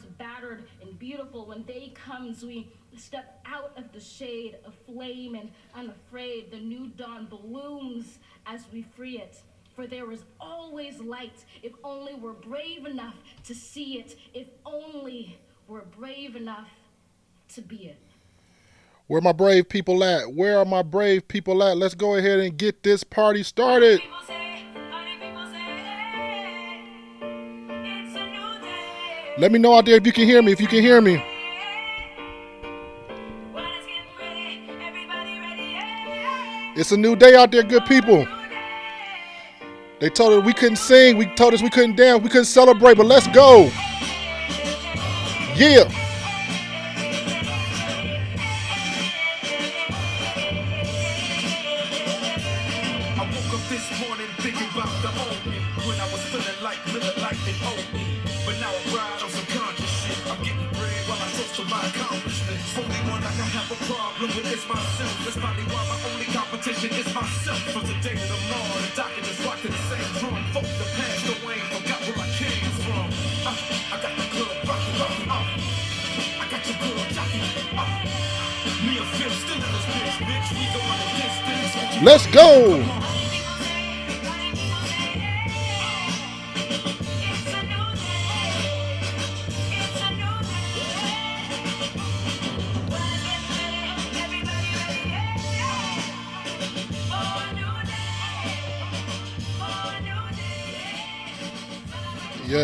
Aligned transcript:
hearts 0.00 0.14
battered 0.18 0.64
and 0.82 0.98
beautiful. 0.98 1.46
When 1.46 1.62
day 1.62 1.92
comes, 1.94 2.44
we 2.44 2.70
step 2.96 3.40
out 3.46 3.72
of 3.76 3.92
the 3.92 4.00
shade 4.00 4.58
of 4.64 4.74
flame 4.86 5.34
and 5.34 5.50
unafraid. 5.74 6.50
The 6.50 6.58
new 6.58 6.88
dawn 6.88 7.26
blooms 7.26 8.18
as 8.46 8.64
we 8.72 8.82
free 8.82 9.18
it. 9.18 9.40
For 9.74 9.86
there 9.86 10.10
is 10.12 10.24
always 10.40 11.00
light 11.00 11.44
if 11.62 11.72
only 11.84 12.14
we're 12.14 12.32
brave 12.32 12.86
enough 12.86 13.14
to 13.44 13.54
see 13.54 13.98
it, 13.98 14.16
if 14.34 14.48
only 14.66 15.38
we're 15.68 15.82
brave 15.82 16.36
enough 16.36 16.68
to 17.54 17.62
be 17.62 17.86
it. 17.86 17.98
Where 19.06 19.20
my 19.20 19.32
brave 19.32 19.68
people 19.68 20.04
at? 20.04 20.32
Where 20.32 20.58
are 20.58 20.64
my 20.64 20.82
brave 20.82 21.26
people 21.26 21.62
at? 21.62 21.76
Let's 21.76 21.94
go 21.94 22.16
ahead 22.16 22.40
and 22.40 22.56
get 22.56 22.82
this 22.82 23.02
party 23.02 23.42
started. 23.42 24.00
Let 29.40 29.52
me 29.52 29.58
know 29.58 29.74
out 29.74 29.86
there 29.86 29.96
if 29.96 30.04
you 30.04 30.12
can 30.12 30.24
hear 30.24 30.42
me. 30.42 30.52
If 30.52 30.60
you 30.60 30.66
can 30.66 30.82
hear 30.82 31.00
me. 31.00 31.24
It's 36.76 36.92
a 36.92 36.96
new 36.98 37.16
day 37.16 37.34
out 37.34 37.50
there, 37.50 37.62
good 37.62 37.86
people. 37.86 38.28
They 39.98 40.10
told 40.10 40.34
us 40.34 40.44
we 40.44 40.52
couldn't 40.52 40.76
sing. 40.76 41.16
We 41.16 41.24
told 41.36 41.54
us 41.54 41.62
we 41.62 41.70
couldn't 41.70 41.96
dance. 41.96 42.22
We 42.22 42.28
couldn't 42.28 42.44
celebrate, 42.44 42.98
but 42.98 43.06
let's 43.06 43.28
go. 43.28 43.70
Yeah. 45.56 45.88
Let's 82.02 82.26
go. 82.28 83.09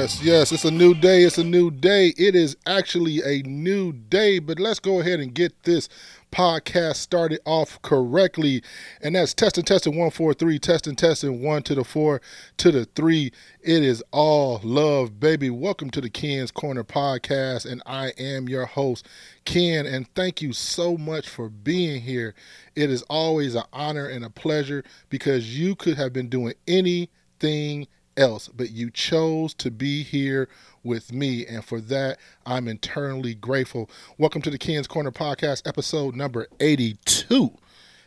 Yes, 0.06 0.22
yes, 0.22 0.52
it's 0.52 0.64
a 0.64 0.70
new 0.70 0.94
day. 0.94 1.24
It's 1.24 1.36
a 1.36 1.42
new 1.42 1.68
day. 1.68 2.14
It 2.16 2.36
is 2.36 2.56
actually 2.64 3.22
a 3.24 3.42
new 3.42 3.92
day, 3.92 4.38
but 4.38 4.60
let's 4.60 4.78
go 4.78 5.00
ahead 5.00 5.18
and 5.18 5.34
get 5.34 5.64
this 5.64 5.88
podcast 6.30 6.94
started 6.94 7.40
off 7.44 7.82
correctly. 7.82 8.62
And 9.02 9.16
that's 9.16 9.34
testing, 9.34 9.64
testing, 9.64 9.98
one, 9.98 10.12
four, 10.12 10.32
three, 10.32 10.60
testing, 10.60 10.94
testing, 10.94 11.42
one 11.42 11.64
to 11.64 11.74
the 11.74 11.82
four, 11.82 12.20
to 12.58 12.70
the 12.70 12.84
three. 12.84 13.32
It 13.60 13.82
is 13.82 14.00
all 14.12 14.60
love, 14.62 15.18
baby. 15.18 15.50
Welcome 15.50 15.90
to 15.90 16.00
the 16.00 16.08
Ken's 16.08 16.52
Corner 16.52 16.84
podcast. 16.84 17.68
And 17.68 17.82
I 17.84 18.10
am 18.10 18.48
your 18.48 18.66
host, 18.66 19.08
Ken. 19.44 19.86
And 19.86 20.06
thank 20.14 20.40
you 20.40 20.52
so 20.52 20.96
much 20.96 21.28
for 21.28 21.48
being 21.48 22.00
here. 22.00 22.32
It 22.76 22.90
is 22.90 23.02
always 23.10 23.56
an 23.56 23.64
honor 23.72 24.06
and 24.06 24.24
a 24.24 24.30
pleasure 24.30 24.84
because 25.10 25.58
you 25.58 25.74
could 25.74 25.96
have 25.96 26.12
been 26.12 26.28
doing 26.28 26.54
anything 26.68 27.88
else, 28.16 28.48
but 28.48 28.70
you 28.70 28.90
chose 28.90 29.52
to 29.54 29.70
be 29.70 30.02
here 30.02 30.48
with 30.82 31.12
me. 31.12 31.46
And 31.46 31.64
for 31.64 31.80
that, 31.82 32.18
I'm 32.46 32.68
eternally 32.68 33.34
grateful. 33.34 33.90
Welcome 34.18 34.42
to 34.42 34.50
the 34.50 34.58
Ken's 34.58 34.86
Corner 34.86 35.12
Podcast, 35.12 35.66
episode 35.66 36.16
number 36.16 36.46
82. 36.60 37.52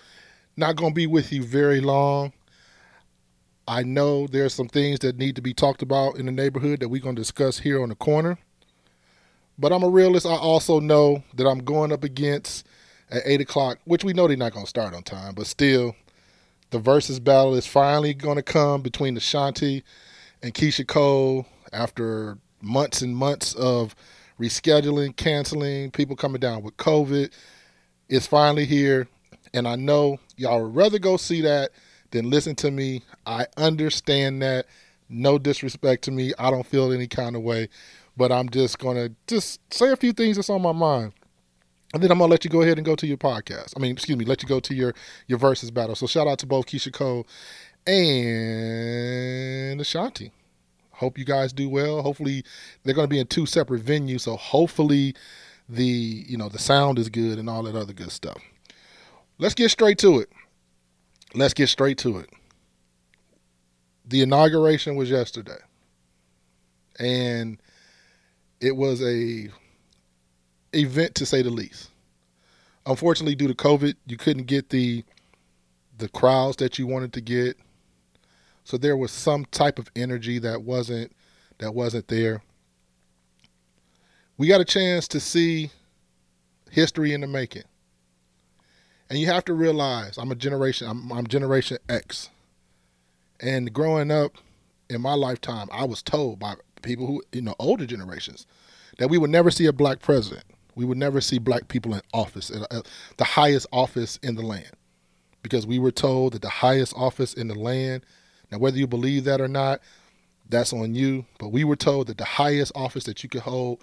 Not 0.56 0.76
going 0.76 0.93
to 0.93 0.94
be 0.94 1.09
with 1.09 1.32
you 1.32 1.43
very 1.43 1.81
long. 1.81 2.32
I 3.66 3.82
know 3.82 4.26
there's 4.26 4.54
some 4.54 4.69
things 4.69 4.98
that 5.00 5.16
need 5.16 5.36
to 5.36 5.42
be 5.42 5.54
talked 5.54 5.82
about 5.82 6.19
in 6.19 6.26
the 6.26 6.32
neighborhood 6.32 6.80
that 6.80 6.88
we're 6.88 7.00
going 7.02 7.16
to 7.16 7.20
discuss 7.20 7.58
here 7.58 7.82
on 7.82 7.88
the 7.88 7.94
corner. 7.94 8.38
But 9.58 9.72
I'm 9.72 9.82
a 9.82 9.88
realist. 9.88 10.26
I 10.26 10.36
also 10.36 10.80
know 10.80 11.22
that 11.34 11.47
I'm 11.47 11.60
going 11.60 11.92
up 11.92 12.04
against 12.04 12.66
at 13.10 13.22
8 13.25 13.41
o'clock, 13.41 13.78
which 13.84 14.04
we 14.04 14.12
know 14.12 14.26
they're 14.26 14.36
not 14.36 14.52
going 14.52 14.66
to 14.66 14.70
start 14.70 14.94
on 14.94 15.02
time, 15.02 15.34
but 15.34 15.47
still, 15.47 15.94
the 16.70 16.78
versus 16.78 17.20
battle 17.20 17.54
is 17.54 17.66
finally 17.66 18.14
going 18.14 18.36
to 18.36 18.42
come 18.42 18.82
between 18.82 19.16
Ashanti 19.16 19.84
and 20.42 20.52
Keyshia 20.52 20.86
Cole 20.86 21.46
after 21.72 22.38
months 22.60 23.00
and 23.02 23.16
months 23.16 23.54
of 23.54 23.94
rescheduling, 24.41 25.16
canceling, 25.16 25.91
people 25.91 26.16
coming 26.16 26.41
down 26.41 26.62
with 26.62 26.76
COVID. 26.76 27.31
It's 28.08 28.26
finally 28.26 28.64
here. 28.64 29.06
And 29.52 29.69
I 29.69 29.76
know 29.76 30.19
y'all 30.36 30.62
would 30.64 30.75
rather 30.75 30.98
go 30.98 31.16
see 31.16 31.42
that 31.42 31.70
then 32.14 32.30
listen 32.30 32.54
to 32.56 32.70
me. 32.70 33.02
I 33.26 33.47
understand 33.56 34.41
that. 34.42 34.66
No 35.10 35.36
disrespect 35.36 36.04
to 36.04 36.10
me. 36.10 36.32
I 36.38 36.50
don't 36.50 36.66
feel 36.66 36.91
any 36.92 37.06
kind 37.06 37.36
of 37.36 37.42
way, 37.42 37.69
but 38.16 38.32
I'm 38.32 38.48
just 38.48 38.78
gonna 38.78 39.10
just 39.26 39.60
say 39.72 39.91
a 39.92 39.97
few 39.97 40.14
things 40.14 40.36
that's 40.36 40.48
on 40.48 40.62
my 40.62 40.72
mind. 40.72 41.12
And 41.92 42.02
then 42.02 42.10
I'm 42.10 42.19
gonna 42.19 42.30
let 42.30 42.42
you 42.44 42.50
go 42.50 42.62
ahead 42.62 42.78
and 42.78 42.86
go 42.86 42.97
to 42.97 43.06
your 43.06 43.19
podcast. 43.19 43.75
I 43.76 43.80
mean, 43.80 43.92
excuse 43.92 44.16
me, 44.16 44.25
let 44.25 44.42
you 44.42 44.48
go 44.48 44.60
to 44.60 44.75
your 44.75 44.94
your 45.26 45.38
versus 45.38 45.70
battle. 45.70 45.94
So 45.94 46.06
shout 46.06 46.26
out 46.26 46.38
to 46.38 46.47
both 46.47 46.66
Keyshia 46.66 46.92
Cole 46.92 47.26
and 47.86 49.81
Ashanti. 49.81 50.32
Hope 50.92 51.19
you 51.19 51.25
guys 51.25 51.52
do 51.52 51.69
well. 51.69 52.00
Hopefully 52.00 52.44
they're 52.82 52.94
gonna 52.94 53.08
be 53.08 53.19
in 53.19 53.26
two 53.26 53.44
separate 53.44 53.84
venues. 53.84 54.22
So 54.22 54.36
hopefully 54.36 55.14
the 55.69 55.84
you 55.84 56.38
know 56.38 56.48
the 56.48 56.58
sound 56.58 56.98
is 56.98 57.10
good 57.10 57.38
and 57.38 57.50
all 57.50 57.64
that 57.64 57.76
other 57.76 57.92
good 57.92 58.12
stuff. 58.12 58.41
Let's 59.38 59.54
get 59.54 59.70
straight 59.70 59.98
to 59.98 60.20
it 60.20 60.31
let's 61.34 61.54
get 61.54 61.68
straight 61.68 61.98
to 61.98 62.18
it. 62.18 62.30
The 64.06 64.22
inauguration 64.22 64.96
was 64.96 65.10
yesterday. 65.10 65.58
And 66.98 67.60
it 68.60 68.76
was 68.76 69.02
a 69.02 69.50
event 70.72 71.14
to 71.16 71.26
say 71.26 71.42
the 71.42 71.50
least. 71.50 71.90
Unfortunately, 72.86 73.34
due 73.34 73.48
to 73.48 73.54
COVID, 73.54 73.94
you 74.06 74.16
couldn't 74.16 74.44
get 74.44 74.70
the 74.70 75.04
the 75.96 76.08
crowds 76.08 76.56
that 76.56 76.78
you 76.78 76.86
wanted 76.86 77.12
to 77.12 77.20
get. 77.20 77.56
So 78.64 78.76
there 78.76 78.96
was 78.96 79.12
some 79.12 79.44
type 79.46 79.78
of 79.78 79.90
energy 79.94 80.38
that 80.40 80.62
wasn't 80.62 81.12
that 81.58 81.74
wasn't 81.74 82.08
there. 82.08 82.42
We 84.36 84.48
got 84.48 84.60
a 84.60 84.64
chance 84.64 85.06
to 85.08 85.20
see 85.20 85.70
history 86.70 87.12
in 87.12 87.20
the 87.20 87.26
making. 87.26 87.62
And 89.14 89.20
you 89.20 89.28
have 89.28 89.44
to 89.44 89.55
realize 89.55 90.19
I'm 90.19 90.32
a 90.32 90.34
generation, 90.34 90.88
I'm, 90.88 91.12
I'm 91.12 91.28
generation 91.28 91.78
X. 91.88 92.31
And 93.38 93.72
growing 93.72 94.11
up 94.11 94.32
in 94.90 95.00
my 95.00 95.14
lifetime, 95.14 95.69
I 95.70 95.84
was 95.84 96.02
told 96.02 96.40
by 96.40 96.55
people 96.82 97.06
who, 97.06 97.22
you 97.31 97.43
know, 97.43 97.55
older 97.61 97.87
generations, 97.87 98.44
that 98.99 99.08
we 99.08 99.16
would 99.16 99.31
never 99.31 99.52
see 99.52 99.66
a 99.66 99.72
black 99.72 100.00
president. 100.00 100.43
We 100.75 100.84
would 100.84 100.99
never 100.99 101.20
see 101.20 101.38
black 101.38 101.69
people 101.69 101.94
in 101.94 102.00
office, 102.12 102.50
uh, 102.50 102.82
the 103.16 103.22
highest 103.25 103.69
office 103.70 104.19
in 104.20 104.34
the 104.34 104.43
land. 104.43 104.72
Because 105.44 105.64
we 105.64 105.78
were 105.78 105.93
told 105.93 106.32
that 106.32 106.43
the 106.43 106.49
highest 106.49 106.93
office 106.96 107.34
in 107.34 107.46
the 107.46 107.55
land, 107.55 108.05
now 108.50 108.58
whether 108.58 108.78
you 108.78 108.88
believe 108.88 109.22
that 109.26 109.40
or 109.40 109.46
not, 109.46 109.78
that's 110.49 110.72
on 110.72 110.96
you. 110.96 111.25
But 111.38 111.50
we 111.50 111.62
were 111.62 111.76
told 111.76 112.08
that 112.08 112.19
the 112.19 112.25
highest 112.25 112.72
office 112.75 113.05
that 113.05 113.22
you 113.22 113.28
could 113.28 113.43
hold 113.43 113.81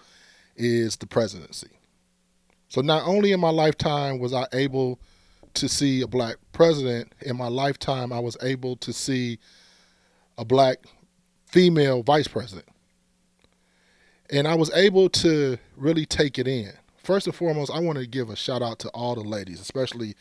is 0.57 0.98
the 0.98 1.07
presidency. 1.07 1.69
So 2.68 2.81
not 2.81 3.07
only 3.07 3.31
in 3.31 3.39
my 3.39 3.51
lifetime 3.51 4.19
was 4.19 4.33
I 4.33 4.45
able 4.51 5.00
to 5.56 5.69
see 5.69 6.01
a 6.01 6.07
black 6.07 6.38
president 6.53 7.13
in 7.21 7.38
my 7.38 7.48
lifetime, 7.48 8.12
I 8.12 8.19
was 8.19 8.38
able 8.42 8.75
to 8.77 8.94
see 8.94 9.39
a 10.38 10.45
black 10.45 10.80
female 11.45 12.03
vice 12.03 12.27
president. 12.27 12.68
And 14.30 14.48
I 14.48 14.56
was 14.56 14.71
able 14.71 15.09
to 15.09 15.57
really 15.75 16.06
take 16.06 16.39
it 16.39 16.48
in 16.48 16.71
first 17.03 17.27
and 17.27 17.36
foremost, 17.36 17.71
I 17.71 17.80
want 17.80 17.98
to 17.98 18.07
give 18.07 18.30
a 18.30 18.36
shout 18.36 18.62
out 18.62 18.80
to 18.80 18.89
all 18.89 19.15
the 19.15 19.21
ladies, 19.21 19.59
especially 19.59 20.15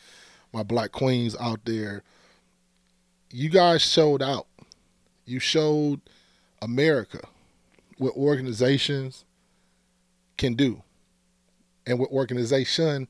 my 0.53 0.63
black 0.63 0.91
queens 0.91 1.35
out 1.39 1.61
there. 1.65 2.03
You 3.29 3.49
guys 3.49 3.81
showed 3.81 4.21
out. 4.21 4.47
You 5.25 5.39
showed 5.39 6.01
America 6.61 7.21
what 7.97 8.15
organizations 8.15 9.23
can 10.37 10.55
do 10.55 10.81
and 11.85 11.99
what 11.99 12.09
organization 12.09 13.07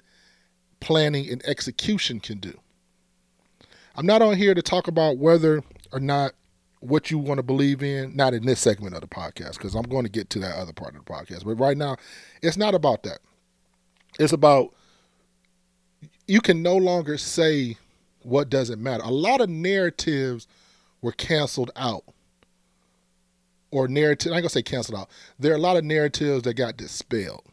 planning 0.81 1.29
and 1.29 1.45
execution 1.45 2.19
can 2.19 2.39
do. 2.39 2.59
I'm 3.95 4.05
not 4.05 4.21
on 4.21 4.35
here 4.35 4.53
to 4.53 4.61
talk 4.61 4.87
about 4.87 5.17
whether 5.17 5.63
or 5.93 5.99
not 5.99 6.33
what 6.81 7.11
you 7.11 7.17
want 7.17 7.37
to 7.37 7.43
believe 7.43 7.83
in, 7.83 8.15
not 8.15 8.33
in 8.33 8.45
this 8.45 8.59
segment 8.59 8.95
of 8.95 9.01
the 9.01 9.07
podcast, 9.07 9.53
because 9.53 9.75
I'm 9.75 9.83
going 9.83 10.03
to 10.03 10.09
get 10.09 10.29
to 10.31 10.39
that 10.39 10.57
other 10.57 10.73
part 10.73 10.95
of 10.95 11.05
the 11.05 11.11
podcast. 11.11 11.45
But 11.45 11.55
right 11.55 11.77
now, 11.77 11.95
it's 12.41 12.57
not 12.57 12.73
about 12.73 13.03
that. 13.03 13.19
It's 14.19 14.33
about 14.33 14.73
you 16.27 16.41
can 16.41 16.61
no 16.61 16.75
longer 16.75 17.17
say 17.17 17.77
what 18.23 18.49
doesn't 18.49 18.81
matter. 18.81 19.03
A 19.03 19.11
lot 19.11 19.41
of 19.41 19.49
narratives 19.49 20.47
were 21.01 21.11
canceled 21.11 21.71
out. 21.75 22.03
Or 23.69 23.87
narrative, 23.87 24.33
I'm 24.33 24.39
gonna 24.39 24.49
say 24.49 24.63
canceled 24.63 24.99
out. 24.99 25.09
There 25.39 25.53
are 25.53 25.55
a 25.55 25.61
lot 25.61 25.77
of 25.77 25.85
narratives 25.85 26.43
that 26.43 26.55
got 26.55 26.75
dispelled. 26.75 27.43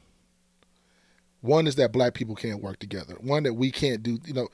One 1.41 1.67
is 1.67 1.77
that 1.77 1.93
black 1.93 2.15
people 2.15 2.35
can't 2.35 2.63
work 2.63 2.79
together. 2.79 3.15
One 3.21 3.45
that 3.45 3.55
we 3.55 3.71
can't 3.71 4.03
do, 4.03 4.19
you 4.25 4.35
know, 4.35 4.49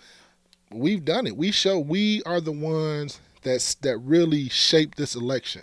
we've 0.71 1.05
done 1.05 1.27
it. 1.27 1.37
We 1.37 1.51
show 1.51 1.79
we 1.79 2.23
are 2.25 2.41
the 2.41 2.53
ones 2.53 3.21
that's 3.43 3.75
that 3.77 3.99
really 3.99 4.49
shaped 4.49 4.99
this 4.99 5.15
election. 5.15 5.63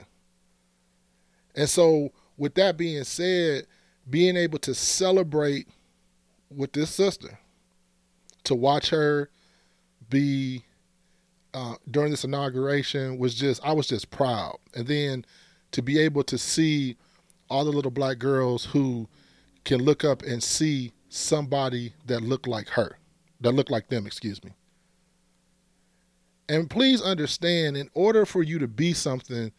And 1.56 1.70
so 1.70 2.12
with 2.38 2.56
that 2.56 2.78
being 2.78 3.04
said, 3.04 3.68
being 4.10 4.36
able 4.36 4.60
to 4.60 4.74
celebrate 4.74 5.68
with 6.50 6.74
this 6.74 6.90
sister, 6.90 7.40
to 8.46 8.56
watch 8.56 8.90
her 8.90 9.30
be 10.10 10.64
uh, 11.54 11.76
during 11.90 12.12
this 12.12 12.24
inauguration 12.24 13.18
was 13.18 13.36
just 13.36 13.64
I 13.64 13.74
was 13.74 13.88
just 13.88 14.10
proud. 14.10 14.58
And 14.76 14.88
then 14.88 15.26
to 15.72 15.82
be 15.82 16.00
able 16.00 16.24
to 16.26 16.38
see 16.38 16.98
all 17.50 17.66
the 17.66 17.72
little 17.72 17.92
black 17.92 18.18
girls 18.18 18.66
who 18.66 19.08
can 19.66 19.84
look 19.84 20.04
up 20.04 20.24
and 20.24 20.42
see 20.42 20.94
somebody 21.12 21.94
that 22.06 22.22
looked 22.22 22.48
like 22.48 22.70
her, 22.70 22.98
that 23.42 23.52
looked 23.52 23.70
like 23.70 23.90
them, 23.90 24.08
excuse 24.08 24.42
me. 24.44 24.52
And 26.48 26.70
please 26.70 27.02
understand, 27.02 27.76
in 27.76 27.90
order 27.94 28.26
for 28.26 28.42
you 28.42 28.60
to 28.60 28.68
be 28.68 28.94
something, 28.94 29.52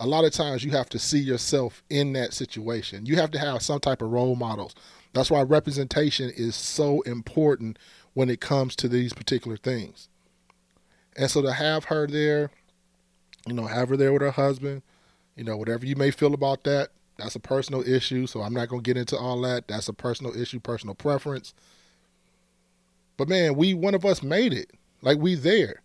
a 0.00 0.06
lot 0.06 0.24
of 0.24 0.32
times 0.32 0.64
you 0.64 0.70
have 0.72 0.88
to 0.90 0.98
see 0.98 1.18
yourself 1.18 1.82
in 1.90 2.14
that 2.14 2.32
situation. 2.32 3.04
You 3.06 3.16
have 3.16 3.30
to 3.32 3.38
have 3.38 3.62
some 3.62 3.78
type 3.78 4.00
of 4.00 4.10
role 4.10 4.36
models. 4.36 4.74
That's 5.12 5.30
why 5.30 5.42
representation 5.42 6.30
is 6.34 6.54
so 6.54 7.02
important 7.02 7.78
when 8.14 8.30
it 8.30 8.40
comes 8.40 8.74
to 8.76 8.88
these 8.88 9.12
particular 9.12 9.58
things. 9.58 10.08
And 11.16 11.30
so 11.30 11.42
to 11.42 11.52
have 11.52 11.84
her 11.84 12.06
there, 12.06 12.50
you 13.46 13.52
know, 13.52 13.66
have 13.66 13.90
her 13.90 13.96
there 13.96 14.12
with 14.12 14.22
her 14.22 14.30
husband, 14.30 14.82
you 15.36 15.44
know, 15.44 15.56
whatever 15.56 15.84
you 15.84 15.96
may 15.96 16.10
feel 16.10 16.32
about 16.32 16.64
that, 16.64 16.88
that's 17.18 17.34
a 17.34 17.40
personal 17.40 17.86
issue. 17.86 18.26
So 18.26 18.42
I'm 18.42 18.54
not 18.54 18.68
going 18.68 18.82
to 18.82 18.88
get 18.88 18.98
into 18.98 19.16
all 19.16 19.40
that. 19.42 19.68
That's 19.68 19.88
a 19.88 19.92
personal 19.92 20.38
issue, 20.38 20.60
personal 20.60 20.94
preference. 20.94 21.54
But 23.16 23.28
man, 23.28 23.54
we, 23.54 23.74
one 23.74 23.94
of 23.94 24.04
us 24.04 24.22
made 24.22 24.52
it. 24.52 24.70
Like 25.02 25.18
we 25.18 25.34
there. 25.34 25.82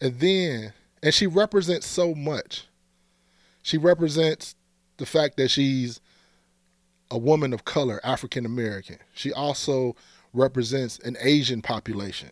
And 0.00 0.18
then, 0.18 0.72
and 1.02 1.14
she 1.14 1.26
represents 1.26 1.86
so 1.86 2.14
much. 2.14 2.66
She 3.62 3.78
represents 3.78 4.56
the 4.96 5.06
fact 5.06 5.36
that 5.36 5.48
she's 5.48 6.00
a 7.10 7.18
woman 7.18 7.52
of 7.52 7.64
color, 7.64 8.00
African 8.02 8.46
American. 8.46 8.98
She 9.14 9.32
also 9.32 9.94
represents 10.32 10.98
an 11.00 11.16
Asian 11.20 11.62
population. 11.62 12.30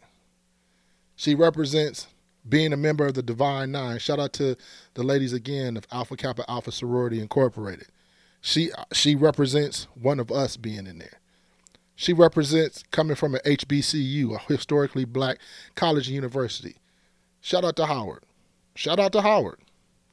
She 1.17 1.35
represents 1.35 2.07
being 2.49 2.73
a 2.73 2.77
member 2.77 3.07
of 3.07 3.15
the 3.15 3.23
Divine 3.23 3.73
Nine. 3.73 3.99
Shout 3.99 4.19
out 4.19 4.33
to 4.35 4.57
the 4.95 5.03
ladies 5.03 5.33
again 5.33 5.77
of 5.77 5.87
Alpha 5.93 6.17
Kappa 6.17 6.49
Alpha 6.51 6.73
Sorority 6.73 7.21
Incorporated. 7.21 7.89
She 8.41 8.71
she 8.93 9.15
represents 9.15 9.87
one 9.95 10.19
of 10.19 10.31
us 10.31 10.57
being 10.57 10.87
in 10.87 10.99
there. 10.99 11.21
She 11.95 12.15
represents 12.15 12.83
coming 12.91 13.15
from 13.15 13.35
an 13.35 13.43
HBCU, 13.45 14.35
a 14.35 14.39
historically 14.53 15.05
black 15.05 15.39
college 15.75 16.07
and 16.07 16.15
university. 16.15 16.77
Shout 17.43 17.65
out 17.65 17.77
to 17.77 17.87
Howard. 17.87 18.25
Shout 18.75 18.99
out 18.99 19.13
to 19.13 19.21
Howard. 19.21 19.59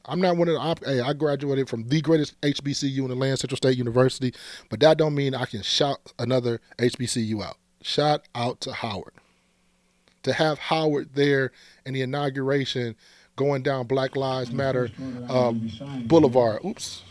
I'm 0.04 0.20
not 0.20 0.36
one 0.36 0.48
of 0.48 0.54
the. 0.54 0.86
Hey, 0.86 1.00
I 1.00 1.12
graduated 1.12 1.68
from 1.68 1.88
the 1.88 2.00
greatest 2.00 2.38
HBCU 2.42 2.98
in 2.98 3.08
the 3.08 3.14
land, 3.14 3.38
Central 3.38 3.56
State 3.56 3.78
University, 3.78 4.34
but 4.68 4.80
that 4.80 4.98
don't 4.98 5.14
mean 5.14 5.34
I 5.34 5.44
can 5.44 5.62
shout 5.62 6.12
another 6.18 6.60
HBCU 6.78 7.42
out. 7.42 7.56
Shout 7.82 8.26
out 8.34 8.60
to 8.62 8.72
Howard. 8.72 9.14
To 10.24 10.32
have 10.32 10.58
Howard 10.58 11.10
there 11.14 11.52
in 11.86 11.94
the 11.94 12.02
inauguration, 12.02 12.96
going 13.36 13.62
down 13.62 13.86
Black 13.86 14.16
Lives 14.16 14.52
Matter 14.52 14.90
um, 15.28 15.70
Boulevard. 16.06 16.64
Oops, 16.64 17.02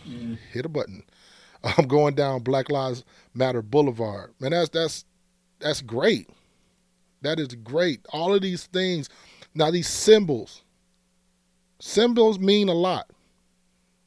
hit 0.52 0.66
a 0.66 0.70
button. 0.70 1.04
I'm 1.64 1.88
going 1.88 2.16
down 2.16 2.44
Black 2.44 2.70
Lives 2.70 3.04
Matter 3.34 3.62
Boulevard. 3.62 4.34
Man, 4.40 4.52
that's 4.52 4.70
that's 4.70 5.06
that's 5.60 5.82
great. 5.82 6.30
That 7.22 7.40
is 7.40 7.48
great. 7.48 8.06
All 8.12 8.34
of 8.36 8.42
these 8.42 8.66
things 8.68 9.10
now, 9.58 9.72
these 9.72 9.88
symbols, 9.88 10.62
symbols 11.80 12.38
mean 12.38 12.70
a 12.70 12.76
lot. 12.76 13.10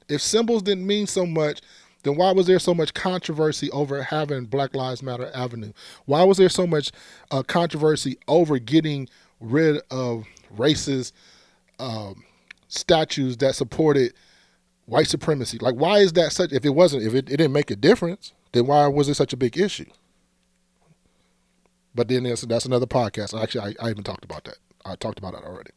If 0.08 0.22
symbols 0.22 0.62
didn't 0.62 0.86
mean 0.86 1.08
so 1.08 1.26
much, 1.26 1.60
then 2.02 2.16
why 2.16 2.32
was 2.32 2.46
there 2.46 2.58
so 2.58 2.74
much 2.74 2.94
controversy 2.94 3.70
over 3.70 4.02
having 4.02 4.46
Black 4.46 4.74
Lives 4.74 5.02
Matter 5.02 5.30
Avenue? 5.34 5.72
Why 6.06 6.24
was 6.24 6.38
there 6.38 6.48
so 6.48 6.66
much 6.66 6.92
uh, 7.30 7.42
controversy 7.42 8.18
over 8.26 8.58
getting 8.58 9.08
rid 9.40 9.80
of 9.90 10.24
racist 10.56 11.12
um, 11.78 12.24
statues 12.68 13.36
that 13.38 13.54
supported 13.54 14.14
white 14.86 15.08
supremacy? 15.08 15.58
Like, 15.58 15.74
why 15.74 15.98
is 15.98 16.14
that 16.14 16.32
such? 16.32 16.52
If 16.52 16.64
it 16.64 16.70
wasn't, 16.70 17.02
if 17.04 17.14
it, 17.14 17.28
it 17.30 17.36
didn't 17.36 17.52
make 17.52 17.70
a 17.70 17.76
difference, 17.76 18.32
then 18.52 18.66
why 18.66 18.86
was 18.86 19.08
it 19.08 19.14
such 19.14 19.32
a 19.32 19.36
big 19.36 19.58
issue? 19.58 19.90
But 21.94 22.08
then 22.08 22.22
that's, 22.22 22.64
another 22.64 22.86
podcast. 22.86 23.40
Actually, 23.40 23.76
I, 23.80 23.86
I 23.86 23.90
even 23.90 24.04
talked 24.04 24.24
about 24.24 24.44
that. 24.44 24.56
I 24.84 24.94
talked 24.96 25.18
about 25.18 25.34
that 25.34 25.44
already. 25.44 25.72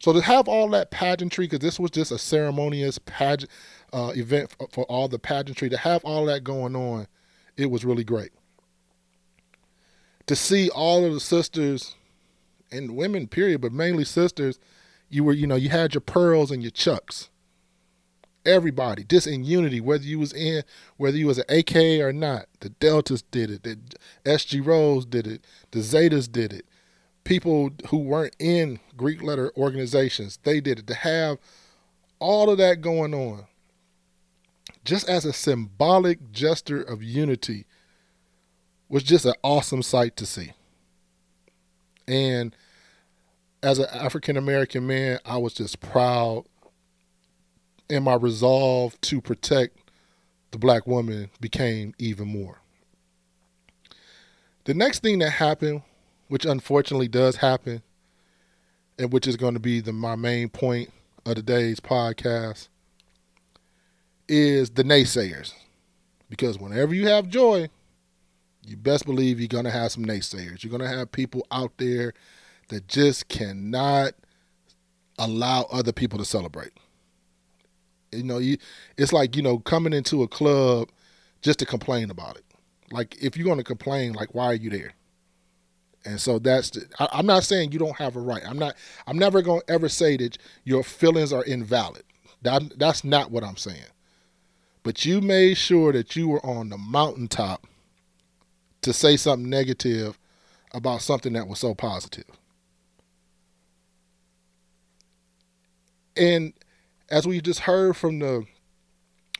So 0.00 0.14
to 0.14 0.20
have 0.22 0.48
all 0.48 0.68
that 0.70 0.90
pageantry, 0.90 1.46
because 1.46 1.58
this 1.58 1.78
was 1.78 1.90
just 1.90 2.10
a 2.10 2.18
ceremonious 2.18 2.98
pageant 2.98 3.50
uh, 3.92 4.12
event 4.14 4.50
for, 4.50 4.68
for 4.72 4.84
all 4.84 5.08
the 5.08 5.18
pageantry, 5.18 5.68
to 5.68 5.76
have 5.76 6.04
all 6.04 6.24
that 6.26 6.44
going 6.44 6.76
on, 6.76 7.06
it 7.56 7.70
was 7.70 7.84
really 7.84 8.04
great. 8.04 8.30
To 10.26 10.36
see 10.36 10.70
all 10.70 11.04
of 11.04 11.12
the 11.12 11.20
sisters 11.20 11.96
and 12.70 12.96
women, 12.96 13.26
period, 13.26 13.60
but 13.60 13.72
mainly 13.72 14.04
sisters, 14.04 14.58
you 15.08 15.24
were, 15.24 15.32
you 15.32 15.46
know, 15.46 15.56
you 15.56 15.70
had 15.70 15.94
your 15.94 16.00
pearls 16.00 16.50
and 16.50 16.62
your 16.62 16.70
chucks. 16.70 17.28
Everybody, 18.46 19.04
just 19.04 19.26
in 19.26 19.44
unity, 19.44 19.80
whether 19.80 20.04
you 20.04 20.18
was 20.18 20.32
in, 20.32 20.62
whether 20.96 21.16
you 21.16 21.26
was 21.26 21.38
an 21.38 21.44
AK 21.48 22.00
or 22.00 22.12
not. 22.12 22.46
The 22.60 22.70
Deltas 22.70 23.22
did 23.22 23.50
it. 23.50 23.62
The 23.64 23.78
SG 24.24 24.64
Rhos 24.64 25.04
did 25.04 25.26
it. 25.26 25.44
The 25.72 25.80
Zetas 25.80 26.30
did 26.30 26.52
it 26.52 26.64
people 27.24 27.70
who 27.88 27.98
weren't 27.98 28.34
in 28.38 28.80
Greek 28.96 29.22
letter 29.22 29.52
organizations, 29.56 30.38
they 30.42 30.60
did 30.60 30.80
it. 30.80 30.86
To 30.88 30.94
have 30.94 31.38
all 32.18 32.50
of 32.50 32.58
that 32.58 32.80
going 32.80 33.14
on, 33.14 33.46
just 34.90 35.08
as 35.08 35.24
a 35.24 35.32
symbolic 35.32 36.32
gesture 36.32 36.82
of 36.82 37.00
unity, 37.00 37.64
was 38.88 39.04
just 39.04 39.24
an 39.24 39.34
awesome 39.44 39.84
sight 39.84 40.16
to 40.16 40.26
see. 40.26 40.50
And 42.08 42.56
as 43.62 43.78
an 43.78 43.86
African 43.92 44.36
American 44.36 44.88
man, 44.88 45.20
I 45.24 45.36
was 45.36 45.54
just 45.54 45.78
proud 45.78 46.44
and 47.88 48.04
my 48.04 48.14
resolve 48.14 49.00
to 49.02 49.20
protect 49.20 49.78
the 50.50 50.58
black 50.58 50.88
woman 50.88 51.30
became 51.40 51.94
even 52.00 52.26
more. 52.26 52.58
The 54.64 54.74
next 54.74 55.02
thing 55.04 55.20
that 55.20 55.30
happened 55.30 55.82
which 56.26 56.44
unfortunately 56.44 57.06
does 57.06 57.36
happen, 57.36 57.82
and 58.98 59.12
which 59.12 59.28
is 59.28 59.36
going 59.36 59.54
to 59.54 59.60
be 59.60 59.78
the 59.78 59.92
my 59.92 60.16
main 60.16 60.48
point 60.48 60.92
of 61.24 61.36
today's 61.36 61.78
podcast, 61.78 62.66
is 64.30 64.70
the 64.70 64.84
naysayers. 64.84 65.52
Because 66.30 66.58
whenever 66.58 66.94
you 66.94 67.08
have 67.08 67.28
joy, 67.28 67.68
you 68.64 68.76
best 68.76 69.04
believe 69.04 69.40
you're 69.40 69.48
going 69.48 69.64
to 69.64 69.70
have 69.70 69.90
some 69.90 70.04
naysayers. 70.04 70.62
You're 70.62 70.70
going 70.70 70.88
to 70.88 70.96
have 70.96 71.10
people 71.10 71.44
out 71.50 71.72
there 71.78 72.14
that 72.68 72.86
just 72.86 73.28
cannot 73.28 74.12
allow 75.18 75.62
other 75.72 75.92
people 75.92 76.18
to 76.18 76.24
celebrate. 76.24 76.70
You 78.12 78.22
know, 78.22 78.38
you, 78.38 78.58
it's 78.96 79.12
like, 79.12 79.34
you 79.36 79.42
know, 79.42 79.58
coming 79.58 79.92
into 79.92 80.22
a 80.22 80.28
club 80.28 80.88
just 81.42 81.58
to 81.58 81.66
complain 81.66 82.10
about 82.10 82.36
it. 82.36 82.44
Like, 82.92 83.20
if 83.22 83.36
you're 83.36 83.44
going 83.44 83.58
to 83.58 83.64
complain, 83.64 84.12
like, 84.12 84.34
why 84.34 84.46
are 84.46 84.54
you 84.54 84.70
there? 84.70 84.92
And 86.04 86.20
so 86.20 86.38
that's 86.38 86.70
the, 86.70 86.86
I, 86.98 87.08
I'm 87.12 87.26
not 87.26 87.44
saying 87.44 87.72
you 87.72 87.78
don't 87.78 87.96
have 87.96 88.16
a 88.16 88.20
right. 88.20 88.42
I'm 88.46 88.58
not. 88.58 88.74
I'm 89.06 89.18
never 89.18 89.42
going 89.42 89.60
to 89.66 89.72
ever 89.72 89.88
say 89.88 90.16
that 90.16 90.38
your 90.64 90.82
feelings 90.82 91.32
are 91.32 91.44
invalid. 91.44 92.04
That, 92.42 92.78
that's 92.78 93.04
not 93.04 93.30
what 93.30 93.44
I'm 93.44 93.56
saying. 93.56 93.84
But 94.82 95.04
you 95.04 95.20
made 95.20 95.56
sure 95.56 95.92
that 95.92 96.16
you 96.16 96.28
were 96.28 96.44
on 96.44 96.70
the 96.70 96.78
mountaintop 96.78 97.66
to 98.82 98.92
say 98.92 99.16
something 99.16 99.48
negative 99.48 100.18
about 100.72 101.02
something 101.02 101.34
that 101.34 101.48
was 101.48 101.58
so 101.58 101.74
positive. 101.74 102.24
And 106.16 106.52
as 107.10 107.26
we 107.26 107.40
just 107.40 107.60
heard 107.60 107.96
from 107.96 108.18
the 108.20 108.46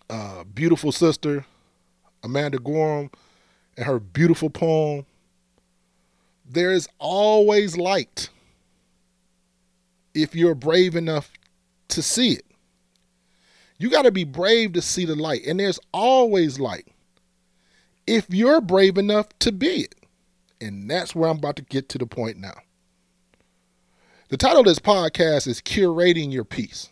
uh, 0.09 0.45
beautiful 0.45 0.93
sister, 0.93 1.47
Amanda 2.23 2.59
Gorman, 2.59 3.11
and 3.77 3.87
her 3.87 3.99
beautiful 3.99 4.51
poem, 4.51 5.07
there 6.45 6.73
is 6.73 6.89
always 6.99 7.77
light 7.77 8.29
if 10.15 10.35
you're 10.35 10.55
brave 10.55 10.97
enough 10.97 11.33
to 11.89 12.03
see 12.03 12.33
it. 12.33 12.45
You 13.81 13.89
got 13.89 14.03
to 14.03 14.13
be 14.13 14.25
brave 14.25 14.75
to 14.75 14.83
see 14.83 15.07
the 15.07 15.17
light, 15.17 15.47
and 15.47 15.59
there's 15.59 15.81
always 15.91 16.61
light 16.61 16.87
if 18.07 18.27
you're 18.29 18.61
brave 18.61 18.99
enough 18.99 19.27
to 19.39 19.53
be 19.53 19.85
it. 19.85 19.95
And 20.61 20.91
that's 20.91 21.15
where 21.15 21.31
I'm 21.31 21.39
about 21.39 21.57
to 21.57 21.63
get 21.63 21.89
to 21.89 21.99
the 21.99 22.05
point 22.05 22.37
now. 22.37 22.61
The 24.29 24.37
title 24.37 24.61
of 24.61 24.67
this 24.67 24.79
podcast 24.79 25.47
is 25.47 25.63
Curating 25.63 26.31
Your 26.31 26.45
Peace. 26.45 26.91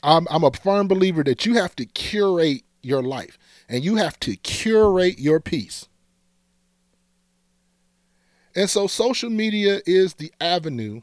I'm, 0.00 0.28
I'm 0.30 0.44
a 0.44 0.52
firm 0.52 0.86
believer 0.86 1.24
that 1.24 1.44
you 1.44 1.54
have 1.54 1.74
to 1.76 1.86
curate 1.86 2.62
your 2.80 3.02
life 3.02 3.36
and 3.68 3.84
you 3.84 3.96
have 3.96 4.20
to 4.20 4.36
curate 4.36 5.18
your 5.18 5.40
peace. 5.40 5.88
And 8.54 8.70
so 8.70 8.86
social 8.86 9.28
media 9.28 9.80
is 9.86 10.14
the 10.14 10.32
avenue 10.40 11.00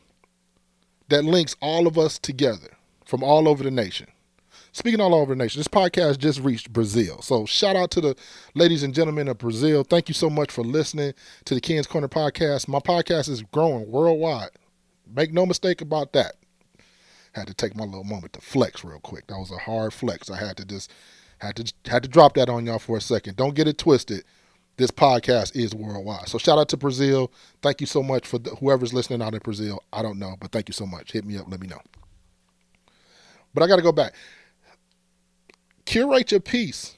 that 1.09 1.25
links 1.25 1.57
all 1.61 1.87
of 1.87 1.97
us 1.97 2.17
together 2.17 2.77
from 3.05 3.23
all 3.23 3.47
over 3.47 3.63
the 3.63 3.71
nation. 3.71 4.07
Speaking 4.71 5.01
all 5.01 5.13
over 5.13 5.35
the 5.35 5.43
nation, 5.43 5.59
this 5.59 5.67
podcast 5.67 6.17
just 6.17 6.39
reached 6.39 6.73
Brazil. 6.73 7.21
So 7.21 7.45
shout 7.45 7.75
out 7.75 7.91
to 7.91 8.01
the 8.01 8.15
ladies 8.55 8.81
and 8.81 8.93
gentlemen 8.93 9.27
of 9.27 9.37
Brazil. 9.37 9.83
Thank 9.83 10.09
you 10.09 10.15
so 10.15 10.29
much 10.29 10.51
for 10.51 10.63
listening 10.63 11.13
to 11.45 11.53
the 11.53 11.61
Ken's 11.61 11.85
Corner 11.85 12.07
podcast. 12.07 12.67
My 12.67 12.79
podcast 12.79 13.29
is 13.29 13.43
growing 13.43 13.91
worldwide. 13.91 14.49
Make 15.15 15.31
no 15.31 15.45
mistake 15.45 15.81
about 15.81 16.13
that. 16.13 16.35
Had 17.33 17.47
to 17.47 17.53
take 17.53 17.75
my 17.75 17.83
little 17.83 18.03
moment 18.03 18.33
to 18.33 18.41
flex 18.41 18.83
real 18.83 18.99
quick. 18.99 19.27
That 19.27 19.37
was 19.37 19.51
a 19.51 19.57
hard 19.57 19.93
flex. 19.93 20.29
I 20.31 20.37
had 20.37 20.57
to 20.57 20.65
just 20.65 20.91
had 21.39 21.55
to 21.57 21.73
had 21.85 22.03
to 22.03 22.09
drop 22.09 22.33
that 22.35 22.49
on 22.49 22.65
y'all 22.65 22.79
for 22.79 22.97
a 22.97 23.01
second. 23.01 23.35
Don't 23.35 23.55
get 23.55 23.67
it 23.67 23.77
twisted 23.77 24.23
this 24.77 24.91
podcast 24.91 25.55
is 25.55 25.75
worldwide. 25.75 26.27
So 26.27 26.37
shout 26.37 26.57
out 26.57 26.69
to 26.69 26.77
Brazil. 26.77 27.31
Thank 27.61 27.81
you 27.81 27.87
so 27.87 28.01
much 28.01 28.27
for 28.27 28.39
the, 28.39 28.51
whoever's 28.55 28.93
listening 28.93 29.21
out 29.21 29.33
in 29.33 29.39
Brazil. 29.39 29.83
I 29.91 30.01
don't 30.01 30.19
know, 30.19 30.35
but 30.39 30.51
thank 30.51 30.67
you 30.67 30.73
so 30.73 30.85
much. 30.85 31.11
Hit 31.11 31.25
me 31.25 31.37
up. 31.37 31.45
Let 31.49 31.59
me 31.59 31.67
know. 31.67 31.81
But 33.53 33.63
I 33.63 33.67
got 33.67 33.77
to 33.77 33.81
go 33.81 33.91
back. 33.91 34.13
Curate 35.85 36.31
your 36.31 36.39
peace. 36.39 36.95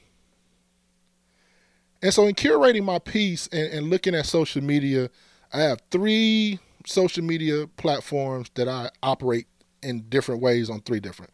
And 2.02 2.12
so, 2.12 2.26
in 2.26 2.34
curating 2.34 2.84
my 2.84 2.98
peace 2.98 3.48
and, 3.52 3.72
and 3.72 3.90
looking 3.90 4.14
at 4.14 4.26
social 4.26 4.62
media, 4.62 5.10
I 5.52 5.60
have 5.60 5.80
three 5.90 6.58
social 6.84 7.24
media 7.24 7.66
platforms 7.76 8.50
that 8.54 8.68
I 8.68 8.90
operate 9.02 9.46
in 9.82 10.02
different 10.08 10.40
ways 10.40 10.70
on 10.70 10.80
three 10.80 11.00
different. 11.00 11.32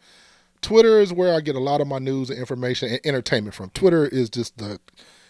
Twitter 0.61 0.99
is 0.99 1.13
where 1.13 1.35
I 1.35 1.41
get 1.41 1.55
a 1.55 1.59
lot 1.59 1.81
of 1.81 1.87
my 1.87 1.99
news 1.99 2.29
and 2.29 2.39
information 2.39 2.89
and 2.89 2.99
entertainment 3.03 3.53
from. 3.53 3.69
Twitter 3.71 4.05
is 4.05 4.29
just 4.29 4.57
the 4.57 4.79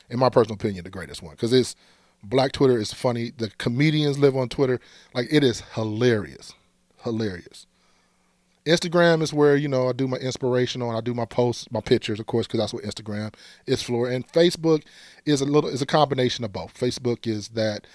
in 0.09 0.19
my 0.19 0.29
personal 0.29 0.55
opinion, 0.55 0.83
the 0.83 0.89
greatest 0.89 1.21
one 1.23 1.31
because 1.31 1.51
it's 1.51 1.75
Black 2.23 2.51
Twitter 2.53 2.77
is 2.77 2.93
funny. 2.93 3.31
The 3.35 3.49
comedians 3.57 4.17
live 4.17 4.37
on 4.37 4.47
Twitter. 4.47 4.79
Like 5.13 5.27
it 5.31 5.43
is 5.43 5.61
hilarious, 5.73 6.53
hilarious. 7.03 7.65
Instagram 8.65 9.21
is 9.21 9.33
where 9.33 9.55
you 9.55 9.67
know 9.67 9.89
I 9.89 9.93
do 9.93 10.07
my 10.07 10.17
inspirational 10.17 10.89
and 10.89 10.97
I 10.97 11.01
do 11.01 11.13
my 11.13 11.25
posts, 11.25 11.69
my 11.71 11.81
pictures, 11.81 12.19
of 12.19 12.27
course, 12.27 12.47
because 12.47 12.59
that's 12.59 12.73
what 12.73 12.83
Instagram 12.83 13.33
is 13.67 13.83
for. 13.83 14.09
And 14.09 14.27
Facebook 14.27 14.83
is 15.25 15.41
a 15.41 15.45
little 15.45 15.69
is 15.69 15.81
a 15.81 15.85
combination 15.85 16.45
of 16.45 16.53
both. 16.53 16.73
Facebook 16.73 17.27
is 17.27 17.49
that 17.49 17.85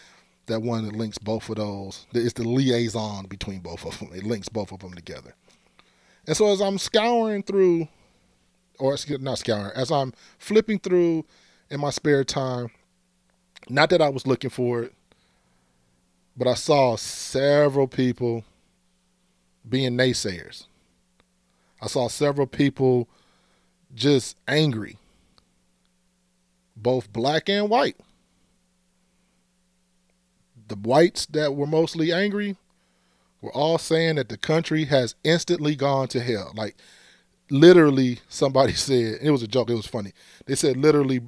that 0.47 0.61
one 0.61 0.85
that 0.85 0.97
links 0.97 1.19
both 1.19 1.49
of 1.49 1.57
those. 1.57 2.07
It's 2.13 2.35
the 2.35 2.49
liaison 2.49 3.27
between 3.27 3.61
both 3.61 3.85
of 3.85 3.99
them. 3.99 4.11
It 4.15 4.25
links 4.25 4.49
both 4.49 4.73
of 4.73 4.81
them 4.81 4.95
together. 4.95 5.35
And 6.27 6.37
so 6.37 6.49
as 6.49 6.61
I'm 6.61 6.79
scouring 6.79 7.43
through, 7.43 7.89
or 8.79 8.97
not 9.21 9.39
scouring, 9.39 9.73
as 9.75 9.91
I'm 9.91 10.13
flipping 10.39 10.79
through 10.79 11.25
in 11.71 11.81
my 11.81 11.91
spare 11.91 12.25
time. 12.25 12.71
Not 13.69 13.91
that 13.91 14.01
I 14.01 14.09
was 14.09 14.27
looking 14.27 14.51
for 14.51 14.83
it, 14.85 14.95
but 16.37 16.49
I 16.49 16.55
saw 16.55 16.97
several 16.97 17.87
people 17.87 18.45
being 19.69 19.97
naysayers. 19.97 20.67
I 21.81 21.87
saw 21.87 22.09
several 22.09 22.47
people 22.47 23.09
just 23.95 24.37
angry, 24.47 24.97
both 26.77 27.13
black 27.13 27.49
and 27.49 27.69
white. 27.69 27.97
The 30.67 30.77
whites 30.77 31.27
that 31.27 31.55
were 31.55 31.67
mostly 31.67 32.13
angry 32.13 32.57
were 33.41 33.53
all 33.53 33.79
saying 33.79 34.17
that 34.17 34.29
the 34.29 34.37
country 34.37 34.85
has 34.87 35.15
instantly 35.25 35.77
gone 35.77 36.09
to 36.09 36.21
hell. 36.21 36.53
Like, 36.55 36.77
literally, 37.51 38.21
somebody 38.29 38.73
said, 38.75 39.19
it 39.23 39.31
was 39.31 39.43
a 39.43 39.49
joke, 39.49 39.71
it 39.71 39.75
was 39.75 39.87
funny. 39.87 40.13
They 40.47 40.55
said, 40.55 40.77
literally, 40.77 41.21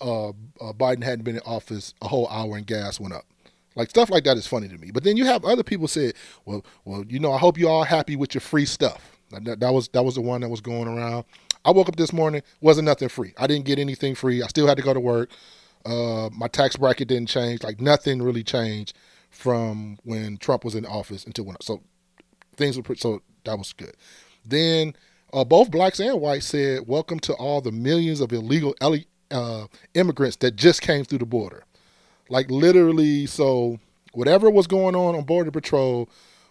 uh, 0.00 0.28
uh, 0.28 0.32
Biden 0.72 1.02
hadn't 1.02 1.24
been 1.24 1.36
in 1.36 1.42
office 1.46 1.94
a 2.02 2.08
whole 2.08 2.28
hour 2.28 2.56
and 2.56 2.66
gas 2.66 3.00
went 3.00 3.14
up. 3.14 3.24
Like 3.76 3.90
stuff 3.90 4.10
like 4.10 4.24
that 4.24 4.36
is 4.36 4.46
funny 4.46 4.68
to 4.68 4.78
me. 4.78 4.90
But 4.92 5.04
then 5.04 5.16
you 5.16 5.24
have 5.24 5.44
other 5.44 5.62
people 5.62 5.88
say, 5.88 6.12
"Well, 6.44 6.64
well, 6.84 7.04
you 7.08 7.18
know, 7.18 7.32
I 7.32 7.38
hope 7.38 7.58
you 7.58 7.68
all 7.68 7.84
happy 7.84 8.16
with 8.16 8.34
your 8.34 8.40
free 8.40 8.66
stuff." 8.66 9.18
That, 9.30 9.60
that 9.60 9.72
was 9.72 9.88
that 9.88 10.04
was 10.04 10.14
the 10.14 10.20
one 10.20 10.42
that 10.42 10.48
was 10.48 10.60
going 10.60 10.88
around. 10.88 11.24
I 11.64 11.70
woke 11.70 11.88
up 11.88 11.96
this 11.96 12.12
morning, 12.12 12.42
wasn't 12.60 12.86
nothing 12.86 13.08
free. 13.08 13.32
I 13.38 13.46
didn't 13.46 13.64
get 13.64 13.78
anything 13.78 14.14
free. 14.14 14.42
I 14.42 14.46
still 14.48 14.66
had 14.66 14.76
to 14.76 14.82
go 14.82 14.94
to 14.94 15.00
work. 15.00 15.30
Uh, 15.84 16.28
my 16.32 16.46
tax 16.48 16.76
bracket 16.76 17.08
didn't 17.08 17.28
change. 17.28 17.62
Like 17.62 17.80
nothing 17.80 18.22
really 18.22 18.44
changed 18.44 18.94
from 19.30 19.98
when 20.04 20.36
Trump 20.36 20.64
was 20.64 20.74
in 20.74 20.86
office 20.86 21.24
until 21.24 21.46
when. 21.46 21.56
So 21.60 21.82
things 22.56 22.76
were 22.76 22.82
pretty, 22.82 23.00
so 23.00 23.22
that 23.44 23.58
was 23.58 23.72
good. 23.72 23.94
Then 24.44 24.94
uh, 25.32 25.44
both 25.44 25.70
blacks 25.70 26.00
and 26.00 26.20
whites 26.20 26.46
said, 26.46 26.86
"Welcome 26.86 27.18
to 27.20 27.34
all 27.34 27.60
the 27.60 27.72
millions 27.72 28.20
of 28.20 28.32
illegal 28.32 28.74
uh, 29.30 29.66
immigrants 29.94 30.36
that 30.36 30.56
just 30.56 30.80
came 30.82 31.04
through 31.04 31.18
the 31.18 31.26
border. 31.26 31.64
Like 32.28 32.50
literally, 32.50 33.26
so 33.26 33.78
whatever 34.12 34.50
was 34.50 34.66
going 34.66 34.94
on 34.94 35.14
on 35.14 35.24
Border 35.24 35.50
Patrol 35.50 36.08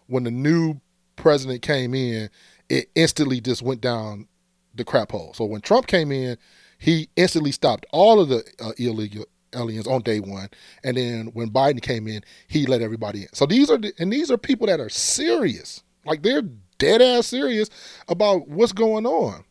when 0.07 0.23
the 0.23 0.31
new 0.31 0.79
president 1.15 1.61
came 1.61 1.93
in, 1.93 2.29
it 2.69 2.89
instantly 2.95 3.41
just 3.41 3.61
went 3.61 3.81
down 3.81 4.27
the 4.75 4.83
crap 4.83 5.11
hole. 5.11 5.33
So 5.33 5.45
when 5.45 5.61
Trump 5.61 5.87
came 5.87 6.11
in, 6.11 6.37
he 6.77 7.09
instantly 7.15 7.51
stopped 7.51 7.85
all 7.91 8.19
of 8.19 8.29
the 8.29 8.43
uh, 8.59 8.71
illegal 8.77 9.25
aliens 9.55 9.87
on 9.87 10.01
day 10.01 10.19
one, 10.19 10.49
and 10.83 10.97
then 10.97 11.27
when 11.27 11.49
Biden 11.49 11.81
came 11.81 12.07
in, 12.07 12.23
he 12.47 12.65
let 12.65 12.81
everybody 12.81 13.21
in. 13.21 13.27
So 13.33 13.45
these 13.45 13.69
are 13.69 13.77
the, 13.77 13.93
and 13.99 14.11
these 14.11 14.31
are 14.31 14.37
people 14.37 14.67
that 14.67 14.79
are 14.79 14.89
serious, 14.89 15.83
like 16.05 16.23
they're 16.23 16.41
dead 16.79 17.01
ass 17.01 17.27
serious 17.27 17.69
about 18.09 18.47
what's 18.47 18.73
going 18.73 19.05
on. 19.05 19.45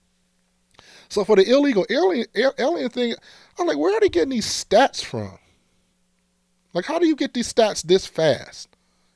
So 1.08 1.24
for 1.24 1.36
the 1.36 1.48
illegal 1.48 1.86
alien 1.90 2.26
alien 2.58 2.90
thing, 2.90 3.14
I'm 3.58 3.66
like, 3.66 3.78
where 3.78 3.96
are 3.96 4.00
they 4.00 4.08
getting 4.08 4.30
these 4.30 4.46
stats 4.46 5.02
from? 5.02 5.38
Like, 6.74 6.84
how 6.86 6.98
do 6.98 7.06
you 7.06 7.16
get 7.16 7.34
these 7.34 7.52
stats 7.52 7.82
this 7.82 8.06
fast? 8.06 8.68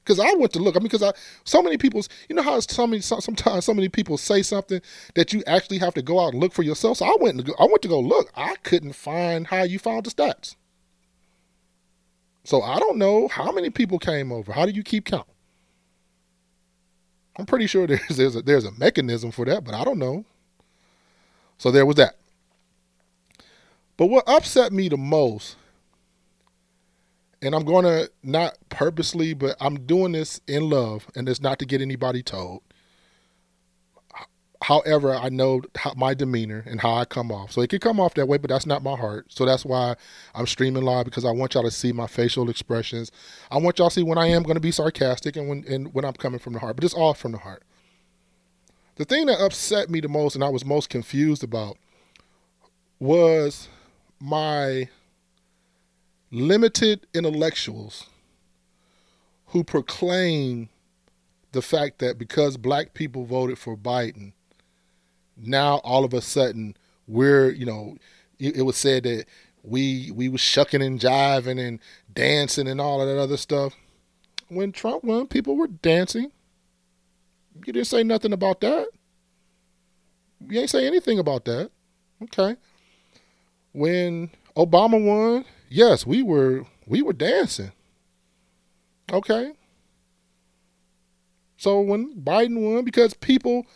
Because 0.04 0.20
I 0.20 0.32
went 0.34 0.52
to 0.52 0.60
look. 0.60 0.76
I 0.76 0.78
mean, 0.78 0.84
because 0.84 1.02
I 1.02 1.12
so 1.44 1.60
many 1.62 1.76
people, 1.76 2.02
you 2.28 2.36
know 2.36 2.42
how 2.42 2.60
so 2.60 2.86
many 2.86 3.02
sometimes 3.02 3.64
so 3.64 3.74
many 3.74 3.88
people 3.88 4.16
say 4.16 4.42
something 4.42 4.80
that 5.14 5.32
you 5.32 5.42
actually 5.46 5.78
have 5.78 5.94
to 5.94 6.02
go 6.02 6.20
out 6.20 6.32
and 6.32 6.40
look 6.40 6.52
for 6.52 6.62
yourself. 6.62 6.98
So 6.98 7.06
I 7.06 7.16
went 7.20 7.44
to 7.44 7.54
I 7.58 7.64
went 7.64 7.82
to 7.82 7.88
go 7.88 7.98
look. 7.98 8.30
I 8.36 8.54
couldn't 8.62 8.92
find 8.92 9.48
how 9.48 9.64
you 9.64 9.80
found 9.80 10.06
the 10.06 10.10
stats. 10.10 10.54
So 12.44 12.62
I 12.62 12.78
don't 12.78 12.98
know 12.98 13.26
how 13.26 13.50
many 13.50 13.70
people 13.70 13.98
came 13.98 14.30
over. 14.30 14.52
How 14.52 14.66
do 14.66 14.70
you 14.70 14.84
keep 14.84 15.06
count? 15.06 15.26
I'm 17.36 17.46
pretty 17.46 17.66
sure 17.66 17.86
there's 17.88 18.16
there's 18.16 18.36
a, 18.36 18.42
there's 18.42 18.64
a 18.64 18.72
mechanism 18.72 19.32
for 19.32 19.44
that, 19.46 19.64
but 19.64 19.74
I 19.74 19.82
don't 19.82 19.98
know. 19.98 20.24
So 21.58 21.72
there 21.72 21.86
was 21.86 21.96
that. 21.96 22.16
But 23.96 24.06
what 24.06 24.28
upset 24.28 24.72
me 24.72 24.88
the 24.88 24.96
most, 24.96 25.56
and 27.46 27.54
I'm 27.54 27.64
going 27.64 27.84
to 27.84 28.10
not 28.24 28.58
purposely, 28.70 29.32
but 29.32 29.56
I'm 29.60 29.86
doing 29.86 30.12
this 30.12 30.40
in 30.48 30.68
love, 30.68 31.06
and 31.14 31.28
it's 31.28 31.40
not 31.40 31.60
to 31.60 31.64
get 31.64 31.80
anybody 31.80 32.20
told. 32.22 32.62
However, 34.62 35.14
I 35.14 35.28
know 35.28 35.62
my 35.94 36.12
demeanor 36.12 36.64
and 36.66 36.80
how 36.80 36.94
I 36.94 37.04
come 37.04 37.30
off. 37.30 37.52
So 37.52 37.60
it 37.60 37.70
could 37.70 37.82
come 37.82 38.00
off 38.00 38.14
that 38.14 38.26
way, 38.26 38.36
but 38.36 38.50
that's 38.50 38.66
not 38.66 38.82
my 38.82 38.96
heart. 38.96 39.26
So 39.28 39.44
that's 39.44 39.64
why 39.64 39.94
I'm 40.34 40.46
streaming 40.46 40.82
live 40.82 41.04
because 41.04 41.24
I 41.24 41.30
want 41.30 41.54
y'all 41.54 41.62
to 41.62 41.70
see 41.70 41.92
my 41.92 42.08
facial 42.08 42.50
expressions. 42.50 43.12
I 43.50 43.58
want 43.58 43.78
y'all 43.78 43.90
to 43.90 43.94
see 43.94 44.02
when 44.02 44.18
I 44.18 44.26
am 44.26 44.42
going 44.42 44.56
to 44.56 44.60
be 44.60 44.72
sarcastic 44.72 45.36
and 45.36 45.48
when 45.48 45.64
and 45.68 45.94
when 45.94 46.04
I'm 46.04 46.14
coming 46.14 46.40
from 46.40 46.54
the 46.54 46.58
heart, 46.58 46.74
but 46.74 46.84
it's 46.84 46.94
all 46.94 47.14
from 47.14 47.30
the 47.30 47.38
heart. 47.38 47.62
The 48.96 49.04
thing 49.04 49.26
that 49.26 49.40
upset 49.40 49.88
me 49.88 50.00
the 50.00 50.08
most 50.08 50.34
and 50.34 50.42
I 50.42 50.48
was 50.48 50.64
most 50.64 50.88
confused 50.88 51.44
about 51.44 51.76
was 52.98 53.68
my 54.18 54.88
limited 56.30 57.06
intellectuals 57.14 58.06
who 59.48 59.62
proclaim 59.64 60.68
the 61.52 61.62
fact 61.62 61.98
that 62.00 62.18
because 62.18 62.56
black 62.56 62.94
people 62.94 63.24
voted 63.24 63.58
for 63.58 63.76
Biden, 63.76 64.32
now 65.36 65.76
all 65.76 66.04
of 66.04 66.12
a 66.12 66.20
sudden 66.20 66.76
we're 67.06 67.50
you 67.50 67.66
know 67.66 67.96
it, 68.38 68.56
it 68.56 68.62
was 68.62 68.76
said 68.76 69.04
that 69.04 69.26
we 69.62 70.10
we 70.12 70.28
was 70.28 70.40
shucking 70.40 70.82
and 70.82 71.00
jiving 71.00 71.60
and 71.60 71.80
dancing 72.12 72.68
and 72.68 72.80
all 72.80 73.00
of 73.00 73.08
that 73.08 73.20
other 73.20 73.36
stuff. 73.36 73.74
When 74.48 74.72
Trump 74.72 75.02
won, 75.02 75.26
people 75.26 75.56
were 75.56 75.66
dancing. 75.66 76.30
You 77.64 77.72
didn't 77.72 77.86
say 77.86 78.04
nothing 78.04 78.32
about 78.32 78.60
that. 78.60 78.88
You 80.48 80.60
ain't 80.60 80.70
say 80.70 80.86
anything 80.86 81.18
about 81.18 81.44
that. 81.46 81.70
Okay. 82.22 82.56
When 83.72 84.30
Obama 84.56 85.04
won, 85.04 85.44
yes, 85.68 86.06
we 86.06 86.22
were 86.22 86.64
we 86.86 87.02
were 87.02 87.12
dancing. 87.12 87.72
Okay. 89.12 89.52
So 91.56 91.80
when 91.80 92.14
Biden 92.20 92.60
won, 92.60 92.84
because 92.84 93.14
people 93.14 93.66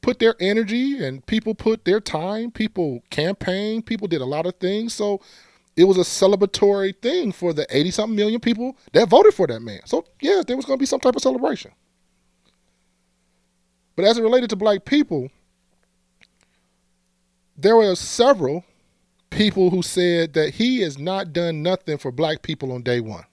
put 0.00 0.18
their 0.20 0.36
energy 0.38 1.04
and 1.04 1.24
people 1.26 1.54
put 1.54 1.84
their 1.84 2.00
time, 2.00 2.50
people 2.50 3.02
campaigned, 3.10 3.86
people 3.86 4.06
did 4.06 4.20
a 4.20 4.26
lot 4.26 4.46
of 4.46 4.54
things. 4.56 4.94
So 4.94 5.20
it 5.76 5.84
was 5.84 5.98
a 5.98 6.00
celebratory 6.00 6.94
thing 7.02 7.32
for 7.32 7.52
the 7.52 7.66
80 7.68 7.90
something 7.90 8.16
million 8.16 8.40
people 8.40 8.76
that 8.92 9.08
voted 9.08 9.34
for 9.34 9.46
that 9.48 9.60
man. 9.60 9.80
So, 9.84 10.06
yeah, 10.20 10.42
there 10.46 10.56
was 10.56 10.64
going 10.64 10.78
to 10.78 10.82
be 10.82 10.86
some 10.86 11.00
type 11.00 11.16
of 11.16 11.22
celebration. 11.22 11.72
But 13.94 14.04
as 14.04 14.18
it 14.18 14.22
related 14.22 14.50
to 14.50 14.56
black 14.56 14.84
people, 14.84 15.30
there 17.56 17.76
were 17.76 17.94
several 17.94 18.64
people 19.36 19.68
who 19.68 19.82
said 19.82 20.32
that 20.32 20.54
he 20.54 20.80
has 20.80 20.98
not 20.98 21.32
done 21.32 21.62
nothing 21.62 21.98
for 21.98 22.10
black 22.10 22.42
people 22.42 22.72
on 22.72 22.82
day 22.82 23.00
one. 23.00 23.24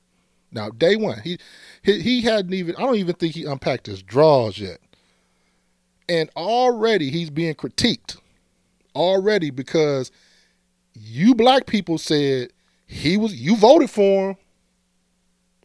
Now, 0.51 0.69
day 0.69 0.95
one, 0.95 1.21
he 1.21 1.39
he, 1.81 2.01
he 2.01 2.21
hadn't 2.21 2.53
even 2.53 2.75
I 2.75 2.81
don't 2.81 2.97
even 2.97 3.15
think 3.15 3.33
he 3.33 3.45
unpacked 3.45 3.87
his 3.87 4.03
drawers 4.03 4.59
yet. 4.59 4.79
And 6.09 6.29
already 6.35 7.09
he's 7.09 7.29
being 7.29 7.55
critiqued. 7.55 8.17
Already 8.93 9.49
because 9.49 10.11
you 10.93 11.33
black 11.33 11.65
people 11.65 11.97
said 11.97 12.49
he 12.85 13.17
was 13.17 13.33
you 13.33 13.55
voted 13.55 13.89
for 13.89 14.31
him. 14.31 14.37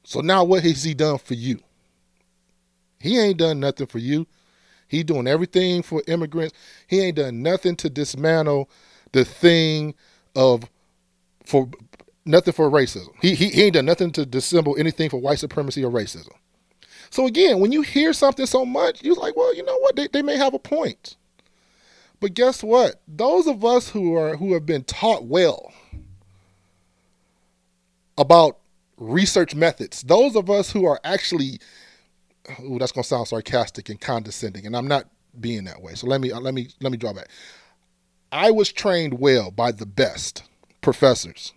So 0.05 0.21
now 0.21 0.45
what 0.45 0.63
has 0.63 0.85
he 0.85 0.95
done 0.95 1.19
for 1.19 1.35
you? 1.35 1.59
He 3.01 3.19
ain't 3.19 3.39
done 3.39 3.61
nothing 3.61 3.87
for 3.89 3.99
you. 3.99 4.27
He 4.87 5.03
doing 5.03 5.27
everything 5.27 5.83
for 5.83 6.03
immigrants. 6.07 6.55
He 6.87 7.01
ain't 7.01 7.17
done 7.17 7.43
nothing 7.43 7.77
to 7.77 7.91
dismantle 7.91 8.71
the 9.13 9.25
thing 9.25 9.95
of 10.35 10.69
for 11.45 11.69
nothing 12.25 12.53
for 12.53 12.71
racism. 12.71 13.09
He, 13.21 13.35
he, 13.35 13.49
he 13.49 13.63
ain't 13.65 13.75
done 13.75 13.87
nothing 13.87 14.13
to 14.13 14.27
dissemble 14.27 14.77
anything 14.79 15.11
for 15.11 15.19
white 15.19 15.39
supremacy 15.39 15.85
or 15.85 15.91
racism. 15.91 16.33
So 17.11 17.27
again, 17.27 17.59
when 17.61 17.73
you 17.73 17.83
hear 17.83 18.13
something 18.13 18.47
so 18.47 18.67
much, 18.67 19.03
you're 19.03 19.15
like, 19.15 19.35
well, 19.35 19.55
you 19.55 19.65
know 19.65 19.79
what? 19.79 19.97
They, 19.97 20.09
they 20.09 20.23
may 20.23 20.37
have 20.37 20.55
a 20.55 20.59
point. 20.59 21.17
But 22.21 22.35
guess 22.35 22.63
what? 22.63 23.01
Those 23.07 23.47
of 23.47 23.65
us 23.65 23.91
who 23.91 24.15
are 24.15 24.37
who 24.37 24.53
have 24.55 24.67
been 24.67 24.85
taught 24.85 25.25
well 25.25 25.73
about 28.17 28.59
research 28.97 29.55
methods, 29.55 30.03
those 30.03 30.35
of 30.35 30.51
us 30.51 30.73
who 30.73 30.85
are 30.85 31.01
actually 31.05 31.61
ooh, 32.61 32.79
that's 32.79 32.93
gonna 32.93 33.05
sound 33.05 33.29
sarcastic 33.29 33.89
and 33.89 34.01
condescending, 34.01 34.67
and 34.67 34.77
I'm 34.77 34.89
not 34.89 35.05
being 35.39 35.65
that 35.65 35.81
way. 35.81 35.95
So 35.95 36.07
let 36.07 36.21
me 36.21 36.33
uh, 36.33 36.41
let 36.41 36.55
me 36.55 36.69
let 36.81 36.91
me 36.91 36.99
draw 36.99 37.13
back. 37.13 37.29
I 38.31 38.51
was 38.51 38.73
trained 38.73 39.19
well 39.19 39.51
by 39.51 39.73
the 39.73 39.87
best 39.87 40.43
professors 40.81 41.53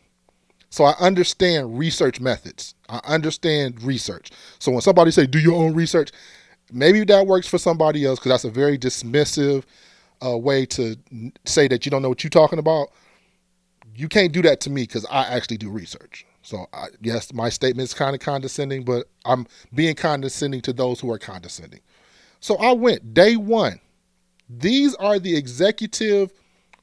so 0.71 0.85
I 0.85 0.95
understand 0.99 1.77
research 1.77 2.21
methods. 2.21 2.75
I 2.87 3.01
understand 3.05 3.83
research. 3.83 4.31
So 4.57 4.71
when 4.71 4.81
somebody 4.81 5.11
say, 5.11 5.27
"Do 5.27 5.37
your 5.37 5.53
own 5.53 5.73
research," 5.73 6.11
maybe 6.71 7.03
that 7.03 7.27
works 7.27 7.45
for 7.45 7.57
somebody 7.57 8.05
else 8.05 8.19
because 8.19 8.31
that's 8.31 8.45
a 8.45 8.49
very 8.49 8.77
dismissive 8.77 9.65
uh, 10.25 10.37
way 10.37 10.65
to 10.67 10.95
say 11.45 11.67
that 11.67 11.85
you 11.85 11.91
don't 11.91 12.01
know 12.01 12.09
what 12.09 12.23
you're 12.23 12.29
talking 12.29 12.57
about. 12.57 12.87
You 13.93 14.07
can't 14.07 14.31
do 14.31 14.41
that 14.43 14.61
to 14.61 14.69
me 14.69 14.83
because 14.83 15.05
I 15.11 15.25
actually 15.25 15.57
do 15.57 15.69
research. 15.69 16.25
So 16.41 16.67
I, 16.71 16.85
yes, 17.01 17.33
my 17.33 17.49
statement 17.49 17.89
is 17.89 17.93
kind 17.93 18.15
of 18.15 18.21
condescending, 18.21 18.85
but 18.85 19.07
I'm 19.25 19.47
being 19.75 19.95
condescending 19.95 20.61
to 20.61 20.73
those 20.73 21.01
who 21.01 21.11
are 21.11 21.19
condescending. 21.19 21.81
So 22.39 22.55
I 22.55 22.71
went 22.71 23.13
day 23.13 23.35
one. 23.35 23.81
These 24.49 24.95
are 24.95 25.19
the 25.19 25.35
executive 25.35 26.31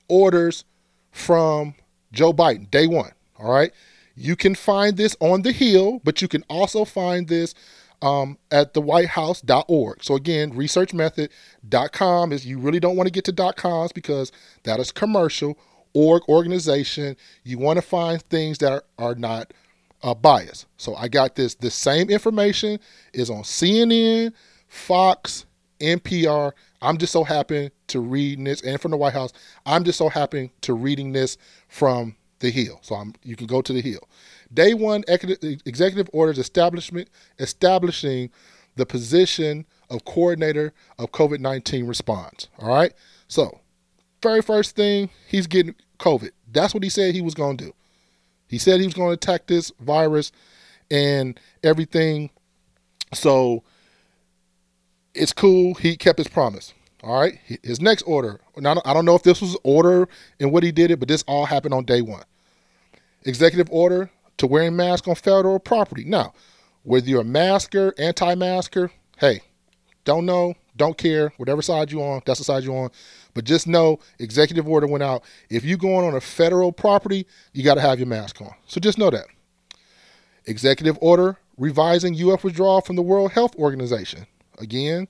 orders 0.09 0.65
from 1.11 1.75
Joe 2.13 2.33
Biden, 2.33 2.71
day 2.71 2.87
one. 2.87 3.13
All 3.39 3.53
right. 3.53 3.73
You 4.15 4.35
can 4.35 4.55
find 4.55 4.97
this 4.97 5.17
on 5.21 5.43
the 5.43 5.53
Hill, 5.53 6.01
but 6.03 6.21
you 6.21 6.29
can 6.29 6.45
also 6.49 6.85
find 6.85 7.29
this 7.29 7.55
um, 8.03 8.39
at 8.51 8.75
the 8.75 8.81
whitehouse.org. 8.81 10.03
So 10.03 10.15
again, 10.15 10.53
researchmethod.com 10.53 12.33
is 12.33 12.47
you 12.47 12.59
really 12.59 12.81
don't 12.81 12.97
want 12.97 13.07
to 13.07 13.13
get 13.13 13.25
to 13.25 13.53
.coms 13.55 13.93
because 13.93 14.33
that 14.65 14.81
is 14.81 14.93
commercial. 14.93 15.59
Org 15.95 16.23
organization, 16.29 17.17
you 17.45 17.59
want 17.59 17.79
to 17.79 17.83
find 17.83 18.23
things 18.23 18.59
that 18.59 18.73
are, 18.73 18.85
are 18.99 19.15
not 19.15 19.53
uh, 20.03 20.15
biased. 20.15 20.67
So 20.77 20.95
I 20.95 21.09
got 21.09 21.35
this. 21.35 21.55
The 21.55 21.71
same 21.71 22.11
information 22.11 22.79
is 23.13 23.31
on 23.31 23.43
CNN, 23.43 24.33
Fox, 24.69 25.47
NPR. 25.81 26.53
I'm 26.81 26.99
just 26.99 27.13
so 27.13 27.25
happy 27.25 27.71
to 27.89 28.01
read 28.01 28.45
this, 28.45 28.63
and 28.63 28.81
from 28.81 28.93
the 28.93 28.97
White 28.97 29.15
House, 29.15 29.33
I'm 29.67 29.85
just 29.85 29.99
so 29.99 30.09
happy 30.09 30.53
to 30.63 30.75
reading 30.75 31.13
this 31.13 31.37
from 31.69 32.17
the 32.41 32.51
Hill. 32.51 32.79
So 32.83 32.95
I'm, 32.95 33.15
you 33.23 33.37
can 33.37 33.47
go 33.47 33.63
to 33.63 33.73
the 33.73 33.81
Hill. 33.81 34.09
Day 34.53 34.75
one 34.75 35.05
executive 35.09 36.09
orders 36.13 36.39
establishment 36.39 37.09
establishing 37.39 38.31
the 38.77 38.87
position 38.87 39.67
of 39.91 40.05
coordinator 40.05 40.73
of 40.99 41.13
COVID 41.13 41.41
19 41.41 41.87
response. 41.87 42.49
All 42.59 42.69
right. 42.69 42.93
So, 43.27 43.61
very 44.23 44.43
first 44.43 44.77
thing, 44.77 45.11
he's 45.27 45.47
getting 45.47 45.75
COVID. 45.99 46.31
That's 46.51 46.75
what 46.75 46.83
he 46.83 46.89
said 46.89 47.15
he 47.15 47.21
was 47.21 47.35
going 47.35 47.57
to 47.59 47.67
do. 47.67 47.73
He 48.49 48.59
said 48.59 48.81
he 48.81 48.87
was 48.87 48.95
going 48.95 49.09
to 49.09 49.15
attack 49.15 49.47
this 49.47 49.73
virus 49.81 50.33
and 50.91 51.39
everything. 51.63 52.31
So, 53.13 53.65
it's 55.19 55.33
cool. 55.33 55.75
He 55.75 55.97
kept 55.97 56.19
his 56.19 56.29
promise. 56.29 56.75
All 57.03 57.21
right. 57.21 57.39
His 57.63 57.81
next 57.81 58.03
order. 58.03 58.41
Now, 58.57 58.81
I 58.85 58.93
don't 58.93 59.05
know 59.05 59.15
if 59.15 59.23
this 59.23 59.41
was 59.41 59.57
order 59.63 60.09
and 60.41 60.53
what 60.53 60.63
he 60.63 60.73
did 60.73 60.91
it, 60.91 60.99
but 60.99 61.09
this 61.09 61.23
all 61.27 61.47
happened 61.47 61.75
on 61.75 61.85
day 61.85 62.03
one. 62.03 62.25
Executive 63.25 63.69
order 63.71 64.11
to 64.39 64.47
wearing 64.47 64.77
mask 64.77 65.07
on 65.09 65.15
federal 65.15 65.59
property. 65.59 66.05
Now, 66.05 66.33
whether 66.83 67.09
you're 67.09 67.21
a 67.21 67.25
masker, 67.25 67.95
anti-masker, 67.99 68.91
hey, 69.19 69.43
don't 70.05 70.25
know, 70.25 70.55
don't 70.77 70.97
care, 70.97 71.33
whatever 71.37 71.61
side 71.61 71.91
you're 71.91 72.03
on, 72.03 72.23
that's 72.25 72.39
the 72.39 72.45
side 72.45 72.65
you're 72.65 72.77
on. 72.77 72.91
But 73.35 73.45
just 73.45 73.67
know, 73.67 73.99
executive 74.19 74.67
order 74.67 74.87
went 74.87 75.03
out. 75.03 75.23
If 75.51 75.65
you're 75.65 75.77
going 75.77 76.07
on 76.07 76.15
a 76.15 76.21
federal 76.21 76.73
property, 76.73 77.27
you 77.53 77.63
got 77.63 77.75
to 77.75 77.81
have 77.81 77.99
your 77.99 78.09
mask 78.09 78.41
on. 78.41 78.55
So 78.67 78.81
just 78.81 78.99
know 78.99 79.11
that. 79.11 79.27
Executive 80.47 80.97
order 81.01 81.37
revising 81.59 82.15
U.S. 82.15 82.43
withdrawal 82.43 82.81
from 82.81 82.97
the 82.97 83.03
World 83.03 83.33
Health 83.33 83.55
Organization. 83.57 84.27
Again, 84.61 85.09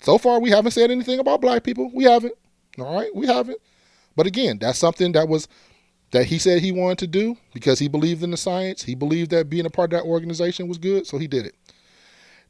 so 0.00 0.18
far 0.18 0.40
we 0.40 0.50
haven't 0.50 0.72
said 0.72 0.90
anything 0.90 1.18
about 1.18 1.40
black 1.40 1.62
people. 1.62 1.90
We 1.94 2.04
haven't. 2.04 2.34
All 2.78 2.94
right, 2.94 3.14
we 3.14 3.26
haven't. 3.26 3.58
But 4.16 4.26
again, 4.26 4.58
that's 4.58 4.78
something 4.78 5.12
that 5.12 5.28
was 5.28 5.48
that 6.10 6.26
he 6.26 6.38
said 6.38 6.60
he 6.60 6.72
wanted 6.72 6.98
to 6.98 7.06
do 7.06 7.36
because 7.54 7.78
he 7.78 7.88
believed 7.88 8.22
in 8.22 8.30
the 8.30 8.36
science. 8.36 8.82
He 8.82 8.94
believed 8.94 9.30
that 9.30 9.48
being 9.48 9.66
a 9.66 9.70
part 9.70 9.92
of 9.92 10.00
that 10.00 10.06
organization 10.06 10.68
was 10.68 10.78
good, 10.78 11.06
so 11.06 11.18
he 11.18 11.26
did 11.26 11.46
it. 11.46 11.54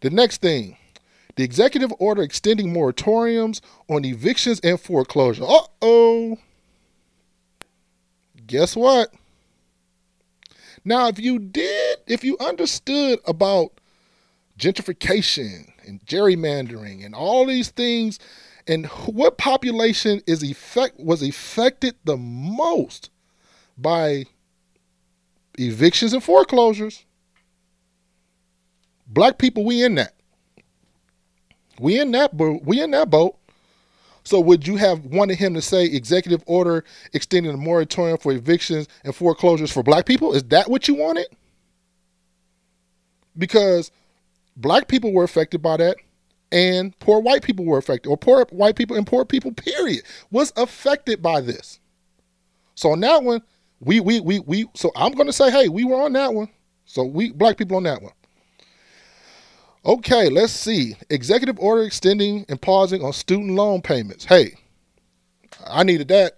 The 0.01 0.11
next 0.11 0.41
thing, 0.41 0.77
the 1.37 1.45
executive 1.45 1.93
order 1.99 2.23
extending 2.23 2.73
moratoriums 2.73 3.61
on 3.89 4.05
evictions 4.05 4.61
and 4.61 4.81
foreclosure. 4.81 5.45
Uh 5.45 5.67
oh. 5.81 6.39
Guess 8.47 8.77
what? 8.77 9.15
Now, 10.85 11.07
if 11.09 11.21
you 11.21 11.39
did, 11.39 11.99
if 12.09 12.25
you 12.25 12.37
understood 12.39 13.21
about 13.27 13.73
gentrification 14.59 15.72
and 15.87 16.05
gerrymandering 16.07 17.05
and 17.05 17.15
all 17.15 17.47
these 17.47 17.71
things, 17.71 18.19
and 18.67 18.87
what 19.07 19.39
population 19.39 20.23
is 20.27 20.43
effect 20.43 20.99
was 20.99 21.23
affected 21.23 21.95
the 22.05 22.17
most 22.17 23.11
by 23.77 24.27
evictions 25.59 26.13
and 26.13 26.23
foreclosures. 26.23 27.05
Black 29.07 29.39
people, 29.39 29.65
we 29.65 29.83
in 29.83 29.97
that. 29.97 30.15
We 31.79 32.01
in 32.01 32.13
that 32.13 32.37
boat. 32.37 32.63
We 32.65 32.81
in 32.81 32.93
that 32.93 33.11
boat. 33.11 33.37
So 34.25 34.41
would 34.41 34.67
you 34.67 34.77
have 34.77 35.05
wanted 35.05 35.39
him 35.39 35.55
to 35.55 35.63
say 35.63 35.85
executive 35.85 36.45
order 36.47 36.85
extending 37.13 37.51
the 37.51 37.59
moratorium 37.59 38.19
for 38.19 38.33
evictions 38.33 38.87
and 39.05 39.15
foreclosures 39.15 39.73
for 39.73 39.83
black 39.83 40.07
people? 40.07 40.33
Is 40.33 40.45
that 40.45 40.71
what 40.71 40.87
you 40.87 40.95
wanted? 40.95 41.27
Because 43.37 43.91
black 44.57 44.89
people 44.89 45.13
were 45.13 45.25
affected 45.25 45.63
by 45.63 45.77
that 45.79 45.97
and 46.53 46.97
poor 46.99 47.21
white 47.21 47.43
people 47.43 47.65
were 47.65 47.79
affected 47.79 48.09
or 48.09 48.17
poor 48.17 48.45
white 48.51 48.77
people 48.77 48.97
and 48.97 49.07
poor 49.07 49.25
people 49.25 49.53
period 49.53 50.03
was 50.31 50.53
affected 50.57 51.23
by 51.23 51.41
this. 51.41 51.81
So 52.75 52.93
on 52.93 53.01
that 53.01 53.23
one, 53.23 53.43
we 53.81 54.01
we 54.01 54.21
we 54.21 54.39
we 54.41 54.67
so 54.75 54.93
I'm 54.95 55.13
gonna 55.13 55.33
say, 55.33 55.51
hey, 55.51 55.69
we 55.69 55.85
were 55.85 56.03
on 56.03 56.13
that 56.13 56.35
one. 56.35 56.49
So 56.85 57.05
we 57.05 57.33
black 57.33 57.57
people 57.57 57.79
on 57.79 57.85
that 57.85 58.03
one. 58.03 58.13
Okay, 59.85 60.29
let's 60.29 60.53
see. 60.53 60.95
Executive 61.11 61.59
order 61.59 61.83
extending 61.83 62.45
and 62.49 62.61
pausing 62.61 63.03
on 63.03 63.13
student 63.13 63.53
loan 63.53 63.83
payments. 63.83 64.25
Hey, 64.25 64.55
I 65.67 65.83
needed 65.83 66.09
that. 66.09 66.35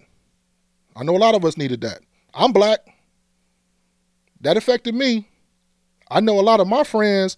I 0.97 1.03
know 1.03 1.17
a 1.17 1.19
lot 1.19 1.35
of 1.35 1.45
us 1.45 1.57
needed 1.57 1.81
that. 1.83 2.01
I'm 2.33 2.53
black. 2.53 2.81
That 4.41 4.57
affected 4.57 4.95
me. 4.95 5.29
I 6.11 6.21
know 6.21 6.39
a 6.39 6.43
lot 6.43 6.61
of 6.61 6.69
my 6.69 6.85
friends 6.85 7.37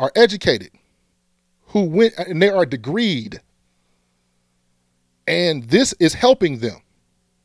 are 0.00 0.10
educated 0.16 0.70
who 1.66 1.84
went 1.84 2.14
and 2.18 2.42
they 2.42 2.48
are 2.48 2.66
degreed. 2.66 3.38
And 5.28 5.62
this 5.64 5.94
is 6.00 6.14
helping 6.14 6.58
them. 6.58 6.82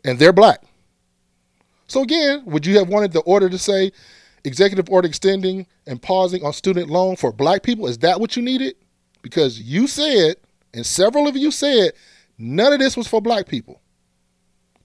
And 0.04 0.18
they're 0.18 0.34
black. 0.34 0.64
So 1.88 2.02
again, 2.02 2.44
would 2.46 2.66
you 2.66 2.78
have 2.80 2.88
wanted 2.88 3.12
the 3.12 3.20
order 3.22 3.50
to 3.50 3.58
say 3.60 3.92
executive 4.44 4.90
order 4.90 5.08
extending 5.08 5.68
and 5.86 6.02
pausing 6.02 6.44
on 6.44 6.54
student 6.54 6.90
loan 6.90 7.18
for 7.18 7.32
black 7.32 7.62
people? 7.62 7.88
Is 7.88 8.00
that 8.00 8.20
what 8.20 8.36
you 8.36 8.42
needed? 8.42 8.76
Because 9.22 9.60
you 9.62 9.86
said, 9.86 10.38
and 10.74 10.86
several 10.86 11.28
of 11.28 11.36
you 11.36 11.52
said, 11.52 11.92
none 12.38 12.74
of 12.74 12.80
this 12.80 12.98
was 12.98 13.08
for 13.08 13.22
black 13.22 13.48
people. 13.48 13.82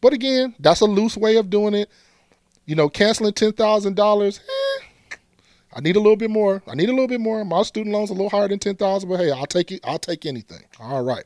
But 0.01 0.13
again, 0.13 0.55
that's 0.59 0.81
a 0.81 0.87
loose 0.87 1.17
way 1.17 1.37
of 1.37 1.51
doing 1.51 1.75
it. 1.75 1.91
You 2.67 2.75
know, 2.75 2.89
canceling 2.89 3.33
ten 3.33 3.53
thousand 3.53 3.97
dollars. 3.97 4.41
I 5.73 5.81
need 5.81 5.97
a 5.97 6.01
little 6.01 6.17
bit 6.17 6.31
more. 6.31 6.63
I 6.67 6.75
need 6.75 6.89
a 6.89 6.93
little 6.93 7.09
bit 7.09 7.21
more. 7.21 7.45
My 7.45 7.63
student 7.63 7.95
loan's 7.95 8.11
a 8.11 8.15
little 8.15 8.31
higher 8.31 8.49
than 8.49 8.59
ten 8.59 8.77
thousand, 8.77 9.09
but 9.09 9.21
hey, 9.21 9.31
I'll 9.31 9.47
take 9.47 9.71
it. 9.71 9.81
I'll 9.85 9.99
take 9.99 10.27
anything. 10.27 10.63
All 10.81 11.05
right. 11.05 11.25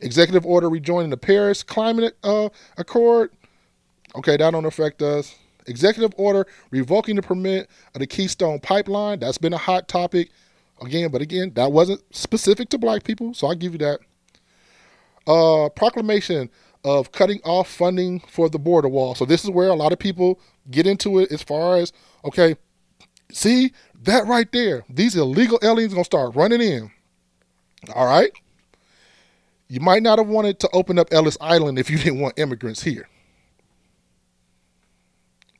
Executive 0.00 0.44
order 0.44 0.68
rejoining 0.68 1.10
the 1.10 1.16
Paris 1.16 1.62
Climate 1.62 2.16
uh, 2.22 2.48
Accord. 2.76 3.30
Okay, 4.14 4.36
that 4.36 4.50
don't 4.50 4.64
affect 4.64 5.00
us. 5.02 5.34
Executive 5.66 6.12
order 6.16 6.46
revoking 6.70 7.16
the 7.16 7.22
permit 7.22 7.70
of 7.94 8.00
the 8.00 8.06
Keystone 8.06 8.58
Pipeline. 8.58 9.20
That's 9.20 9.38
been 9.38 9.52
a 9.52 9.58
hot 9.58 9.88
topic. 9.88 10.30
Again, 10.80 11.10
but 11.12 11.22
again, 11.22 11.52
that 11.54 11.70
wasn't 11.70 12.02
specific 12.14 12.68
to 12.70 12.78
black 12.78 13.04
people, 13.04 13.34
so 13.34 13.46
I'll 13.46 13.54
give 13.54 13.72
you 13.72 13.78
that. 13.78 14.00
Uh, 15.24 15.68
proclamation 15.68 16.50
of 16.84 17.12
cutting 17.12 17.40
off 17.44 17.68
funding 17.70 18.18
for 18.26 18.48
the 18.48 18.58
border 18.58 18.88
wall. 18.88 19.14
So 19.14 19.24
this 19.24 19.44
is 19.44 19.50
where 19.50 19.68
a 19.68 19.74
lot 19.74 19.92
of 19.92 20.00
people 20.00 20.40
get 20.68 20.84
into 20.84 21.20
it 21.20 21.30
as 21.30 21.40
far 21.40 21.76
as, 21.76 21.92
okay, 22.24 22.56
see 23.32 23.72
that 24.02 24.26
right 24.26 24.50
there. 24.52 24.84
These 24.88 25.16
illegal 25.16 25.58
aliens 25.62 25.92
gonna 25.92 26.04
start 26.04 26.34
running 26.34 26.60
in. 26.60 26.90
All 27.94 28.06
right. 28.06 28.32
You 29.68 29.80
might 29.80 30.02
not 30.02 30.18
have 30.18 30.28
wanted 30.28 30.60
to 30.60 30.68
open 30.72 30.98
up 30.98 31.08
Ellis 31.12 31.38
Island 31.40 31.78
if 31.78 31.90
you 31.90 31.98
didn't 32.04 32.20
want 32.20 32.38
immigrants 32.38 32.82
here. 32.82 33.08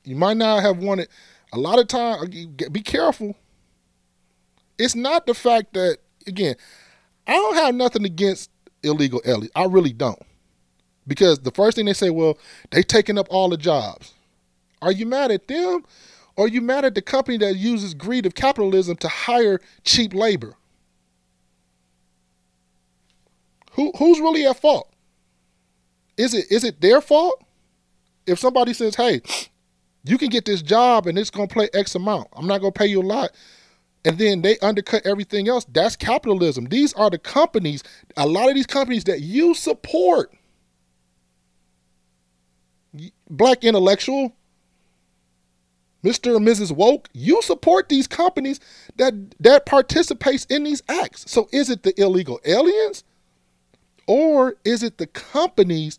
You 0.03 0.15
might 0.15 0.37
not 0.37 0.61
have 0.61 0.77
wanted 0.77 1.07
a 1.53 1.57
lot 1.57 1.79
of 1.79 1.87
time. 1.87 2.21
Uh, 2.21 2.69
be 2.69 2.81
careful. 2.81 3.35
It's 4.77 4.95
not 4.95 5.25
the 5.25 5.33
fact 5.33 5.73
that 5.73 5.99
again, 6.27 6.55
I 7.27 7.33
don't 7.33 7.55
have 7.55 7.75
nothing 7.75 8.05
against 8.05 8.49
illegal 8.83 9.21
aliens. 9.25 9.51
I 9.55 9.65
really 9.65 9.93
don't. 9.93 10.21
Because 11.07 11.39
the 11.39 11.51
first 11.51 11.75
thing 11.75 11.85
they 11.85 11.93
say, 11.93 12.09
well, 12.09 12.37
they 12.71 12.81
taking 12.81 13.17
up 13.17 13.27
all 13.29 13.49
the 13.49 13.57
jobs. 13.57 14.13
Are 14.81 14.91
you 14.91 15.05
mad 15.05 15.31
at 15.31 15.47
them? 15.47 15.85
Are 16.37 16.47
you 16.47 16.61
mad 16.61 16.85
at 16.85 16.95
the 16.95 17.01
company 17.01 17.37
that 17.37 17.55
uses 17.55 17.93
greed 17.93 18.25
of 18.25 18.35
capitalism 18.35 18.95
to 18.97 19.07
hire 19.07 19.59
cheap 19.83 20.13
labor? 20.13 20.55
Who 23.73 23.91
who's 23.97 24.19
really 24.19 24.45
at 24.45 24.59
fault? 24.59 24.91
Is 26.17 26.33
it 26.33 26.51
is 26.51 26.63
it 26.63 26.81
their 26.81 27.01
fault? 27.01 27.43
If 28.25 28.39
somebody 28.39 28.73
says, 28.73 28.95
"Hey, 28.95 29.21
you 30.03 30.17
can 30.17 30.29
get 30.29 30.45
this 30.45 30.61
job 30.61 31.07
and 31.07 31.17
it's 31.17 31.29
going 31.29 31.47
to 31.47 31.55
pay 31.55 31.69
X 31.73 31.95
amount. 31.95 32.27
I'm 32.33 32.47
not 32.47 32.61
going 32.61 32.73
to 32.73 32.77
pay 32.77 32.87
you 32.87 33.01
a 33.01 33.03
lot." 33.03 33.31
And 34.05 34.17
then 34.17 34.41
they 34.41 34.57
undercut 34.59 35.05
everything 35.05 35.47
else. 35.47 35.65
That's 35.65 35.95
capitalism. 35.95 36.65
These 36.65 36.93
are 36.93 37.09
the 37.09 37.17
companies, 37.17 37.83
a 38.17 38.27
lot 38.27 38.49
of 38.49 38.55
these 38.55 38.67
companies 38.67 39.05
that 39.05 39.21
you 39.21 39.53
support 39.53 40.33
black 43.29 43.63
intellectual, 43.63 44.35
Mr. 46.03 46.35
and 46.35 46.45
Mrs. 46.45 46.71
Woke, 46.71 47.09
you 47.13 47.41
support 47.41 47.89
these 47.89 48.07
companies 48.07 48.59
that 48.97 49.13
that 49.39 49.65
participates 49.65 50.45
in 50.45 50.63
these 50.63 50.83
acts. 50.89 51.29
So 51.31 51.47
is 51.51 51.69
it 51.69 51.83
the 51.83 51.99
illegal 51.99 52.39
aliens, 52.45 53.03
or 54.05 54.55
is 54.65 54.83
it 54.83 54.97
the 54.97 55.07
companies 55.07 55.97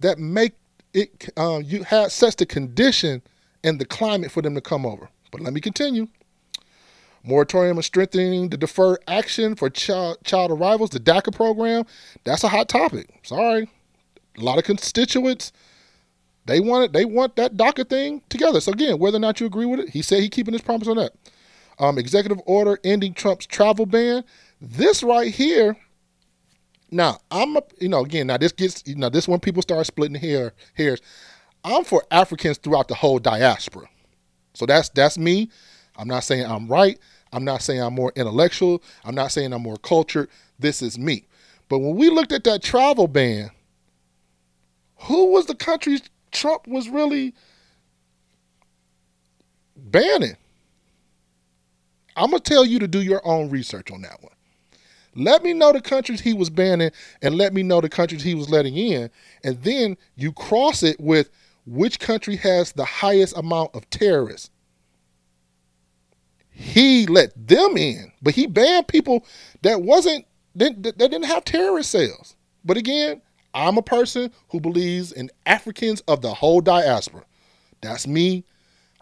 that 0.00 0.18
make 0.18 0.54
it 0.94 1.28
uh, 1.36 1.60
you 1.64 1.82
have 1.84 2.12
sets 2.12 2.36
the 2.36 2.46
condition 2.46 3.22
and 3.64 3.80
the 3.80 3.84
climate 3.84 4.30
for 4.30 4.40
them 4.40 4.54
to 4.54 4.60
come 4.60 4.86
over? 4.86 5.10
But 5.32 5.40
let 5.40 5.52
me 5.52 5.60
continue. 5.60 6.08
Moratorium 7.22 7.76
on 7.76 7.82
strengthening 7.82 8.48
the 8.48 8.56
deferred 8.56 8.98
action 9.06 9.54
for 9.54 9.68
child, 9.68 10.18
child 10.24 10.50
arrivals, 10.50 10.90
the 10.90 11.00
DACA 11.00 11.34
program. 11.34 11.84
That's 12.24 12.44
a 12.44 12.48
hot 12.48 12.68
topic. 12.68 13.08
Sorry. 13.22 13.68
A 14.38 14.40
lot 14.40 14.58
of 14.58 14.64
constituents 14.64 15.52
they 16.50 16.60
want 16.60 16.84
it. 16.84 16.92
They 16.92 17.04
want 17.04 17.36
that 17.36 17.56
DACA 17.56 17.88
thing 17.88 18.22
together. 18.28 18.60
So 18.60 18.72
again, 18.72 18.98
whether 18.98 19.16
or 19.16 19.20
not 19.20 19.40
you 19.40 19.46
agree 19.46 19.66
with 19.66 19.80
it, 19.80 19.90
he 19.90 20.02
said 20.02 20.20
he 20.20 20.28
keeping 20.28 20.52
his 20.52 20.62
promise 20.62 20.88
on 20.88 20.96
that. 20.96 21.12
Um, 21.78 21.96
executive 21.96 22.40
order 22.44 22.78
ending 22.84 23.14
Trump's 23.14 23.46
travel 23.46 23.86
ban. 23.86 24.24
This 24.60 25.02
right 25.02 25.32
here. 25.32 25.76
Now 26.90 27.18
I'm, 27.30 27.56
a, 27.56 27.62
you 27.78 27.88
know, 27.88 28.04
again, 28.04 28.26
now 28.26 28.36
this 28.36 28.52
gets, 28.52 28.82
you 28.84 28.96
know, 28.96 29.08
this 29.08 29.28
when 29.28 29.38
people 29.40 29.62
start 29.62 29.86
splitting 29.86 30.20
hair 30.20 30.52
hairs. 30.74 31.00
I'm 31.62 31.84
for 31.84 32.04
Africans 32.10 32.58
throughout 32.58 32.88
the 32.88 32.94
whole 32.94 33.18
diaspora. 33.18 33.88
So 34.54 34.66
that's 34.66 34.88
that's 34.88 35.18
me. 35.18 35.50
I'm 35.96 36.08
not 36.08 36.24
saying 36.24 36.46
I'm 36.46 36.66
right. 36.66 36.98
I'm 37.32 37.44
not 37.44 37.62
saying 37.62 37.80
I'm 37.80 37.94
more 37.94 38.12
intellectual. 38.16 38.82
I'm 39.04 39.14
not 39.14 39.30
saying 39.30 39.52
I'm 39.52 39.62
more 39.62 39.76
cultured. 39.76 40.28
This 40.58 40.82
is 40.82 40.98
me. 40.98 41.26
But 41.68 41.78
when 41.78 41.94
we 41.94 42.10
looked 42.10 42.32
at 42.32 42.44
that 42.44 42.62
travel 42.62 43.06
ban, 43.06 43.50
who 45.02 45.32
was 45.32 45.46
the 45.46 45.54
countries 45.54 46.02
Trump 46.32 46.66
was 46.66 46.88
really 46.88 47.34
banning. 49.76 50.36
I'm 52.16 52.30
going 52.30 52.42
to 52.42 52.50
tell 52.50 52.64
you 52.64 52.78
to 52.78 52.88
do 52.88 53.00
your 53.00 53.26
own 53.26 53.50
research 53.50 53.90
on 53.90 54.02
that 54.02 54.22
one. 54.22 54.32
Let 55.14 55.42
me 55.42 55.54
know 55.54 55.72
the 55.72 55.80
countries 55.80 56.20
he 56.20 56.34
was 56.34 56.50
banning 56.50 56.92
and 57.22 57.34
let 57.34 57.52
me 57.52 57.62
know 57.62 57.80
the 57.80 57.88
countries 57.88 58.22
he 58.22 58.34
was 58.34 58.48
letting 58.48 58.76
in. 58.76 59.10
And 59.42 59.60
then 59.62 59.96
you 60.16 60.32
cross 60.32 60.82
it 60.82 61.00
with 61.00 61.30
which 61.66 61.98
country 61.98 62.36
has 62.36 62.72
the 62.72 62.84
highest 62.84 63.36
amount 63.36 63.74
of 63.74 63.88
terrorists. 63.90 64.50
He 66.50 67.06
let 67.06 67.32
them 67.48 67.76
in, 67.76 68.12
but 68.20 68.34
he 68.34 68.46
banned 68.46 68.86
people 68.86 69.24
that 69.62 69.82
wasn't 69.82 70.26
that, 70.56 70.82
didn't 70.82 71.22
have 71.22 71.44
terrorist 71.44 71.90
cells. 71.90 72.36
But 72.64 72.76
again, 72.76 73.22
I'm 73.54 73.78
a 73.78 73.82
person 73.82 74.30
who 74.50 74.60
believes 74.60 75.12
in 75.12 75.30
Africans 75.46 76.00
of 76.02 76.22
the 76.22 76.32
whole 76.32 76.60
diaspora. 76.60 77.24
That's 77.80 78.06
me. 78.06 78.44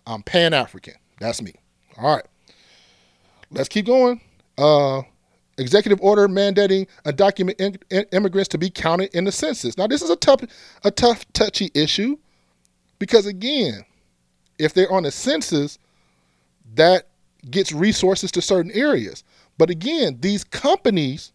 I'm 0.06 0.22
Pan 0.22 0.54
African. 0.54 0.94
That's 1.20 1.42
me. 1.42 1.54
All 1.98 2.16
right. 2.16 2.24
Let's 3.50 3.68
keep 3.68 3.86
going. 3.86 4.20
Uh, 4.56 5.02
executive 5.58 6.00
order 6.00 6.28
mandating 6.28 6.86
undocumented 7.04 7.82
in- 7.90 8.06
immigrants 8.12 8.48
to 8.48 8.58
be 8.58 8.70
counted 8.70 9.14
in 9.14 9.24
the 9.24 9.32
census. 9.32 9.76
Now, 9.76 9.86
this 9.86 10.02
is 10.02 10.10
a 10.10 10.16
tough, 10.16 10.42
a 10.84 10.90
tough, 10.90 11.30
touchy 11.32 11.70
issue 11.74 12.16
because 12.98 13.26
again, 13.26 13.84
if 14.58 14.74
they're 14.74 14.90
on 14.90 15.04
the 15.04 15.10
census, 15.10 15.78
that 16.74 17.08
gets 17.50 17.72
resources 17.72 18.30
to 18.32 18.42
certain 18.42 18.72
areas. 18.72 19.24
But 19.56 19.70
again, 19.70 20.18
these 20.20 20.44
companies 20.44 21.32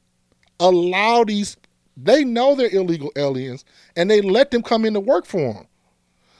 allow 0.60 1.24
these 1.24 1.58
they 1.96 2.24
know 2.24 2.56
they're 2.56 2.74
illegal 2.74 3.12
aliens 3.16 3.66
and 3.96 4.10
they 4.10 4.22
let 4.22 4.52
them 4.52 4.64
come 4.64 4.86
in 4.86 4.94
to 4.94 5.00
work 5.00 5.26
for 5.26 5.54
them. 5.54 5.68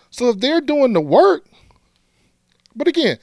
So 0.10 0.30
if 0.30 0.40
they're 0.40 0.62
doing 0.62 0.94
the 0.94 1.02
work, 1.02 1.46
but 2.76 2.88
again, 2.88 3.18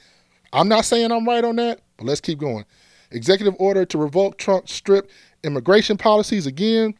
I'm 0.53 0.67
not 0.67 0.85
saying 0.85 1.11
I'm 1.11 1.25
right 1.25 1.43
on 1.43 1.57
that, 1.57 1.81
but 1.97 2.05
let's 2.05 2.21
keep 2.21 2.39
going. 2.39 2.65
Executive 3.11 3.55
order 3.59 3.85
to 3.85 3.97
revoke 3.97 4.37
Trump 4.37 4.69
strip 4.69 5.09
immigration 5.43 5.97
policies 5.97 6.47
again. 6.47 6.93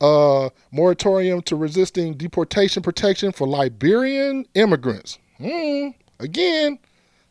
Uh, 0.00 0.50
moratorium 0.72 1.40
to 1.42 1.56
resisting 1.56 2.14
deportation 2.14 2.82
protection 2.82 3.32
for 3.32 3.46
Liberian 3.46 4.44
immigrants. 4.54 5.18
Mm, 5.38 5.94
again, 6.18 6.78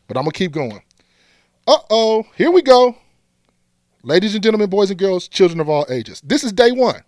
but 0.08 0.16
I'm 0.16 0.24
going 0.24 0.32
to 0.32 0.38
keep 0.38 0.52
going. 0.52 0.82
Uh 1.66 1.78
oh, 1.90 2.26
here 2.36 2.50
we 2.50 2.62
go. 2.62 2.96
Ladies 4.02 4.34
and 4.34 4.42
gentlemen, 4.42 4.68
boys 4.68 4.90
and 4.90 4.98
girls, 4.98 5.28
children 5.28 5.60
of 5.60 5.68
all 5.68 5.86
ages. 5.88 6.20
This 6.22 6.42
is 6.42 6.52
day 6.52 6.72
one 6.72 7.02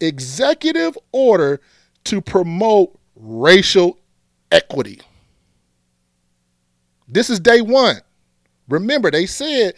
executive 0.00 0.96
order 1.12 1.60
to 2.04 2.20
promote 2.20 2.98
racial 3.16 3.98
equity. 4.50 5.00
This 7.08 7.30
is 7.30 7.40
day 7.40 7.60
one. 7.60 8.00
Remember, 8.68 9.10
they 9.10 9.26
said 9.26 9.74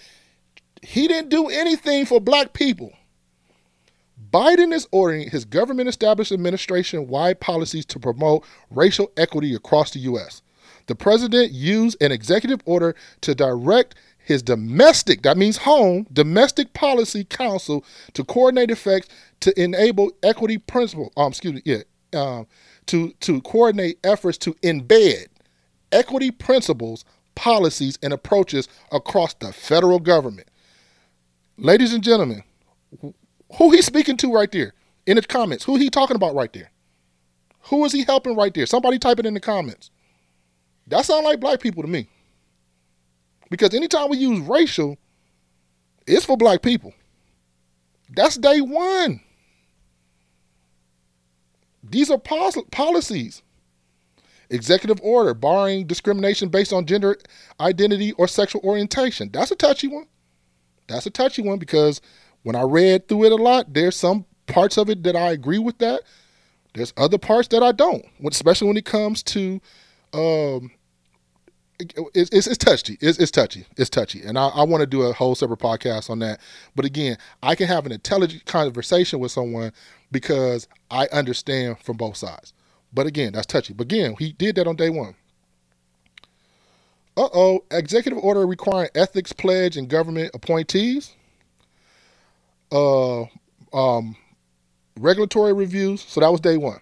he 0.82 1.08
didn't 1.08 1.30
do 1.30 1.48
anything 1.48 2.06
for 2.06 2.20
black 2.20 2.52
people. 2.52 2.92
Biden 4.30 4.72
is 4.72 4.88
ordering 4.90 5.30
his 5.30 5.44
government 5.44 5.88
established 5.88 6.32
administration 6.32 7.08
wide 7.08 7.40
policies 7.40 7.86
to 7.86 7.98
promote 7.98 8.44
racial 8.70 9.10
equity 9.16 9.54
across 9.54 9.92
the 9.92 10.00
U.S. 10.00 10.42
The 10.86 10.94
president 10.94 11.52
used 11.52 12.00
an 12.02 12.12
executive 12.12 12.60
order 12.64 12.94
to 13.22 13.34
direct 13.34 13.94
his 14.26 14.42
domestic, 14.42 15.22
that 15.22 15.36
means 15.36 15.58
home, 15.58 16.04
domestic 16.12 16.72
policy 16.72 17.22
council 17.22 17.84
to 18.12 18.24
coordinate 18.24 18.72
effects 18.72 19.08
to 19.38 19.58
enable 19.60 20.10
equity 20.20 20.58
principle, 20.58 21.12
um, 21.16 21.28
excuse 21.28 21.54
me, 21.54 21.62
yeah, 21.64 21.82
um, 22.12 22.48
to, 22.86 23.12
to 23.20 23.40
coordinate 23.42 24.00
efforts 24.02 24.36
to 24.38 24.54
embed 24.64 25.26
equity 25.92 26.32
principles, 26.32 27.04
policies, 27.36 28.00
and 28.02 28.12
approaches 28.12 28.68
across 28.90 29.32
the 29.34 29.52
federal 29.52 30.00
government. 30.00 30.48
Ladies 31.56 31.94
and 31.94 32.02
gentlemen, 32.02 32.42
who 33.00 33.70
he's 33.70 33.86
speaking 33.86 34.16
to 34.16 34.32
right 34.32 34.50
there 34.50 34.74
in 35.06 35.14
the 35.14 35.22
comments? 35.22 35.64
Who 35.64 35.76
he 35.76 35.88
talking 35.88 36.16
about 36.16 36.34
right 36.34 36.52
there? 36.52 36.72
Who 37.68 37.84
is 37.84 37.92
he 37.92 38.02
helping 38.02 38.34
right 38.34 38.52
there? 38.52 38.66
Somebody 38.66 38.98
type 38.98 39.20
it 39.20 39.26
in 39.26 39.34
the 39.34 39.40
comments. 39.40 39.92
That 40.88 41.04
sound 41.04 41.24
like 41.24 41.38
black 41.38 41.60
people 41.60 41.82
to 41.84 41.88
me. 41.88 42.08
Because 43.50 43.74
anytime 43.74 44.08
we 44.08 44.18
use 44.18 44.40
racial, 44.40 44.98
it's 46.06 46.24
for 46.24 46.36
black 46.36 46.62
people. 46.62 46.92
That's 48.08 48.36
day 48.36 48.60
one. 48.60 49.20
These 51.82 52.10
are 52.10 52.18
policies. 52.18 53.42
Executive 54.48 55.00
order 55.02 55.34
barring 55.34 55.86
discrimination 55.86 56.48
based 56.48 56.72
on 56.72 56.86
gender 56.86 57.16
identity 57.60 58.12
or 58.12 58.28
sexual 58.28 58.62
orientation. 58.62 59.30
That's 59.32 59.50
a 59.50 59.56
touchy 59.56 59.88
one. 59.88 60.06
That's 60.88 61.06
a 61.06 61.10
touchy 61.10 61.42
one 61.42 61.58
because 61.58 62.00
when 62.42 62.54
I 62.54 62.62
read 62.62 63.08
through 63.08 63.24
it 63.24 63.32
a 63.32 63.36
lot, 63.36 63.72
there's 63.72 63.96
some 63.96 64.24
parts 64.46 64.76
of 64.76 64.88
it 64.88 65.02
that 65.02 65.16
I 65.16 65.32
agree 65.32 65.58
with 65.58 65.78
that. 65.78 66.02
There's 66.74 66.92
other 66.96 67.18
parts 67.18 67.48
that 67.48 67.62
I 67.62 67.72
don't, 67.72 68.04
especially 68.24 68.68
when 68.68 68.76
it 68.76 68.84
comes 68.84 69.22
to 69.24 69.60
um, 70.12 70.70
it's, 71.78 72.30
it's, 72.30 72.46
it's 72.46 72.58
touchy. 72.58 72.98
It's, 73.00 73.18
it's, 73.18 73.30
touchy. 73.30 73.66
It's 73.76 73.90
touchy. 73.90 74.22
And 74.22 74.38
I, 74.38 74.48
I 74.48 74.62
want 74.62 74.80
to 74.80 74.86
do 74.86 75.02
a 75.02 75.12
whole 75.12 75.34
separate 75.34 75.58
podcast 75.60 76.10
on 76.10 76.18
that. 76.20 76.40
But 76.74 76.84
again, 76.84 77.18
I 77.42 77.54
can 77.54 77.68
have 77.68 77.86
an 77.86 77.92
intelligent 77.92 78.44
conversation 78.46 79.18
with 79.18 79.32
someone 79.32 79.72
because 80.10 80.68
I 80.90 81.06
understand 81.12 81.78
from 81.80 81.96
both 81.96 82.16
sides. 82.16 82.52
But 82.92 83.06
again, 83.06 83.32
that's 83.32 83.46
touchy. 83.46 83.74
But 83.74 83.84
again, 83.84 84.14
he 84.18 84.32
did 84.32 84.56
that 84.56 84.66
on 84.66 84.76
day 84.76 84.90
one. 84.90 85.14
Uh 87.16 87.28
oh, 87.32 87.64
executive 87.70 88.22
order 88.22 88.46
requiring 88.46 88.90
ethics 88.94 89.32
pledge 89.32 89.76
and 89.76 89.88
government 89.88 90.30
appointees. 90.34 91.14
Uh, 92.70 93.22
um, 93.72 94.16
regulatory 94.98 95.52
reviews. 95.52 96.02
So 96.02 96.20
that 96.20 96.30
was 96.30 96.40
day 96.40 96.56
one. 96.56 96.80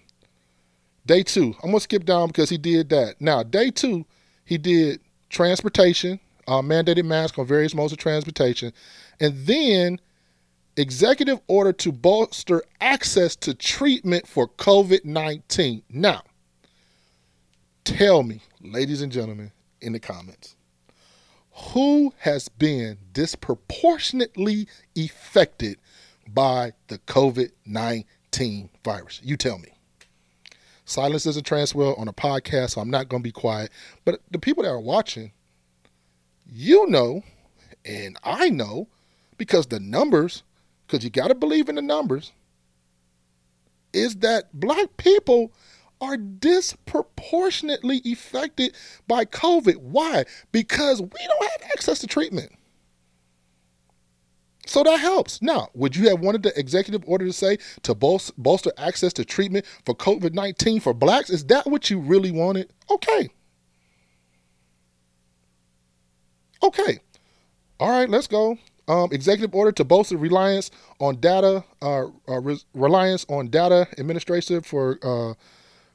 Day 1.06 1.22
two, 1.22 1.54
I'm 1.62 1.70
gonna 1.70 1.80
skip 1.80 2.04
down 2.04 2.28
because 2.28 2.48
he 2.48 2.56
did 2.58 2.88
that. 2.88 3.20
Now, 3.20 3.42
day 3.42 3.70
two, 3.70 4.06
he 4.44 4.58
did 4.58 5.00
transportation, 5.30 6.20
uh, 6.46 6.60
mandated 6.60 7.04
mask 7.04 7.38
on 7.38 7.46
various 7.46 7.74
modes 7.74 7.92
of 7.92 7.98
transportation, 7.98 8.72
and 9.20 9.46
then 9.46 10.00
executive 10.76 11.40
order 11.46 11.72
to 11.72 11.92
bolster 11.92 12.62
access 12.80 13.36
to 13.36 13.54
treatment 13.54 14.26
for 14.26 14.48
COVID 14.48 15.04
19. 15.04 15.82
Now, 15.90 16.22
tell 17.84 18.22
me, 18.22 18.40
ladies 18.60 19.02
and 19.02 19.12
gentlemen, 19.12 19.52
in 19.80 19.92
the 19.92 20.00
comments, 20.00 20.56
who 21.54 22.12
has 22.18 22.48
been 22.48 22.98
disproportionately 23.12 24.66
affected 24.96 25.78
by 26.28 26.72
the 26.88 26.98
COVID 26.98 27.52
19 27.64 28.70
virus? 28.84 29.20
You 29.22 29.36
tell 29.36 29.58
me. 29.58 29.73
Silence 30.84 31.26
is 31.26 31.36
a 31.36 31.42
transfer 31.42 31.98
on 31.98 32.08
a 32.08 32.12
podcast, 32.12 32.70
so 32.70 32.80
I'm 32.80 32.90
not 32.90 33.08
going 33.08 33.22
to 33.22 33.26
be 33.26 33.32
quiet. 33.32 33.70
But 34.04 34.20
the 34.30 34.38
people 34.38 34.62
that 34.64 34.70
are 34.70 34.80
watching, 34.80 35.32
you 36.46 36.86
know, 36.88 37.22
and 37.84 38.18
I 38.22 38.50
know, 38.50 38.88
because 39.38 39.66
the 39.66 39.80
numbers, 39.80 40.42
because 40.86 41.02
you 41.02 41.10
got 41.10 41.28
to 41.28 41.34
believe 41.34 41.68
in 41.68 41.76
the 41.76 41.82
numbers, 41.82 42.32
is 43.92 44.16
that 44.16 44.52
black 44.52 44.96
people 44.96 45.52
are 46.00 46.16
disproportionately 46.16 48.02
affected 48.04 48.74
by 49.06 49.24
COVID. 49.24 49.76
Why? 49.76 50.24
Because 50.52 51.00
we 51.00 51.08
don't 51.08 51.50
have 51.50 51.70
access 51.72 52.00
to 52.00 52.06
treatment. 52.06 52.52
So 54.66 54.82
that 54.82 54.98
helps. 55.00 55.42
Now, 55.42 55.68
would 55.74 55.94
you 55.96 56.08
have 56.08 56.20
wanted 56.20 56.42
the 56.42 56.58
executive 56.58 57.02
order 57.06 57.26
to 57.26 57.32
say 57.32 57.58
to 57.82 57.94
bolster 57.94 58.72
access 58.78 59.12
to 59.14 59.24
treatment 59.24 59.66
for 59.84 59.94
COVID 59.94 60.32
19 60.32 60.80
for 60.80 60.94
blacks? 60.94 61.30
Is 61.30 61.44
that 61.46 61.66
what 61.66 61.90
you 61.90 61.98
really 62.00 62.30
wanted? 62.30 62.72
Okay. 62.90 63.30
Okay. 66.62 66.98
All 67.78 67.90
right, 67.90 68.08
let's 68.08 68.26
go. 68.26 68.58
Um, 68.86 69.10
executive 69.12 69.54
order 69.54 69.72
to 69.72 69.84
bolster 69.84 70.16
reliance 70.16 70.70
on 71.00 71.16
data, 71.16 71.64
uh, 71.82 72.06
uh, 72.28 72.40
re- 72.40 72.60
reliance 72.74 73.24
on 73.28 73.48
data 73.48 73.88
administration 73.98 74.60
for 74.60 74.98
uh, 75.02 75.34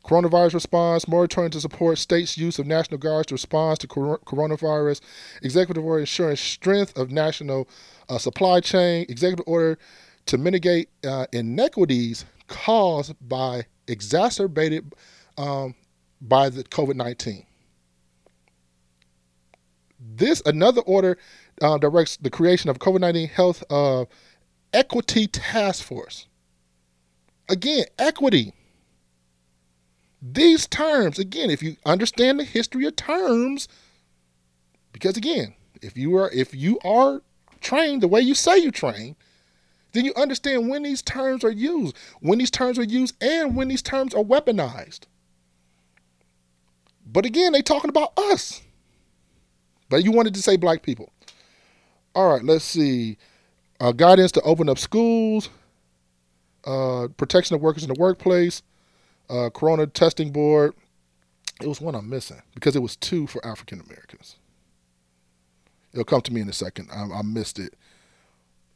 coronavirus 0.03 0.53
response, 0.53 1.07
moratorium 1.07 1.51
to 1.51 1.61
support 1.61 1.97
states' 1.97 2.37
use 2.37 2.59
of 2.59 2.67
national 2.67 2.97
guards 2.97 3.27
to 3.27 3.35
respond 3.35 3.79
to 3.79 3.87
cor- 3.87 4.19
coronavirus, 4.19 5.01
executive 5.41 5.83
order 5.83 6.01
ensuring 6.01 6.35
strength 6.35 6.97
of 6.97 7.11
national 7.11 7.67
uh, 8.07 8.17
supply 8.17 8.59
chain, 8.59 9.05
executive 9.09 9.45
order 9.47 9.77
to 10.25 10.37
mitigate 10.37 10.89
uh, 11.05 11.25
inequities 11.31 12.25
caused 12.47 13.15
by 13.27 13.65
exacerbated 13.87 14.93
um, 15.37 15.75
by 16.21 16.49
the 16.49 16.63
COVID 16.63 16.95
19. 16.95 17.45
This 19.99 20.41
another 20.45 20.81
order 20.81 21.17
uh, 21.61 21.77
directs 21.77 22.17
the 22.17 22.29
creation 22.29 22.69
of 22.69 22.79
COVID 22.79 23.01
19 23.01 23.27
health 23.27 23.63
uh, 23.69 24.05
equity 24.73 25.27
task 25.27 25.83
force. 25.83 26.27
Again, 27.49 27.85
equity. 27.97 28.53
These 30.21 30.67
terms, 30.67 31.17
again, 31.17 31.49
if 31.49 31.63
you 31.63 31.77
understand 31.85 32.39
the 32.39 32.43
history 32.43 32.85
of 32.85 32.95
terms, 32.95 33.67
because 34.91 35.15
again, 35.15 35.55
if 35.81 35.95
you 35.97 36.15
are 36.17 36.29
if 36.31 36.53
you 36.53 36.79
are 36.83 37.21
trained 37.61 38.01
the 38.01 38.07
way 38.07 38.21
you 38.21 38.35
say 38.35 38.57
you 38.57 38.71
train, 38.71 39.15
then 39.93 40.05
you 40.05 40.13
understand 40.15 40.69
when 40.69 40.83
these 40.83 41.01
terms 41.01 41.43
are 41.43 41.51
used, 41.51 41.95
when 42.19 42.37
these 42.37 42.51
terms 42.51 42.77
are 42.77 42.83
used, 42.83 43.21
and 43.23 43.55
when 43.55 43.69
these 43.69 43.81
terms 43.81 44.13
are 44.13 44.23
weaponized. 44.23 45.01
But 47.05 47.25
again, 47.25 47.53
they 47.53 47.61
talking 47.61 47.89
about 47.89 48.17
us. 48.17 48.61
But 49.89 50.03
you 50.03 50.11
wanted 50.11 50.35
to 50.35 50.41
say 50.41 50.57
black 50.57 50.83
people. 50.83 51.11
All 52.13 52.31
right, 52.31 52.43
let's 52.43 52.65
see. 52.65 53.17
Uh, 53.79 53.91
guidance 53.91 54.31
to 54.33 54.41
open 54.41 54.69
up 54.69 54.77
schools, 54.77 55.49
uh, 56.65 57.07
protection 57.17 57.55
of 57.55 57.61
workers 57.61 57.83
in 57.83 57.91
the 57.91 57.99
workplace, 57.99 58.61
uh, 59.29 59.49
Corona 59.49 59.87
testing 59.87 60.31
board. 60.31 60.73
It 61.61 61.67
was 61.67 61.81
one 61.81 61.95
I'm 61.95 62.09
missing 62.09 62.41
because 62.55 62.75
it 62.75 62.81
was 62.81 62.95
two 62.95 63.27
for 63.27 63.45
African 63.45 63.81
Americans. 63.81 64.37
It'll 65.91 66.05
come 66.05 66.21
to 66.21 66.33
me 66.33 66.41
in 66.41 66.49
a 66.49 66.53
second. 66.53 66.89
I, 66.91 67.19
I 67.19 67.21
missed 67.21 67.59
it. 67.59 67.75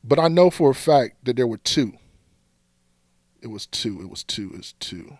But 0.03 0.19
I 0.19 0.27
know 0.27 0.49
for 0.49 0.71
a 0.71 0.75
fact 0.75 1.23
that 1.23 1.35
there 1.37 1.47
were 1.47 1.57
two. 1.57 1.93
It 3.41 3.47
was 3.47 3.65
two. 3.65 4.01
It 4.01 4.09
was 4.09 4.23
two. 4.23 4.51
It's 4.55 4.73
two. 4.73 5.17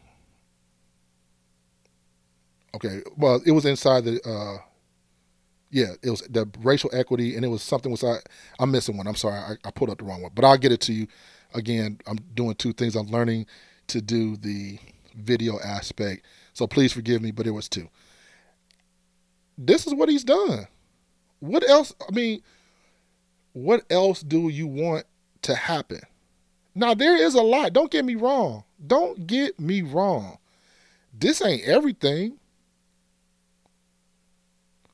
Okay. 2.75 3.01
Well, 3.15 3.41
it 3.45 3.51
was 3.51 3.65
inside 3.65 4.05
the. 4.05 4.21
Uh, 4.27 4.61
yeah, 5.69 5.93
it 6.03 6.09
was 6.09 6.21
the 6.21 6.47
racial 6.61 6.89
equity, 6.93 7.35
and 7.35 7.43
it 7.43 7.47
was 7.47 7.63
something 7.63 7.91
was 7.91 8.03
I. 8.03 8.17
I'm 8.59 8.71
missing 8.71 8.97
one. 8.97 9.07
I'm 9.07 9.15
sorry. 9.15 9.35
I, 9.35 9.55
I 9.67 9.71
pulled 9.71 9.89
up 9.89 9.99
the 9.99 10.03
wrong 10.03 10.21
one, 10.21 10.31
but 10.35 10.45
I'll 10.45 10.57
get 10.57 10.71
it 10.71 10.81
to 10.81 10.93
you. 10.93 11.07
Again, 11.53 11.99
I'm 12.07 12.17
doing 12.33 12.55
two 12.55 12.73
things. 12.73 12.95
I'm 12.95 13.07
learning 13.07 13.45
to 13.87 14.01
do 14.01 14.35
the 14.35 14.79
video 15.13 15.59
aspect, 15.59 16.25
so 16.53 16.67
please 16.67 16.91
forgive 16.91 17.21
me. 17.21 17.31
But 17.31 17.47
it 17.47 17.51
was 17.51 17.69
two. 17.69 17.89
This 19.57 19.85
is 19.85 19.93
what 19.93 20.09
he's 20.09 20.23
done 20.23 20.67
what 21.43 21.67
else? 21.69 21.93
I 22.07 22.11
mean, 22.13 22.41
what 23.51 23.83
else 23.89 24.21
do 24.21 24.47
you 24.47 24.65
want 24.65 25.05
to 25.41 25.55
happen? 25.55 25.99
Now, 26.73 26.93
there 26.93 27.17
is 27.17 27.35
a 27.35 27.41
lot. 27.41 27.73
Don't 27.73 27.91
get 27.91 28.05
me 28.05 28.15
wrong. 28.15 28.63
Don't 28.85 29.27
get 29.27 29.59
me 29.59 29.81
wrong. 29.81 30.37
This 31.13 31.43
ain't 31.43 31.63
everything. 31.63 32.37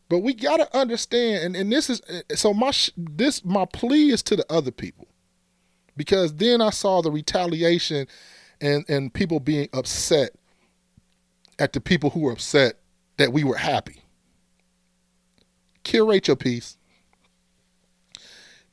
But 0.10 0.19
we 0.19 0.34
got 0.34 0.58
to 0.58 0.75
understand, 0.75 1.43
and, 1.43 1.55
and 1.55 1.71
this 1.71 1.88
is 1.88 2.01
so 2.34 2.51
my 2.51 2.71
this 2.97 3.45
my 3.45 3.65
plea 3.65 4.10
is 4.10 4.23
to 4.23 4.36
the 4.36 4.45
other 4.51 4.71
people, 4.71 5.08
because 5.95 6.34
then 6.34 6.62
I 6.62 6.71
saw 6.71 7.03
the 7.03 7.12
retaliation, 7.12 8.08
and 8.62 8.86
and 8.89 9.13
people 9.13 9.39
being 9.39 9.69
upset 9.74 10.32
at 11.58 11.74
the 11.74 11.82
people 11.82 12.12
who 12.12 12.22
were 12.22 12.32
upset 12.32 12.76
that 13.17 13.34
we 13.34 13.43
were 13.43 13.58
happy 13.58 14.02
curate 15.89 16.28
your 16.28 16.38
peace. 16.38 16.78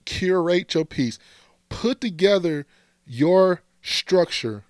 Curate 0.05 0.75
your 0.75 0.85
peace. 0.85 1.19
Put 1.71 2.01
together 2.01 2.67
your 3.07 3.63
structure 3.81 4.65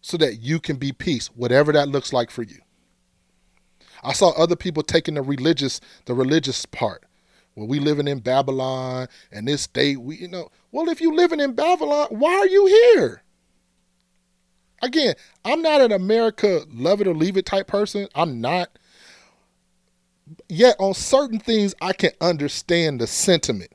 so 0.00 0.16
that 0.16 0.40
you 0.40 0.58
can 0.58 0.76
be 0.76 0.92
peace, 0.92 1.28
whatever 1.28 1.72
that 1.72 1.88
looks 1.88 2.12
like 2.12 2.30
for 2.30 2.42
you. 2.42 2.58
I 4.02 4.12
saw 4.12 4.30
other 4.30 4.56
people 4.56 4.82
taking 4.82 5.14
the 5.14 5.22
religious, 5.22 5.80
the 6.04 6.14
religious 6.14 6.66
part. 6.66 7.04
Well, 7.54 7.68
we 7.68 7.78
living 7.78 8.08
in 8.08 8.18
Babylon 8.18 9.06
and 9.30 9.46
this 9.46 9.62
state, 9.62 10.00
we 10.00 10.16
you 10.16 10.28
know, 10.28 10.50
well, 10.72 10.88
if 10.88 11.00
you 11.00 11.14
living 11.14 11.40
in 11.40 11.54
Babylon, 11.54 12.08
why 12.10 12.34
are 12.34 12.48
you 12.48 12.66
here? 12.66 13.22
Again, 14.84 15.14
I'm 15.46 15.62
not 15.62 15.80
an 15.80 15.92
America 15.92 16.62
love 16.70 17.00
it 17.00 17.06
or 17.06 17.14
leave 17.14 17.36
it 17.38 17.46
type 17.46 17.66
person. 17.66 18.06
I'm 18.14 18.40
not. 18.40 18.68
Yet 20.48 20.76
on 20.78 20.92
certain 20.92 21.38
things, 21.38 21.74
I 21.80 21.94
can 21.94 22.10
understand 22.20 23.00
the 23.00 23.06
sentiment. 23.06 23.72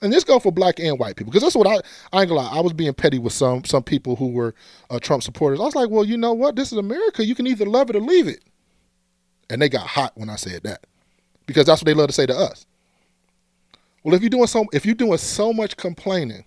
And 0.00 0.12
this 0.12 0.24
go 0.24 0.38
for 0.38 0.52
black 0.52 0.80
and 0.80 0.98
white 0.98 1.16
people 1.16 1.30
because 1.30 1.42
that's 1.42 1.56
what 1.56 1.66
I 1.66 1.74
I 2.16 2.22
ain't 2.22 2.28
gonna 2.28 2.34
lie. 2.40 2.56
I 2.56 2.60
was 2.60 2.72
being 2.72 2.94
petty 2.94 3.18
with 3.18 3.32
some 3.32 3.64
some 3.64 3.82
people 3.82 4.16
who 4.16 4.28
were 4.28 4.54
uh, 4.90 4.98
Trump 4.98 5.22
supporters. 5.22 5.60
I 5.60 5.64
was 5.64 5.74
like, 5.74 5.90
well, 5.90 6.04
you 6.04 6.16
know 6.16 6.32
what? 6.32 6.56
This 6.56 6.72
is 6.72 6.78
America. 6.78 7.24
You 7.24 7.34
can 7.34 7.46
either 7.46 7.66
love 7.66 7.90
it 7.90 7.96
or 7.96 8.00
leave 8.00 8.28
it. 8.28 8.42
And 9.50 9.60
they 9.60 9.68
got 9.68 9.86
hot 9.86 10.12
when 10.14 10.30
I 10.30 10.36
said 10.36 10.62
that 10.64 10.86
because 11.46 11.66
that's 11.66 11.80
what 11.82 11.86
they 11.86 11.94
love 11.94 12.08
to 12.08 12.12
say 12.12 12.26
to 12.26 12.36
us. 12.36 12.66
Well, 14.04 14.14
if 14.14 14.22
you're 14.22 14.30
doing 14.30 14.46
so 14.46 14.66
if 14.72 14.86
you're 14.86 14.94
doing 14.94 15.18
so 15.18 15.52
much 15.52 15.76
complaining, 15.76 16.44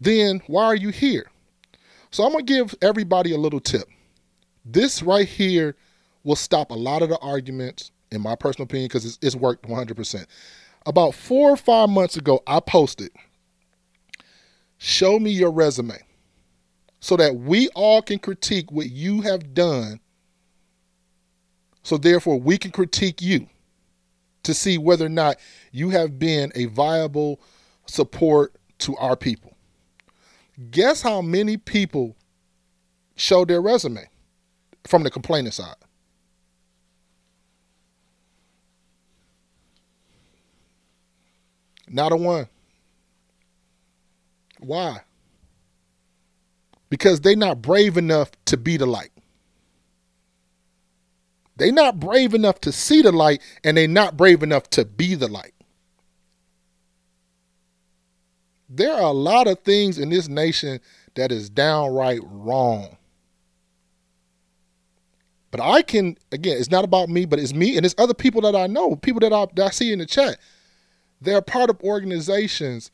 then 0.00 0.42
why 0.46 0.64
are 0.64 0.76
you 0.76 0.90
here? 0.90 1.26
So 2.10 2.24
I'm 2.24 2.32
gonna 2.32 2.44
give 2.44 2.74
everybody 2.80 3.32
a 3.32 3.38
little 3.38 3.60
tip. 3.60 3.88
This 4.64 5.02
right 5.02 5.28
here 5.28 5.76
will 6.24 6.36
stop 6.36 6.70
a 6.70 6.74
lot 6.74 7.02
of 7.02 7.08
the 7.08 7.18
arguments, 7.18 7.90
in 8.10 8.20
my 8.20 8.34
personal 8.34 8.64
opinion, 8.64 8.88
because 8.88 9.04
it's, 9.04 9.18
it's 9.22 9.36
worked 9.36 9.66
100%. 9.66 10.26
About 10.86 11.14
four 11.14 11.50
or 11.50 11.56
five 11.56 11.88
months 11.88 12.16
ago, 12.16 12.42
I 12.46 12.60
posted, 12.60 13.10
Show 14.78 15.18
me 15.18 15.32
your 15.32 15.50
resume 15.50 15.98
so 17.00 17.16
that 17.16 17.34
we 17.34 17.68
all 17.74 18.00
can 18.00 18.18
critique 18.18 18.70
what 18.70 18.90
you 18.90 19.22
have 19.22 19.52
done. 19.52 20.00
So, 21.82 21.96
therefore, 21.96 22.38
we 22.38 22.58
can 22.58 22.70
critique 22.70 23.20
you 23.20 23.48
to 24.44 24.54
see 24.54 24.78
whether 24.78 25.06
or 25.06 25.10
not 25.10 25.36
you 25.72 25.90
have 25.90 26.18
been 26.18 26.52
a 26.54 26.66
viable 26.66 27.40
support 27.86 28.54
to 28.78 28.96
our 28.96 29.16
people. 29.16 29.57
Guess 30.70 31.02
how 31.02 31.22
many 31.22 31.56
people 31.56 32.16
showed 33.14 33.48
their 33.48 33.60
resume 33.60 34.08
from 34.84 35.04
the 35.04 35.10
complaining 35.10 35.52
side? 35.52 35.76
Not 41.88 42.12
a 42.12 42.16
one. 42.16 42.48
Why? 44.58 45.02
Because 46.90 47.20
they're 47.20 47.36
not 47.36 47.62
brave 47.62 47.96
enough 47.96 48.30
to 48.46 48.56
be 48.56 48.76
the 48.76 48.86
light. 48.86 49.10
They're 51.56 51.72
not 51.72 52.00
brave 52.00 52.34
enough 52.34 52.60
to 52.62 52.72
see 52.72 53.02
the 53.02 53.12
light, 53.12 53.42
and 53.64 53.76
they're 53.76 53.88
not 53.88 54.16
brave 54.16 54.42
enough 54.42 54.70
to 54.70 54.84
be 54.84 55.14
the 55.14 55.28
light. 55.28 55.54
There 58.68 58.92
are 58.92 59.02
a 59.02 59.12
lot 59.12 59.46
of 59.46 59.60
things 59.60 59.98
in 59.98 60.10
this 60.10 60.28
nation 60.28 60.80
that 61.14 61.32
is 61.32 61.48
downright 61.48 62.20
wrong. 62.24 62.96
But 65.50 65.60
I 65.60 65.82
can, 65.82 66.18
again, 66.30 66.58
it's 66.58 66.70
not 66.70 66.84
about 66.84 67.08
me, 67.08 67.24
but 67.24 67.38
it's 67.38 67.54
me 67.54 67.76
and 67.76 67.86
it's 67.86 67.94
other 67.96 68.14
people 68.14 68.42
that 68.42 68.54
I 68.54 68.66
know, 68.66 68.96
people 68.96 69.20
that 69.20 69.32
I, 69.32 69.46
that 69.54 69.66
I 69.66 69.70
see 69.70 69.92
in 69.92 69.98
the 69.98 70.06
chat. 70.06 70.38
They're 71.20 71.40
part 71.40 71.70
of 71.70 71.80
organizations 71.82 72.90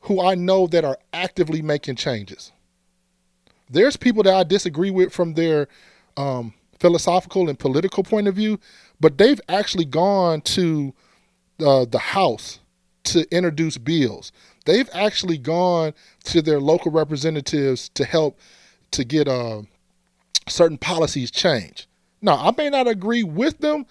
who 0.00 0.22
I 0.22 0.34
know 0.34 0.66
that 0.68 0.84
are 0.84 0.98
actively 1.12 1.60
making 1.60 1.96
changes. 1.96 2.52
There's 3.70 3.96
people 3.96 4.22
that 4.22 4.34
I 4.34 4.44
disagree 4.44 4.90
with 4.90 5.12
from 5.12 5.34
their 5.34 5.68
um, 6.16 6.54
philosophical 6.80 7.48
and 7.48 7.58
political 7.58 8.02
point 8.02 8.26
of 8.26 8.34
view, 8.34 8.58
but 9.00 9.18
they've 9.18 9.40
actually 9.48 9.84
gone 9.84 10.40
to 10.42 10.94
uh, 11.60 11.84
the 11.84 11.98
House 11.98 12.60
to 13.04 13.26
introduce 13.34 13.76
bills. 13.78 14.32
They've 14.68 14.90
actually 14.92 15.38
gone 15.38 15.94
to 16.24 16.42
their 16.42 16.60
local 16.60 16.92
representatives 16.92 17.88
to 17.94 18.04
help 18.04 18.38
to 18.90 19.02
get 19.02 19.26
uh, 19.26 19.62
certain 20.46 20.76
policies 20.76 21.30
changed. 21.30 21.86
Now, 22.20 22.34
I 22.34 22.52
may 22.54 22.68
not 22.68 22.86
agree 22.86 23.22
with 23.22 23.60
them, 23.60 23.86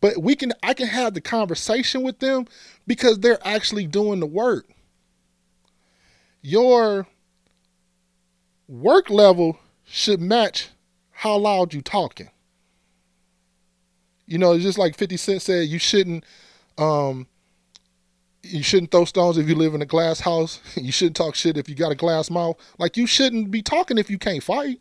but 0.00 0.16
we 0.16 0.34
can 0.34 0.54
I 0.62 0.72
can 0.72 0.86
have 0.86 1.12
the 1.12 1.20
conversation 1.20 2.02
with 2.02 2.20
them 2.20 2.46
because 2.86 3.18
they're 3.18 3.46
actually 3.46 3.86
doing 3.86 4.20
the 4.20 4.26
work. 4.26 4.66
Your 6.40 7.06
work 8.66 9.10
level 9.10 9.58
should 9.84 10.22
match 10.22 10.70
how 11.10 11.36
loud 11.36 11.74
you're 11.74 11.82
talking. 11.82 12.30
You 14.26 14.38
know, 14.38 14.58
just 14.58 14.78
like 14.78 14.96
50 14.96 15.18
Cent 15.18 15.42
said, 15.42 15.68
you 15.68 15.78
shouldn't 15.78 16.24
um 16.78 17.26
you 18.44 18.62
shouldn't 18.62 18.90
throw 18.90 19.04
stones 19.04 19.38
if 19.38 19.48
you 19.48 19.54
live 19.54 19.74
in 19.74 19.82
a 19.82 19.86
glass 19.86 20.20
house. 20.20 20.60
You 20.76 20.92
shouldn't 20.92 21.16
talk 21.16 21.34
shit 21.34 21.56
if 21.56 21.68
you 21.68 21.74
got 21.74 21.92
a 21.92 21.96
glass 21.96 22.30
mouth. 22.30 22.56
Like 22.78 22.96
you 22.96 23.06
shouldn't 23.06 23.50
be 23.50 23.62
talking 23.62 23.98
if 23.98 24.10
you 24.10 24.18
can't 24.18 24.42
fight. 24.42 24.80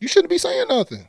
You 0.00 0.08
shouldn't 0.08 0.30
be 0.30 0.38
saying 0.38 0.68
nothing. 0.68 1.08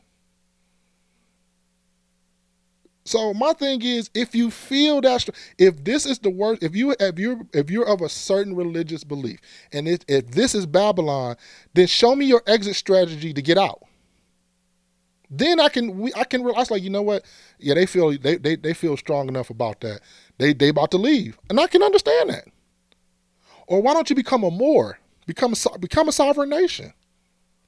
So 3.06 3.34
my 3.34 3.54
thing 3.54 3.82
is, 3.82 4.10
if 4.14 4.36
you 4.36 4.52
feel 4.52 5.02
that, 5.02 5.28
if 5.58 5.84
this 5.84 6.06
is 6.06 6.20
the 6.20 6.30
worst, 6.30 6.62
if 6.62 6.76
you 6.76 6.96
if 7.00 7.18
you 7.18 7.48
if 7.54 7.72
you're 7.72 7.88
of 7.88 8.02
a 8.02 8.10
certain 8.10 8.56
religious 8.56 9.04
belief, 9.04 9.40
and 9.72 9.88
if, 9.88 10.02
if 10.08 10.30
this 10.30 10.54
is 10.54 10.68
Babylon, 10.68 11.36
then 11.74 11.88
show 11.88 12.16
me 12.16 12.26
your 12.26 12.44
exit 12.46 12.76
strategy 12.76 13.34
to 13.34 13.42
get 13.42 13.58
out. 13.58 13.82
Then 15.30 15.60
I 15.60 15.70
can 15.70 16.00
we 16.00 16.12
I 16.16 16.24
can 16.24 16.44
realize 16.44 16.72
like 16.72 16.82
you 16.82 16.90
know 16.90 17.04
what, 17.04 17.24
yeah 17.60 17.76
they 17.76 17.86
feel 17.86 18.18
they 18.18 18.38
they, 18.38 18.56
they 18.56 18.74
feel 18.74 18.98
strong 18.98 19.28
enough 19.28 19.50
about 19.50 19.82
that. 19.82 20.02
They 20.38 20.54
they 20.54 20.70
about 20.70 20.92
to 20.92 20.98
leave, 20.98 21.38
and 21.50 21.60
I 21.60 21.68
can 21.68 21.84
understand 21.84 22.32
that. 22.32 22.46
Or 23.68 23.82
why 23.82 23.94
don't 23.94 24.10
you 24.10 24.16
become 24.16 24.44
a 24.44 24.50
more 24.50 25.00
become 25.28 25.54
a, 25.54 25.78
become 25.78 26.08
a 26.10 26.12
sovereign 26.12 26.50
nation? 26.50 26.94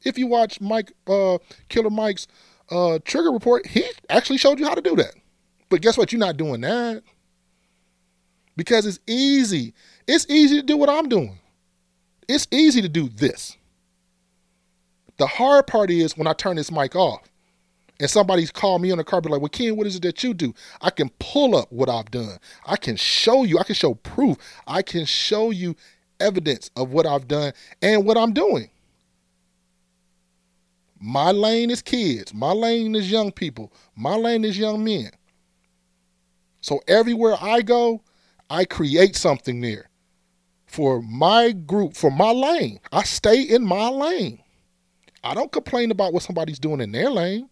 If 0.03 0.17
you 0.17 0.25
watch 0.25 0.59
Mike 0.59 0.91
uh, 1.05 1.37
Killer 1.69 1.91
Mike's 1.91 2.25
uh, 2.71 2.97
trigger 3.05 3.31
report, 3.31 3.67
he 3.67 3.85
actually 4.09 4.37
showed 4.37 4.59
you 4.59 4.65
how 4.65 4.73
to 4.73 4.81
do 4.81 4.95
that. 4.95 5.13
But 5.69 5.81
guess 5.81 5.97
what? 5.97 6.11
You're 6.11 6.19
not 6.19 6.37
doing 6.37 6.61
that. 6.61 7.03
Because 8.57 8.87
it's 8.87 8.99
easy. 9.07 9.73
It's 10.07 10.25
easy 10.29 10.59
to 10.59 10.65
do 10.65 10.75
what 10.75 10.89
I'm 10.89 11.07
doing. 11.07 11.39
It's 12.27 12.47
easy 12.51 12.81
to 12.81 12.89
do 12.89 13.07
this. 13.07 13.55
The 15.17 15.27
hard 15.27 15.67
part 15.67 15.91
is 15.91 16.17
when 16.17 16.27
I 16.27 16.33
turn 16.33 16.55
this 16.55 16.71
mic 16.71 16.95
off 16.95 17.30
and 18.01 18.09
somebody's 18.09 18.51
called 18.51 18.81
me 18.81 18.89
on 18.89 18.97
the 18.97 19.03
carpet 19.03 19.31
like, 19.31 19.41
well, 19.41 19.49
Ken, 19.49 19.77
what 19.77 19.85
is 19.85 19.95
it 19.95 20.01
that 20.01 20.23
you 20.23 20.33
do? 20.33 20.55
I 20.81 20.89
can 20.89 21.11
pull 21.19 21.55
up 21.55 21.71
what 21.71 21.87
I've 21.87 22.09
done. 22.09 22.39
I 22.65 22.75
can 22.75 22.95
show 22.95 23.43
you. 23.43 23.59
I 23.59 23.63
can 23.63 23.75
show 23.75 23.93
proof. 23.93 24.37
I 24.65 24.81
can 24.81 25.05
show 25.05 25.51
you 25.51 25.75
evidence 26.19 26.71
of 26.75 26.91
what 26.91 27.05
I've 27.05 27.27
done 27.27 27.53
and 27.79 28.03
what 28.03 28.17
I'm 28.17 28.33
doing. 28.33 28.71
My 30.99 31.31
lane 31.31 31.69
is 31.69 31.83
kids. 31.83 32.33
My 32.33 32.53
lane 32.53 32.95
is 32.95 33.11
young 33.11 33.31
people. 33.31 33.71
My 33.95 34.15
lane 34.15 34.45
is 34.45 34.57
young 34.57 34.83
men. 34.83 35.11
So 36.59 36.81
everywhere 36.87 37.35
I 37.39 37.61
go, 37.61 38.01
I 38.49 38.65
create 38.65 39.15
something 39.15 39.61
there 39.61 39.89
for 40.65 41.03
my 41.03 41.51
group, 41.51 41.95
for 41.95 42.09
my 42.09 42.31
lane. 42.31 42.79
I 42.91 43.03
stay 43.03 43.43
in 43.43 43.63
my 43.63 43.89
lane. 43.89 44.39
I 45.23 45.35
don't 45.35 45.51
complain 45.51 45.91
about 45.91 46.13
what 46.13 46.23
somebody's 46.23 46.57
doing 46.57 46.81
in 46.81 46.91
their 46.91 47.11
lane. 47.11 47.47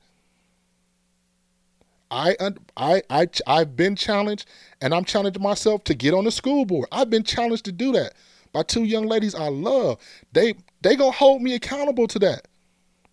I 2.12 2.36
I 2.76 3.02
I 3.10 3.28
I've 3.45 3.76
been 3.76 3.95
challenged 3.95 4.48
and 4.82 4.93
I'm 4.93 5.06
challenging 5.06 5.43
myself 5.43 5.84
to 5.86 5.93
get 5.93 6.13
on 6.13 6.26
the 6.26 6.32
school 6.32 6.65
board. 6.65 6.88
I've 6.91 7.10
been 7.10 7.24
challenged 7.24 7.65
to 7.65 7.72
do 7.72 7.91
that 7.93 8.13
by 8.52 8.63
two 8.63 8.84
young 8.84 9.06
ladies 9.06 9.36
I 9.36 9.50
love. 9.50 10.00
They 10.34 10.56
they 10.82 10.95
to 10.95 11.12
hold 11.12 11.41
me 11.41 11.54
accountable 11.56 12.08
to 12.08 12.19
that. 12.19 12.48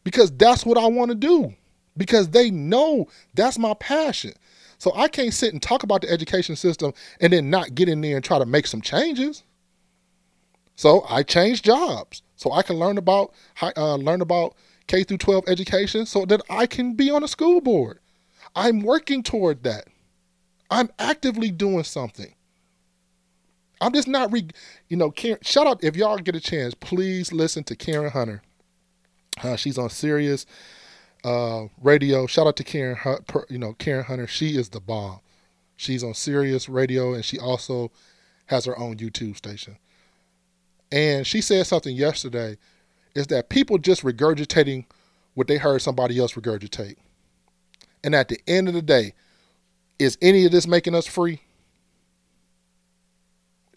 Because 0.04 0.30
that's 0.30 0.64
what 0.64 0.78
I 0.78 0.86
want 0.86 1.10
to 1.10 1.16
do. 1.16 1.52
Because 1.96 2.28
they 2.28 2.50
know 2.50 3.08
that's 3.34 3.58
my 3.58 3.74
passion. 3.74 4.32
So 4.78 4.92
I 4.94 5.08
can't 5.08 5.34
sit 5.34 5.52
and 5.52 5.60
talk 5.60 5.82
about 5.82 6.02
the 6.02 6.10
education 6.10 6.54
system 6.54 6.92
and 7.20 7.32
then 7.32 7.50
not 7.50 7.74
get 7.74 7.88
in 7.88 8.00
there 8.02 8.16
and 8.16 8.24
try 8.24 8.38
to 8.38 8.46
make 8.46 8.66
some 8.66 8.82
changes. 8.82 9.42
So 10.76 11.04
I 11.08 11.22
changed 11.22 11.64
jobs 11.64 12.22
so 12.36 12.52
I 12.52 12.62
can 12.62 12.76
learn 12.76 12.98
about 12.98 13.32
uh, 13.60 13.96
learn 13.96 14.20
about 14.20 14.54
K 14.86 15.02
through 15.02 15.18
12 15.18 15.44
education 15.48 16.06
so 16.06 16.24
that 16.26 16.42
I 16.48 16.66
can 16.66 16.94
be 16.94 17.10
on 17.10 17.24
a 17.24 17.28
school 17.28 17.60
board. 17.60 17.98
I'm 18.56 18.80
working 18.80 19.22
toward 19.22 19.62
that. 19.64 19.86
I'm 20.70 20.90
actively 20.98 21.50
doing 21.50 21.84
something. 21.84 22.34
I'm 23.80 23.92
just 23.92 24.08
not 24.08 24.32
re, 24.32 24.48
you 24.88 24.96
know, 24.96 25.10
Karen, 25.10 25.38
shout 25.42 25.66
out 25.66 25.84
if 25.84 25.94
y'all 25.94 26.16
get 26.16 26.34
a 26.34 26.40
chance, 26.40 26.72
please 26.74 27.32
listen 27.32 27.62
to 27.64 27.76
Karen 27.76 28.10
Hunter. 28.10 28.42
Uh, 29.42 29.56
she's 29.56 29.76
on 29.76 29.90
Sirius 29.90 30.46
uh, 31.22 31.66
radio. 31.82 32.26
Shout 32.26 32.46
out 32.46 32.56
to 32.56 32.64
Karen, 32.64 32.96
you 33.50 33.58
know 33.58 33.74
Karen 33.74 34.04
Hunter. 34.04 34.26
She 34.26 34.56
is 34.56 34.70
the 34.70 34.80
bomb. 34.80 35.20
She's 35.76 36.02
on 36.02 36.14
Sirius 36.14 36.70
Radio, 36.70 37.12
and 37.12 37.22
she 37.22 37.38
also 37.38 37.92
has 38.46 38.64
her 38.64 38.78
own 38.78 38.96
YouTube 38.96 39.36
station. 39.36 39.76
And 40.90 41.26
she 41.26 41.42
said 41.42 41.66
something 41.66 41.94
yesterday, 41.94 42.56
is 43.14 43.26
that 43.26 43.50
people 43.50 43.76
just 43.76 44.02
regurgitating 44.02 44.86
what 45.34 45.48
they 45.48 45.58
heard 45.58 45.82
somebody 45.82 46.18
else 46.18 46.32
regurgitate. 46.32 46.96
And 48.06 48.14
at 48.14 48.28
the 48.28 48.38
end 48.46 48.68
of 48.68 48.74
the 48.74 48.82
day, 48.82 49.14
is 49.98 50.16
any 50.22 50.44
of 50.44 50.52
this 50.52 50.68
making 50.68 50.94
us 50.94 51.08
free? 51.08 51.40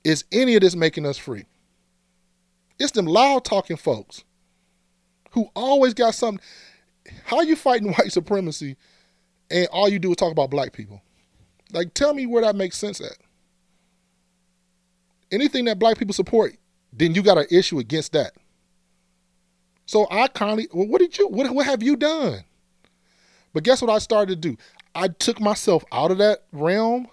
Is 0.04 0.24
any 0.32 0.54
of 0.54 0.62
this 0.62 0.76
making 0.76 1.08
us 1.08 1.18
free? 1.18 1.46
It's 2.78 2.92
them 2.92 3.08
loud 3.08 3.44
talking 3.44 3.76
folks 3.76 4.24
who 5.32 5.50
always 5.56 5.96
got 5.96 6.14
something. 6.14 6.46
How 7.26 7.42
you 7.42 7.56
fighting 7.56 7.92
white 7.98 8.12
supremacy 8.12 8.78
and 9.50 9.68
all 9.72 9.90
you 9.90 9.98
do 9.98 10.12
is 10.12 10.18
talk 10.18 10.32
about 10.32 10.52
black 10.52 10.74
people? 10.74 11.02
Like, 11.74 11.96
tell 11.96 12.14
me 12.14 12.28
where 12.28 12.44
that 12.44 12.56
makes 12.56 12.78
sense 12.78 13.02
at. 13.02 13.18
Anything 15.32 15.66
that 15.66 15.80
black 15.80 15.98
people 15.98 16.14
support, 16.14 16.56
then 16.94 17.16
you 17.16 17.24
got 17.24 17.40
an 17.40 17.48
issue 17.50 17.80
against 17.80 18.12
that. 18.12 18.34
So 19.88 20.06
I 20.12 20.28
kindly, 20.28 20.68
well, 20.72 20.88
what 20.88 21.00
did 21.00 21.18
you, 21.18 21.30
what, 21.30 21.50
what 21.50 21.66
have 21.66 21.82
you 21.82 21.96
done? 21.96 22.44
But 23.54 23.64
guess 23.64 23.82
what 23.82 23.92
I 23.92 24.00
started 24.00 24.42
to 24.42 24.50
do? 24.50 24.58
I 24.96 25.08
took 25.08 25.40
myself 25.40 25.84
out 25.92 26.12
of 26.12 26.18
that 26.20 26.44
realm 26.52 27.08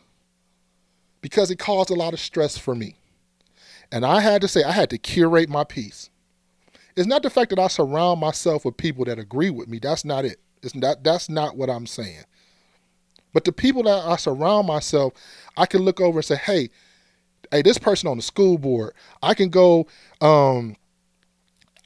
because 1.21 1.51
it 1.51 1.59
caused 1.59 1.91
a 1.91 1.95
lot 1.95 2.13
of 2.13 2.21
stress 2.21 2.59
for 2.59 2.75
me. 2.75 2.97
And 3.93 4.05
I 4.05 4.21
had 4.21 4.41
to 4.43 4.49
say, 4.49 4.65
I 4.65 4.73
had 4.73 4.91
to 4.91 4.99
curate 4.99 5.49
my 5.49 5.65
peace. 5.65 6.11
It's 6.97 7.07
not 7.07 7.23
the 7.23 7.31
fact 7.31 7.51
that 7.51 7.59
I 7.59 7.69
surround 7.69 8.21
myself 8.21 8.65
with 8.65 8.77
people 8.77 9.05
that 9.05 9.19
agree 9.19 9.51
with 9.51 9.69
me. 9.69 9.79
That's 9.79 10.05
not 10.05 10.25
it. 10.25 10.41
It's 10.63 10.75
not, 10.75 11.05
that's 11.05 11.29
not 11.29 11.57
what 11.57 11.71
I'm 11.71 11.87
saying. 11.87 12.25
But 13.33 13.45
the 13.45 13.53
people 13.53 13.83
that 13.83 14.07
I 14.07 14.17
surround 14.17 14.67
myself, 14.67 15.13
I 15.57 15.67
can 15.67 15.83
look 15.83 16.01
over 16.01 16.19
and 16.19 16.25
say, 16.25 16.37
hey, 16.37 16.71
hey, 17.51 17.63
this 17.63 17.79
person 17.79 18.09
on 18.09 18.17
the 18.17 18.23
school 18.23 18.57
board, 18.57 18.95
I 19.23 19.35
can 19.35 19.51
go, 19.51 19.87
um, 20.21 20.77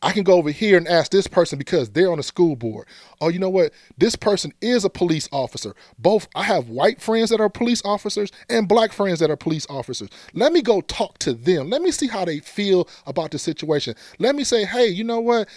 I 0.03 0.13
can 0.13 0.23
go 0.23 0.35
over 0.35 0.51
here 0.51 0.79
and 0.79 0.89
ask 0.89 1.11
this 1.11 1.27
person 1.27 1.59
because 1.59 1.91
they're 1.91 2.11
on 2.11 2.17
the 2.17 2.23
school 2.23 2.57
board. 2.57 2.87
Oh, 3.21 3.29
you 3.29 3.39
know 3.39 3.51
what? 3.51 3.73
This 3.99 4.17
person 4.17 4.53
is 4.63 4.85
a 4.85 4.91
police 4.91 5.29
officer. 5.31 5.75
Both 5.99 6.27
I 6.35 6.45
have 6.45 6.71
white 6.71 7.03
friends 7.03 7.29
that 7.31 7.41
are 7.41 7.51
police 7.51 7.83
officers 7.85 8.31
and 8.49 8.67
black 8.67 8.93
friends 8.93 9.19
that 9.19 9.31
are 9.31 9.37
police 9.37 9.67
officers. 9.69 10.09
Let 10.33 10.53
me 10.53 10.63
go 10.63 10.81
talk 10.81 11.19
to 11.19 11.35
them. 11.35 11.69
Let 11.69 11.83
me 11.83 11.91
see 11.91 12.07
how 12.07 12.25
they 12.25 12.39
feel 12.39 12.89
about 13.07 13.31
the 13.31 13.39
situation. 13.39 13.95
Let 14.19 14.35
me 14.35 14.45
say, 14.45 14.65
hey, 14.65 14.87
you 14.87 15.05
know 15.05 15.21
what? 15.21 15.49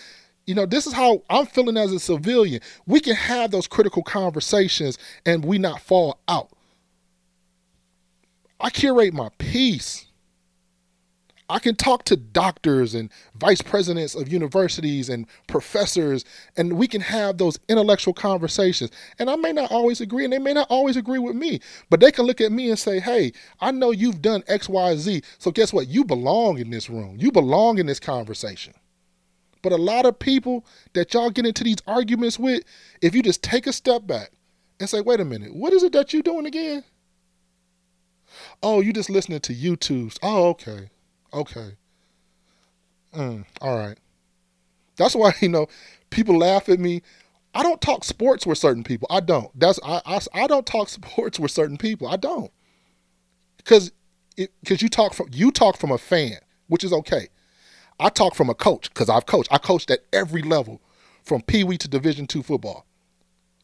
You 0.45 0.55
know, 0.55 0.65
this 0.65 0.85
is 0.87 0.91
how 0.91 1.23
I'm 1.29 1.45
feeling 1.45 1.77
as 1.77 1.93
a 1.93 1.99
civilian. 1.99 2.59
We 2.85 2.99
can 2.99 3.15
have 3.15 3.51
those 3.51 3.67
critical 3.67 4.03
conversations 4.03 4.97
and 5.25 5.45
we 5.45 5.57
not 5.57 5.79
fall 5.79 6.19
out. 6.27 6.49
I 8.59 8.69
curate 8.69 9.13
my 9.13 9.29
peace. 9.37 10.07
I 11.53 11.59
can 11.59 11.75
talk 11.75 12.03
to 12.05 12.15
doctors 12.17 12.95
and 12.95 13.11
vice 13.35 13.61
presidents 13.61 14.15
of 14.15 14.27
universities 14.27 15.07
and 15.07 15.27
professors, 15.45 16.25
and 16.57 16.79
we 16.79 16.87
can 16.87 17.01
have 17.01 17.37
those 17.37 17.59
intellectual 17.69 18.15
conversations. 18.15 18.89
And 19.19 19.29
I 19.29 19.35
may 19.35 19.53
not 19.53 19.71
always 19.71 20.01
agree, 20.01 20.23
and 20.23 20.33
they 20.33 20.39
may 20.39 20.53
not 20.53 20.65
always 20.71 20.97
agree 20.97 21.19
with 21.19 21.35
me, 21.35 21.59
but 21.91 21.99
they 21.99 22.11
can 22.11 22.25
look 22.25 22.41
at 22.41 22.51
me 22.51 22.71
and 22.71 22.79
say, 22.79 22.99
Hey, 22.99 23.33
I 23.61 23.69
know 23.69 23.91
you've 23.91 24.19
done 24.19 24.43
X, 24.47 24.67
Y, 24.67 24.95
Z. 24.95 25.21
So 25.37 25.51
guess 25.51 25.71
what? 25.71 25.87
You 25.87 26.03
belong 26.03 26.57
in 26.57 26.71
this 26.71 26.89
room, 26.89 27.17
you 27.19 27.31
belong 27.31 27.77
in 27.77 27.85
this 27.85 27.99
conversation. 27.99 28.73
But 29.61 29.73
a 29.73 29.77
lot 29.77 30.07
of 30.07 30.17
people 30.17 30.65
that 30.93 31.13
y'all 31.13 31.29
get 31.29 31.45
into 31.45 31.63
these 31.63 31.83
arguments 31.85 32.39
with, 32.39 32.63
if 33.03 33.13
you 33.13 33.21
just 33.21 33.43
take 33.43 33.67
a 33.67 33.73
step 33.73 34.07
back 34.07 34.31
and 34.79 34.89
say, 34.89 35.01
Wait 35.01 35.19
a 35.19 35.25
minute, 35.25 35.55
what 35.55 35.71
is 35.71 35.83
it 35.83 35.93
that 35.93 36.13
you're 36.13 36.23
doing 36.23 36.47
again? 36.47 36.83
Oh, 38.63 38.81
you 38.81 38.91
just 38.91 39.11
listening 39.11 39.41
to 39.41 39.53
YouTube's. 39.53 40.17
Oh, 40.23 40.47
okay. 40.49 40.89
Okay. 41.33 41.71
Mm, 43.13 43.45
all 43.61 43.77
right. 43.77 43.97
That's 44.97 45.15
why, 45.15 45.33
you 45.41 45.49
know, 45.49 45.67
people 46.09 46.37
laugh 46.37 46.69
at 46.69 46.79
me. 46.79 47.01
I 47.55 47.63
don't 47.63 47.81
talk 47.81 48.03
sports 48.03 48.45
with 48.45 48.57
certain 48.57 48.83
people. 48.83 49.07
I 49.11 49.19
don't. 49.19 49.57
That's 49.59 49.79
I 49.83 50.01
I, 50.05 50.19
I 50.33 50.47
don't 50.47 50.65
talk 50.65 50.89
sports 50.89 51.39
with 51.39 51.51
certain 51.51 51.77
people. 51.77 52.07
I 52.07 52.17
don't. 52.17 52.51
Cuz 53.65 53.91
cuz 54.65 54.81
you 54.81 54.89
talk 54.89 55.13
from 55.13 55.29
you 55.31 55.51
talk 55.51 55.77
from 55.77 55.91
a 55.91 55.97
fan, 55.97 56.37
which 56.67 56.83
is 56.83 56.93
okay. 56.93 57.29
I 57.99 58.09
talk 58.09 58.35
from 58.35 58.49
a 58.49 58.55
coach 58.55 58.93
cuz 58.93 59.09
I've 59.09 59.25
coached. 59.25 59.49
I 59.51 59.59
coached 59.59 59.91
at 59.91 60.01
every 60.11 60.41
level 60.41 60.81
from 61.23 61.41
Pee 61.43 61.63
Wee 61.63 61.77
to 61.77 61.87
Division 61.87 62.27
2 62.27 62.43
football. 62.43 62.85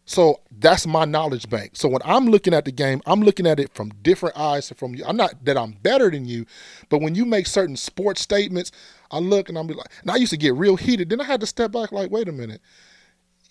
So 0.10 0.40
that's 0.60 0.88
my 0.88 1.06
knowledge 1.06 1.52
bank. 1.52 1.74
So 1.76 1.88
when 1.88 2.02
I'm 2.04 2.26
looking 2.26 2.52
at 2.52 2.66
the 2.66 2.72
game, 2.72 3.00
I'm 3.06 3.22
looking 3.22 3.46
at 3.46 3.60
it 3.60 3.72
from 3.76 3.90
different 4.02 4.36
eyes 4.40 4.74
from 4.76 4.96
you. 4.96 5.06
I'm 5.06 5.16
not 5.16 5.46
that 5.46 5.56
I'm 5.56 5.74
better 5.84 6.10
than 6.10 6.26
you, 6.26 6.48
but 6.90 7.00
when 7.00 7.14
you 7.14 7.26
make 7.26 7.46
certain 7.46 7.76
sports 7.76 8.20
statements, 8.20 8.72
I 9.12 9.20
look 9.20 9.50
and 9.50 9.58
I'm 9.58 9.68
like, 9.68 9.86
and 10.02 10.10
I 10.10 10.16
used 10.16 10.32
to 10.32 10.38
get 10.38 10.56
real 10.56 10.78
heated. 10.78 11.12
Then 11.12 11.22
I 11.22 11.26
had 11.26 11.40
to 11.42 11.46
step 11.46 11.72
back, 11.72 11.92
like, 11.92 12.10
wait 12.10 12.28
a 12.28 12.32
minute, 12.32 12.60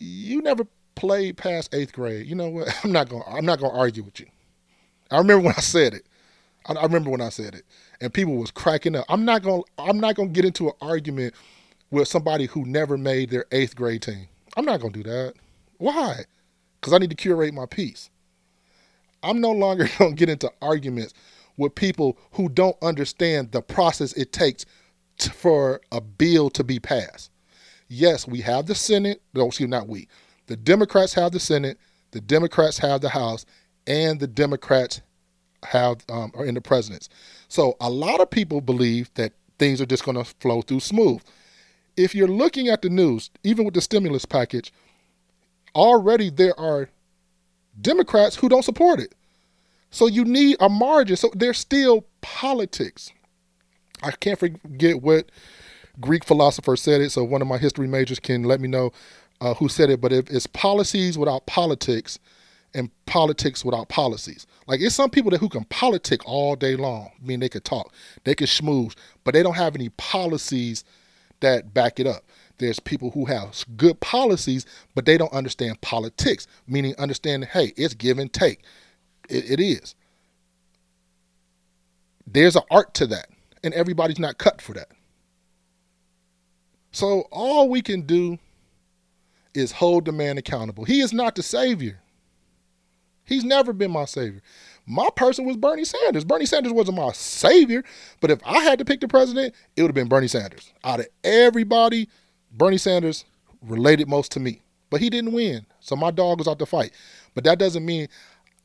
you 0.00 0.42
never 0.42 0.66
played 0.96 1.36
past 1.36 1.72
eighth 1.72 1.92
grade. 1.92 2.26
You 2.26 2.34
know 2.34 2.48
what? 2.48 2.76
I'm 2.84 2.90
not 2.90 3.08
gonna 3.08 3.22
I'm 3.28 3.46
not 3.46 3.60
gonna 3.60 3.78
argue 3.78 4.02
with 4.02 4.18
you. 4.18 4.26
I 5.12 5.18
remember 5.18 5.44
when 5.44 5.54
I 5.56 5.60
said 5.60 5.94
it. 5.94 6.06
I, 6.66 6.72
I 6.72 6.82
remember 6.82 7.10
when 7.10 7.20
I 7.20 7.28
said 7.28 7.54
it, 7.54 7.62
and 8.00 8.12
people 8.12 8.34
was 8.34 8.50
cracking 8.50 8.96
up. 8.96 9.04
I'm 9.08 9.24
not 9.24 9.44
gonna 9.44 9.62
I'm 9.78 10.00
not 10.00 10.16
gonna 10.16 10.30
get 10.30 10.44
into 10.44 10.66
an 10.66 10.74
argument 10.82 11.34
with 11.92 12.08
somebody 12.08 12.46
who 12.46 12.64
never 12.64 12.98
made 12.98 13.30
their 13.30 13.44
eighth 13.52 13.76
grade 13.76 14.02
team. 14.02 14.26
I'm 14.56 14.64
not 14.64 14.80
gonna 14.80 14.92
do 14.92 15.04
that. 15.04 15.34
Why? 15.76 16.24
Because 16.80 16.92
I 16.92 16.98
need 16.98 17.10
to 17.10 17.16
curate 17.16 17.54
my 17.54 17.66
peace. 17.66 18.10
I'm 19.22 19.40
no 19.40 19.50
longer 19.50 19.88
going 19.98 20.12
to 20.12 20.16
get 20.16 20.28
into 20.28 20.52
arguments 20.62 21.14
with 21.56 21.74
people 21.74 22.18
who 22.32 22.48
don't 22.48 22.76
understand 22.82 23.52
the 23.52 23.60
process 23.60 24.12
it 24.12 24.32
takes 24.32 24.64
for 25.32 25.80
a 25.90 26.00
bill 26.00 26.50
to 26.50 26.62
be 26.62 26.78
passed. 26.78 27.30
Yes, 27.88 28.28
we 28.28 28.40
have 28.42 28.66
the 28.66 28.74
Senate. 28.74 29.22
No, 29.34 29.46
excuse 29.46 29.68
me, 29.68 29.76
not 29.76 29.88
we. 29.88 30.08
The 30.46 30.56
Democrats 30.56 31.14
have 31.14 31.32
the 31.32 31.40
Senate. 31.40 31.78
The 32.12 32.20
Democrats 32.20 32.78
have 32.78 33.00
the 33.00 33.08
House, 33.08 33.44
and 33.86 34.20
the 34.20 34.26
Democrats 34.26 35.02
have 35.64 36.04
um, 36.08 36.30
are 36.34 36.44
in 36.44 36.54
the 36.54 36.60
presidents. 36.60 37.08
So 37.48 37.76
a 37.80 37.90
lot 37.90 38.20
of 38.20 38.30
people 38.30 38.60
believe 38.60 39.10
that 39.14 39.32
things 39.58 39.80
are 39.80 39.86
just 39.86 40.04
going 40.04 40.16
to 40.16 40.24
flow 40.24 40.62
through 40.62 40.80
smooth. 40.80 41.22
If 41.96 42.14
you're 42.14 42.28
looking 42.28 42.68
at 42.68 42.82
the 42.82 42.88
news, 42.88 43.30
even 43.42 43.64
with 43.64 43.74
the 43.74 43.80
stimulus 43.80 44.24
package, 44.24 44.72
already 45.78 46.28
there 46.30 46.58
are 46.58 46.88
Democrats 47.80 48.36
who 48.36 48.48
don't 48.48 48.64
support 48.64 49.00
it. 49.00 49.14
So 49.90 50.06
you 50.06 50.24
need 50.24 50.56
a 50.60 50.68
margin. 50.68 51.16
So 51.16 51.30
there's 51.34 51.58
still 51.58 52.04
politics. 52.20 53.12
I 54.02 54.10
can't 54.10 54.38
forget 54.38 55.02
what 55.02 55.30
Greek 56.00 56.24
philosopher 56.24 56.76
said 56.76 57.00
it. 57.00 57.10
So 57.10 57.24
one 57.24 57.42
of 57.42 57.48
my 57.48 57.58
history 57.58 57.86
majors 57.86 58.20
can 58.20 58.42
let 58.42 58.60
me 58.60 58.68
know 58.68 58.92
uh, 59.40 59.54
who 59.54 59.68
said 59.68 59.90
it. 59.90 60.00
But 60.00 60.12
if 60.12 60.30
it's 60.30 60.46
policies 60.46 61.16
without 61.16 61.46
politics 61.46 62.18
and 62.74 62.90
politics 63.06 63.64
without 63.64 63.88
policies, 63.88 64.46
like 64.66 64.80
it's 64.80 64.94
some 64.94 65.10
people 65.10 65.30
that 65.30 65.38
who 65.40 65.48
can 65.48 65.64
politic 65.64 66.20
all 66.26 66.54
day 66.54 66.76
long. 66.76 67.10
I 67.22 67.26
mean, 67.26 67.40
they 67.40 67.48
could 67.48 67.64
talk, 67.64 67.92
they 68.24 68.34
could 68.34 68.48
schmooze, 68.48 68.94
but 69.24 69.32
they 69.32 69.42
don't 69.42 69.56
have 69.56 69.74
any 69.74 69.88
policies 69.90 70.84
that 71.40 71.72
back 71.72 71.98
it 71.98 72.06
up. 72.06 72.24
There's 72.58 72.80
people 72.80 73.10
who 73.12 73.24
have 73.26 73.64
good 73.76 74.00
policies, 74.00 74.66
but 74.94 75.06
they 75.06 75.16
don't 75.16 75.32
understand 75.32 75.80
politics, 75.80 76.46
meaning 76.66 76.94
understanding, 76.98 77.48
hey, 77.52 77.72
it's 77.76 77.94
give 77.94 78.18
and 78.18 78.32
take. 78.32 78.62
it, 79.28 79.50
it 79.52 79.60
is. 79.60 79.94
There's 82.26 82.56
an 82.56 82.62
art 82.70 82.94
to 82.94 83.06
that, 83.06 83.28
and 83.64 83.72
everybody's 83.74 84.18
not 84.18 84.38
cut 84.38 84.60
for 84.60 84.74
that. 84.74 84.88
So 86.90 87.22
all 87.30 87.68
we 87.68 87.80
can 87.80 88.02
do 88.02 88.38
is 89.54 89.72
hold 89.72 90.04
the 90.04 90.12
man 90.12 90.38
accountable. 90.38 90.84
He 90.84 91.00
is 91.00 91.12
not 91.12 91.34
the 91.34 91.42
savior. 91.42 92.00
He's 93.24 93.44
never 93.44 93.72
been 93.72 93.90
my 93.90 94.06
savior. 94.06 94.40
My 94.86 95.08
person 95.14 95.44
was 95.44 95.56
Bernie 95.56 95.84
Sanders. 95.84 96.24
Bernie 96.24 96.46
Sanders 96.46 96.72
wasn't 96.72 96.96
my 96.96 97.12
savior, 97.12 97.84
but 98.20 98.30
if 98.30 98.40
I 98.44 98.60
had 98.60 98.78
to 98.78 98.86
pick 98.86 99.00
the 99.00 99.08
president, 99.08 99.54
it 99.76 99.82
would 99.82 99.88
have 99.88 99.94
been 99.94 100.08
Bernie 100.08 100.28
Sanders. 100.28 100.72
Out 100.82 101.00
of 101.00 101.08
everybody 101.22 102.08
Bernie 102.50 102.78
Sanders 102.78 103.24
related 103.62 104.08
most 104.08 104.32
to 104.32 104.40
me, 104.40 104.62
but 104.90 105.00
he 105.00 105.10
didn't 105.10 105.32
win. 105.32 105.66
So 105.80 105.96
my 105.96 106.10
dog 106.10 106.38
was 106.38 106.48
out 106.48 106.58
to 106.58 106.66
fight. 106.66 106.92
But 107.34 107.44
that 107.44 107.58
doesn't 107.58 107.84
mean 107.84 108.08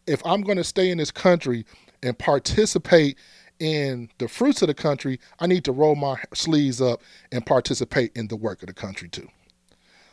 if 0.07 0.25
I'm 0.25 0.41
going 0.41 0.57
to 0.57 0.63
stay 0.63 0.89
in 0.89 0.97
this 0.97 1.11
country 1.11 1.65
and 2.01 2.17
participate 2.17 3.17
in 3.59 4.09
the 4.17 4.27
fruits 4.27 4.61
of 4.61 4.67
the 4.67 4.73
country, 4.73 5.19
I 5.39 5.47
need 5.47 5.63
to 5.65 5.71
roll 5.71 5.95
my 5.95 6.17
sleeves 6.33 6.81
up 6.81 7.01
and 7.31 7.45
participate 7.45 8.11
in 8.15 8.27
the 8.27 8.35
work 8.35 8.61
of 8.61 8.67
the 8.67 8.73
country 8.73 9.09
too. 9.09 9.27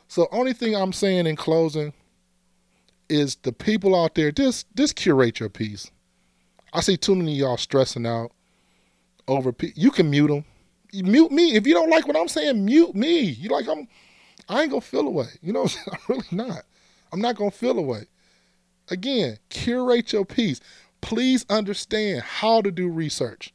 So 0.09 0.29
only 0.33 0.53
thing 0.53 0.75
I'm 0.75 0.93
saying 0.93 1.27
in 1.27 1.37
closing 1.37 1.93
is 3.09 3.37
the 3.37 3.53
people 3.53 4.01
out 4.01 4.15
there 4.15 4.31
just 4.31 4.67
just 4.77 4.97
curate 4.97 5.41
your 5.41 5.49
peace. 5.49 5.91
I 6.73 6.81
see 6.81 6.97
too 6.97 7.17
many 7.17 7.35
y'all 7.35 7.57
stressing 7.57 8.07
out 8.07 8.33
over. 9.27 9.53
You 9.75 9.91
can 9.91 10.11
mute 10.11 10.29
them 10.29 10.45
mute 10.93 11.33
me. 11.33 11.55
If 11.55 11.67
you 11.67 11.75
don't 11.75 11.91
like 11.91 12.07
what 12.07 12.17
I'm 12.17 12.29
saying, 12.29 12.65
mute 12.65 12.95
me. 12.95 13.21
You 13.21 13.51
like 13.51 13.69
I'm 13.69 13.89
I 14.49 14.63
ain't 14.63 14.71
gonna 14.71 14.81
feel 14.81 15.07
away. 15.07 15.29
You 15.43 15.53
know, 15.53 15.67
I'm 15.93 15.99
really 16.09 16.27
not. 16.31 16.63
I'm 17.13 17.21
not 17.21 17.37
gonna 17.37 17.51
feel 17.51 17.79
away. 17.79 18.07
Again, 18.89 19.39
curate 19.49 20.13
your 20.13 20.25
peace. 20.25 20.61
Please 21.01 21.47
understand 21.49 22.23
how 22.23 22.61
to 22.61 22.71
do 22.71 22.89
research. 22.89 23.55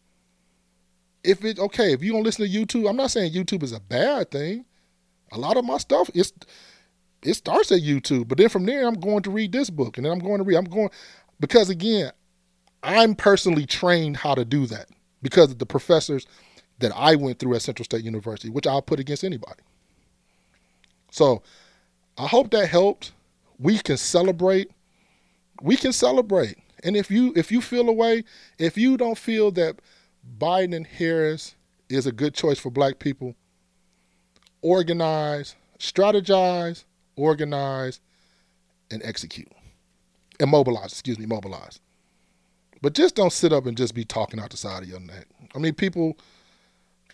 If 1.23 1.43
it 1.43 1.59
okay, 1.59 1.93
if 1.93 2.01
you 2.01 2.13
don't 2.13 2.23
listen 2.23 2.49
to 2.49 2.51
YouTube, 2.51 2.89
I'm 2.89 2.95
not 2.95 3.11
saying 3.11 3.33
YouTube 3.33 3.63
is 3.63 3.73
a 3.73 3.79
bad 3.79 4.31
thing. 4.31 4.65
A 5.31 5.37
lot 5.37 5.57
of 5.57 5.65
my 5.65 5.77
stuff 5.77 6.09
it's 6.13 6.31
it 7.23 7.33
starts 7.33 7.71
at 7.71 7.81
YouTube, 7.81 8.27
but 8.27 8.37
then 8.37 8.49
from 8.49 8.65
there 8.65 8.87
I'm 8.87 8.99
going 8.99 9.23
to 9.23 9.31
read 9.31 9.51
this 9.51 9.69
book, 9.69 9.97
and 9.97 10.05
then 10.05 10.13
I'm 10.13 10.19
going 10.19 10.37
to 10.37 10.43
read. 10.43 10.57
I'm 10.57 10.65
going 10.65 10.89
because 11.39 11.69
again, 11.69 12.11
I'm 12.83 13.15
personally 13.15 13.65
trained 13.65 14.17
how 14.17 14.35
to 14.35 14.45
do 14.45 14.67
that 14.67 14.89
because 15.21 15.55
the 15.55 15.65
professors 15.65 16.27
that 16.79 16.91
I 16.95 17.15
went 17.15 17.39
through 17.39 17.55
at 17.55 17.61
Central 17.61 17.85
State 17.85 18.03
University, 18.03 18.49
which 18.49 18.67
I'll 18.67 18.81
put 18.81 18.99
against 18.99 19.23
anybody. 19.23 19.61
So 21.11 21.41
I 22.17 22.27
hope 22.27 22.51
that 22.51 22.67
helped. 22.67 23.13
We 23.57 23.77
can 23.79 23.97
celebrate. 23.97 24.71
We 25.61 25.77
can 25.77 25.93
celebrate. 25.93 26.57
And 26.83 26.95
if 26.95 27.09
you 27.09 27.33
if 27.35 27.51
you 27.51 27.61
feel 27.61 27.89
a 27.89 27.93
way, 27.93 28.23
if 28.59 28.77
you 28.77 28.97
don't 28.97 29.17
feel 29.17 29.51
that 29.51 29.79
Biden 30.37 30.75
and 30.75 30.85
Harris 30.85 31.55
is 31.89 32.05
a 32.05 32.11
good 32.11 32.33
choice 32.33 32.59
for 32.59 32.69
black 32.69 32.99
people, 32.99 33.35
organize, 34.61 35.55
strategize, 35.79 36.83
organize, 37.15 38.01
and 38.91 39.01
execute. 39.03 39.51
And 40.39 40.51
mobilize, 40.51 40.91
excuse 40.91 41.17
me, 41.17 41.25
mobilize. 41.25 41.79
But 42.81 42.93
just 42.93 43.15
don't 43.15 43.31
sit 43.31 43.53
up 43.53 43.65
and 43.65 43.77
just 43.77 43.95
be 43.95 44.03
talking 44.03 44.39
out 44.39 44.49
the 44.49 44.57
side 44.57 44.83
of 44.83 44.89
your 44.89 44.99
neck. 44.99 45.27
I 45.55 45.59
mean, 45.59 45.73
people 45.73 46.17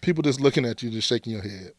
people 0.02 0.24
just 0.24 0.42
looking 0.42 0.66
at 0.66 0.84
you, 0.84 0.90
just 0.90 1.08
shaking 1.08 1.34
your 1.34 1.42
head. 1.42 1.74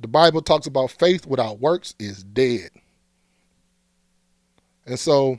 The 0.00 0.08
Bible 0.08 0.42
talks 0.42 0.66
about 0.66 0.90
faith 0.90 1.26
without 1.26 1.60
works 1.60 1.94
is 1.98 2.24
dead. 2.24 2.70
And 4.86 4.98
so, 4.98 5.38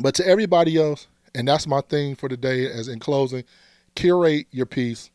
but 0.00 0.14
to 0.16 0.26
everybody 0.26 0.76
else, 0.76 1.06
and 1.34 1.46
that's 1.46 1.66
my 1.66 1.82
thing 1.82 2.16
for 2.16 2.28
today, 2.28 2.70
as 2.70 2.88
in 2.88 2.98
closing, 2.98 3.44
curate 3.94 4.46
your 4.50 4.66
peace. 4.66 5.10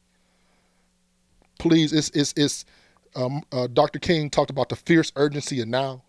Please, 1.60 1.92
it's 1.94 2.10
it's 2.12 2.34
it's. 2.38 2.66
Um, 3.14 3.44
uh, 3.52 3.68
Dr. 3.68 4.00
King 4.00 4.30
talked 4.30 4.52
about 4.52 4.70
the 4.70 4.76
fierce 4.78 5.12
urgency 5.18 5.60
of 5.60 5.68
now. 5.68 6.02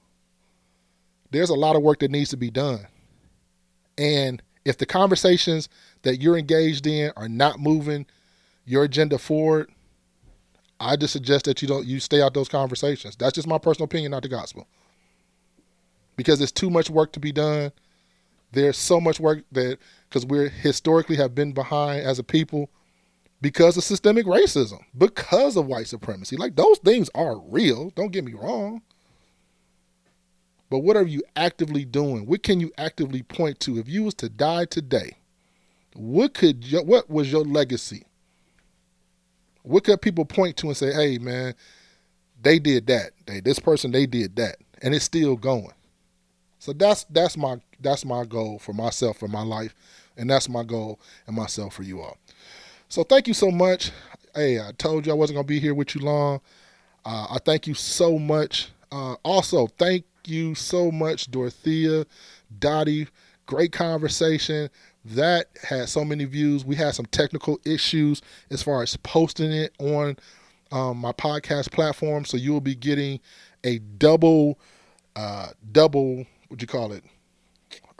There's 1.32 1.50
a 1.50 1.54
lot 1.54 1.74
of 1.74 1.82
work 1.82 1.98
that 1.98 2.12
needs 2.12 2.30
to 2.30 2.36
be 2.36 2.50
done, 2.50 2.86
and 3.98 4.42
if 4.64 4.78
the 4.78 4.86
conversations 4.86 5.68
that 6.02 6.20
you're 6.20 6.38
engaged 6.38 6.86
in 6.86 7.12
are 7.16 7.28
not 7.28 7.58
moving 7.58 8.06
your 8.64 8.84
agenda 8.84 9.18
forward, 9.18 9.70
I 10.78 10.96
just 10.96 11.12
suggest 11.12 11.44
that 11.44 11.62
you 11.62 11.68
don't 11.68 11.86
you 11.86 12.00
stay 12.00 12.20
out 12.20 12.34
those 12.34 12.48
conversations. 12.48 13.16
That's 13.16 13.34
just 13.34 13.48
my 13.48 13.58
personal 13.58 13.84
opinion, 13.84 14.10
not 14.10 14.22
the 14.22 14.28
gospel. 14.28 14.66
Because 16.16 16.40
it's 16.40 16.52
too 16.52 16.70
much 16.70 16.90
work 16.90 17.12
to 17.12 17.20
be 17.20 17.32
done. 17.32 17.72
There's 18.52 18.76
so 18.76 19.00
much 19.00 19.18
work 19.18 19.44
that 19.52 19.78
because 20.08 20.26
we're 20.26 20.48
historically 20.48 21.16
have 21.16 21.34
been 21.34 21.52
behind 21.52 22.04
as 22.04 22.18
a 22.18 22.24
people 22.24 22.68
because 23.40 23.76
of 23.76 23.84
systemic 23.84 24.26
racism, 24.26 24.80
because 24.96 25.56
of 25.56 25.66
white 25.66 25.88
supremacy. 25.88 26.36
Like 26.36 26.56
those 26.56 26.78
things 26.78 27.08
are 27.14 27.38
real. 27.40 27.90
Don't 27.90 28.12
get 28.12 28.24
me 28.24 28.34
wrong. 28.34 28.82
But 30.68 30.80
what 30.80 30.96
are 30.96 31.06
you 31.06 31.22
actively 31.36 31.84
doing? 31.84 32.26
What 32.26 32.42
can 32.42 32.58
you 32.58 32.72
actively 32.78 33.22
point 33.22 33.60
to? 33.60 33.78
If 33.78 33.88
you 33.88 34.04
was 34.04 34.14
to 34.14 34.28
die 34.28 34.64
today, 34.64 35.18
what 35.94 36.34
could 36.34 36.64
what 36.86 37.10
was 37.10 37.30
your 37.30 37.44
legacy? 37.44 38.04
What 39.62 39.84
could 39.84 40.00
people 40.02 40.24
point 40.24 40.56
to 40.58 40.68
and 40.68 40.76
say, 40.76 40.92
hey, 40.92 41.18
man, 41.18 41.54
they 42.40 42.58
did 42.58 42.86
that. 42.88 43.12
They 43.26 43.40
this 43.40 43.58
person, 43.58 43.92
they 43.92 44.06
did 44.06 44.36
that. 44.36 44.56
And 44.82 44.94
it's 44.94 45.04
still 45.04 45.36
going. 45.36 45.72
So 46.58 46.72
that's 46.72 47.04
that's 47.04 47.36
my 47.36 47.60
that's 47.80 48.04
my 48.04 48.24
goal 48.24 48.58
for 48.58 48.72
myself 48.72 49.18
for 49.18 49.28
my 49.28 49.42
life. 49.42 49.74
And 50.16 50.28
that's 50.28 50.48
my 50.48 50.62
goal 50.62 51.00
and 51.26 51.34
myself 51.36 51.74
for 51.74 51.82
you 51.82 52.00
all. 52.00 52.18
So 52.88 53.02
thank 53.02 53.26
you 53.26 53.34
so 53.34 53.50
much. 53.50 53.90
Hey, 54.34 54.60
I 54.60 54.72
told 54.76 55.06
you 55.06 55.12
I 55.12 55.16
wasn't 55.16 55.36
gonna 55.36 55.46
be 55.46 55.60
here 55.60 55.74
with 55.74 55.94
you 55.94 56.02
long. 56.02 56.40
Uh, 57.04 57.26
I 57.30 57.38
thank 57.44 57.66
you 57.66 57.74
so 57.74 58.18
much. 58.18 58.70
Uh, 58.90 59.14
also, 59.24 59.66
thank 59.78 60.04
you 60.26 60.54
so 60.54 60.90
much, 60.92 61.30
Dorothea, 61.30 62.06
Dottie. 62.58 63.08
Great 63.46 63.72
conversation 63.72 64.70
that 65.04 65.48
had 65.62 65.88
so 65.88 66.04
many 66.04 66.24
views. 66.24 66.64
We 66.64 66.76
had 66.76 66.94
some 66.94 67.06
technical 67.06 67.58
issues 67.64 68.22
as 68.50 68.62
far 68.62 68.82
as 68.82 68.96
posting 68.98 69.52
it 69.52 69.74
on 69.78 70.16
um, 70.70 70.98
my 70.98 71.12
podcast 71.12 71.72
platform. 71.72 72.24
So 72.24 72.36
you 72.36 72.52
will 72.52 72.60
be 72.60 72.74
getting 72.74 73.20
a 73.64 73.78
double, 73.78 74.58
uh, 75.16 75.48
double, 75.70 76.26
what 76.48 76.58
do 76.58 76.62
you 76.62 76.66
call 76.66 76.92
it, 76.92 77.04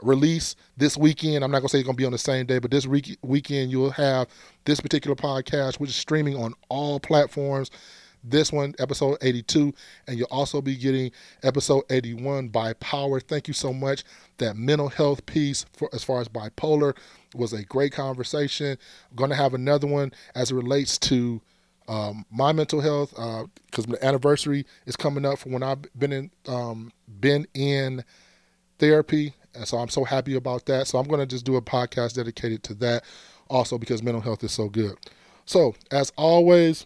release 0.01 0.55
this 0.77 0.97
weekend. 0.97 1.43
I'm 1.43 1.51
not 1.51 1.59
gonna 1.59 1.69
say 1.69 1.79
it's 1.79 1.85
gonna 1.85 1.95
be 1.95 2.05
on 2.05 2.11
the 2.11 2.17
same 2.17 2.45
day, 2.45 2.59
but 2.59 2.71
this 2.71 2.87
weekend 2.87 3.71
you'll 3.71 3.91
have 3.91 4.27
this 4.65 4.79
particular 4.79 5.15
podcast, 5.15 5.79
which 5.79 5.89
is 5.89 5.95
streaming 5.95 6.35
on 6.35 6.53
all 6.69 6.99
platforms 6.99 7.71
this 8.23 8.51
one, 8.51 8.73
episode 8.79 9.17
82, 9.21 9.73
and 10.07 10.17
you'll 10.17 10.27
also 10.31 10.61
be 10.61 10.75
getting 10.75 11.11
episode 11.43 11.83
81 11.89 12.49
bipolar. 12.49 13.21
Thank 13.21 13.47
you 13.47 13.53
so 13.53 13.73
much. 13.73 14.03
That 14.37 14.55
mental 14.55 14.89
health 14.89 15.25
piece, 15.25 15.65
for 15.73 15.89
as 15.93 16.03
far 16.03 16.21
as 16.21 16.27
bipolar, 16.27 16.95
was 17.35 17.53
a 17.53 17.63
great 17.63 17.91
conversation. 17.91 18.77
I'm 19.09 19.15
going 19.15 19.29
to 19.29 19.35
have 19.35 19.53
another 19.53 19.87
one 19.87 20.13
as 20.35 20.51
it 20.51 20.55
relates 20.55 20.97
to 20.99 21.41
um, 21.87 22.25
my 22.31 22.51
mental 22.53 22.79
health 22.81 23.11
because 23.11 23.87
uh, 23.87 23.91
the 23.91 24.05
anniversary 24.05 24.65
is 24.85 24.95
coming 24.95 25.25
up 25.25 25.39
for 25.39 25.49
when 25.49 25.63
I've 25.63 25.81
been 25.97 26.13
in 26.13 26.31
um, 26.47 26.91
been 27.19 27.45
in 27.53 28.03
therapy, 28.79 29.33
and 29.53 29.67
so 29.67 29.77
I'm 29.77 29.89
so 29.89 30.03
happy 30.03 30.35
about 30.35 30.65
that. 30.67 30.87
So 30.87 30.97
I'm 30.97 31.07
going 31.07 31.19
to 31.19 31.25
just 31.25 31.45
do 31.45 31.57
a 31.57 31.61
podcast 31.61 32.13
dedicated 32.15 32.63
to 32.63 32.73
that, 32.75 33.03
also 33.49 33.77
because 33.77 34.01
mental 34.01 34.21
health 34.21 34.43
is 34.43 34.51
so 34.51 34.69
good. 34.69 34.95
So 35.45 35.75
as 35.91 36.11
always 36.15 36.85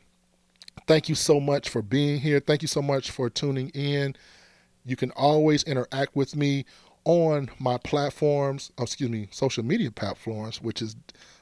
Thank 0.87 1.09
you 1.09 1.15
so 1.15 1.41
much 1.41 1.67
for 1.67 1.81
being 1.81 2.21
here. 2.21 2.39
Thank 2.39 2.61
you 2.61 2.69
so 2.69 2.81
much 2.81 3.11
for 3.11 3.29
tuning 3.29 3.67
in. 3.69 4.15
You 4.85 4.95
can 4.95 5.11
always 5.11 5.63
interact 5.63 6.15
with 6.15 6.33
me 6.35 6.65
on 7.03 7.49
my 7.59 7.77
platforms, 7.77 8.71
oh, 8.77 8.83
excuse 8.83 9.09
me, 9.09 9.27
social 9.31 9.65
media 9.65 9.91
platforms, 9.91 10.61
which 10.61 10.81
is 10.81 10.95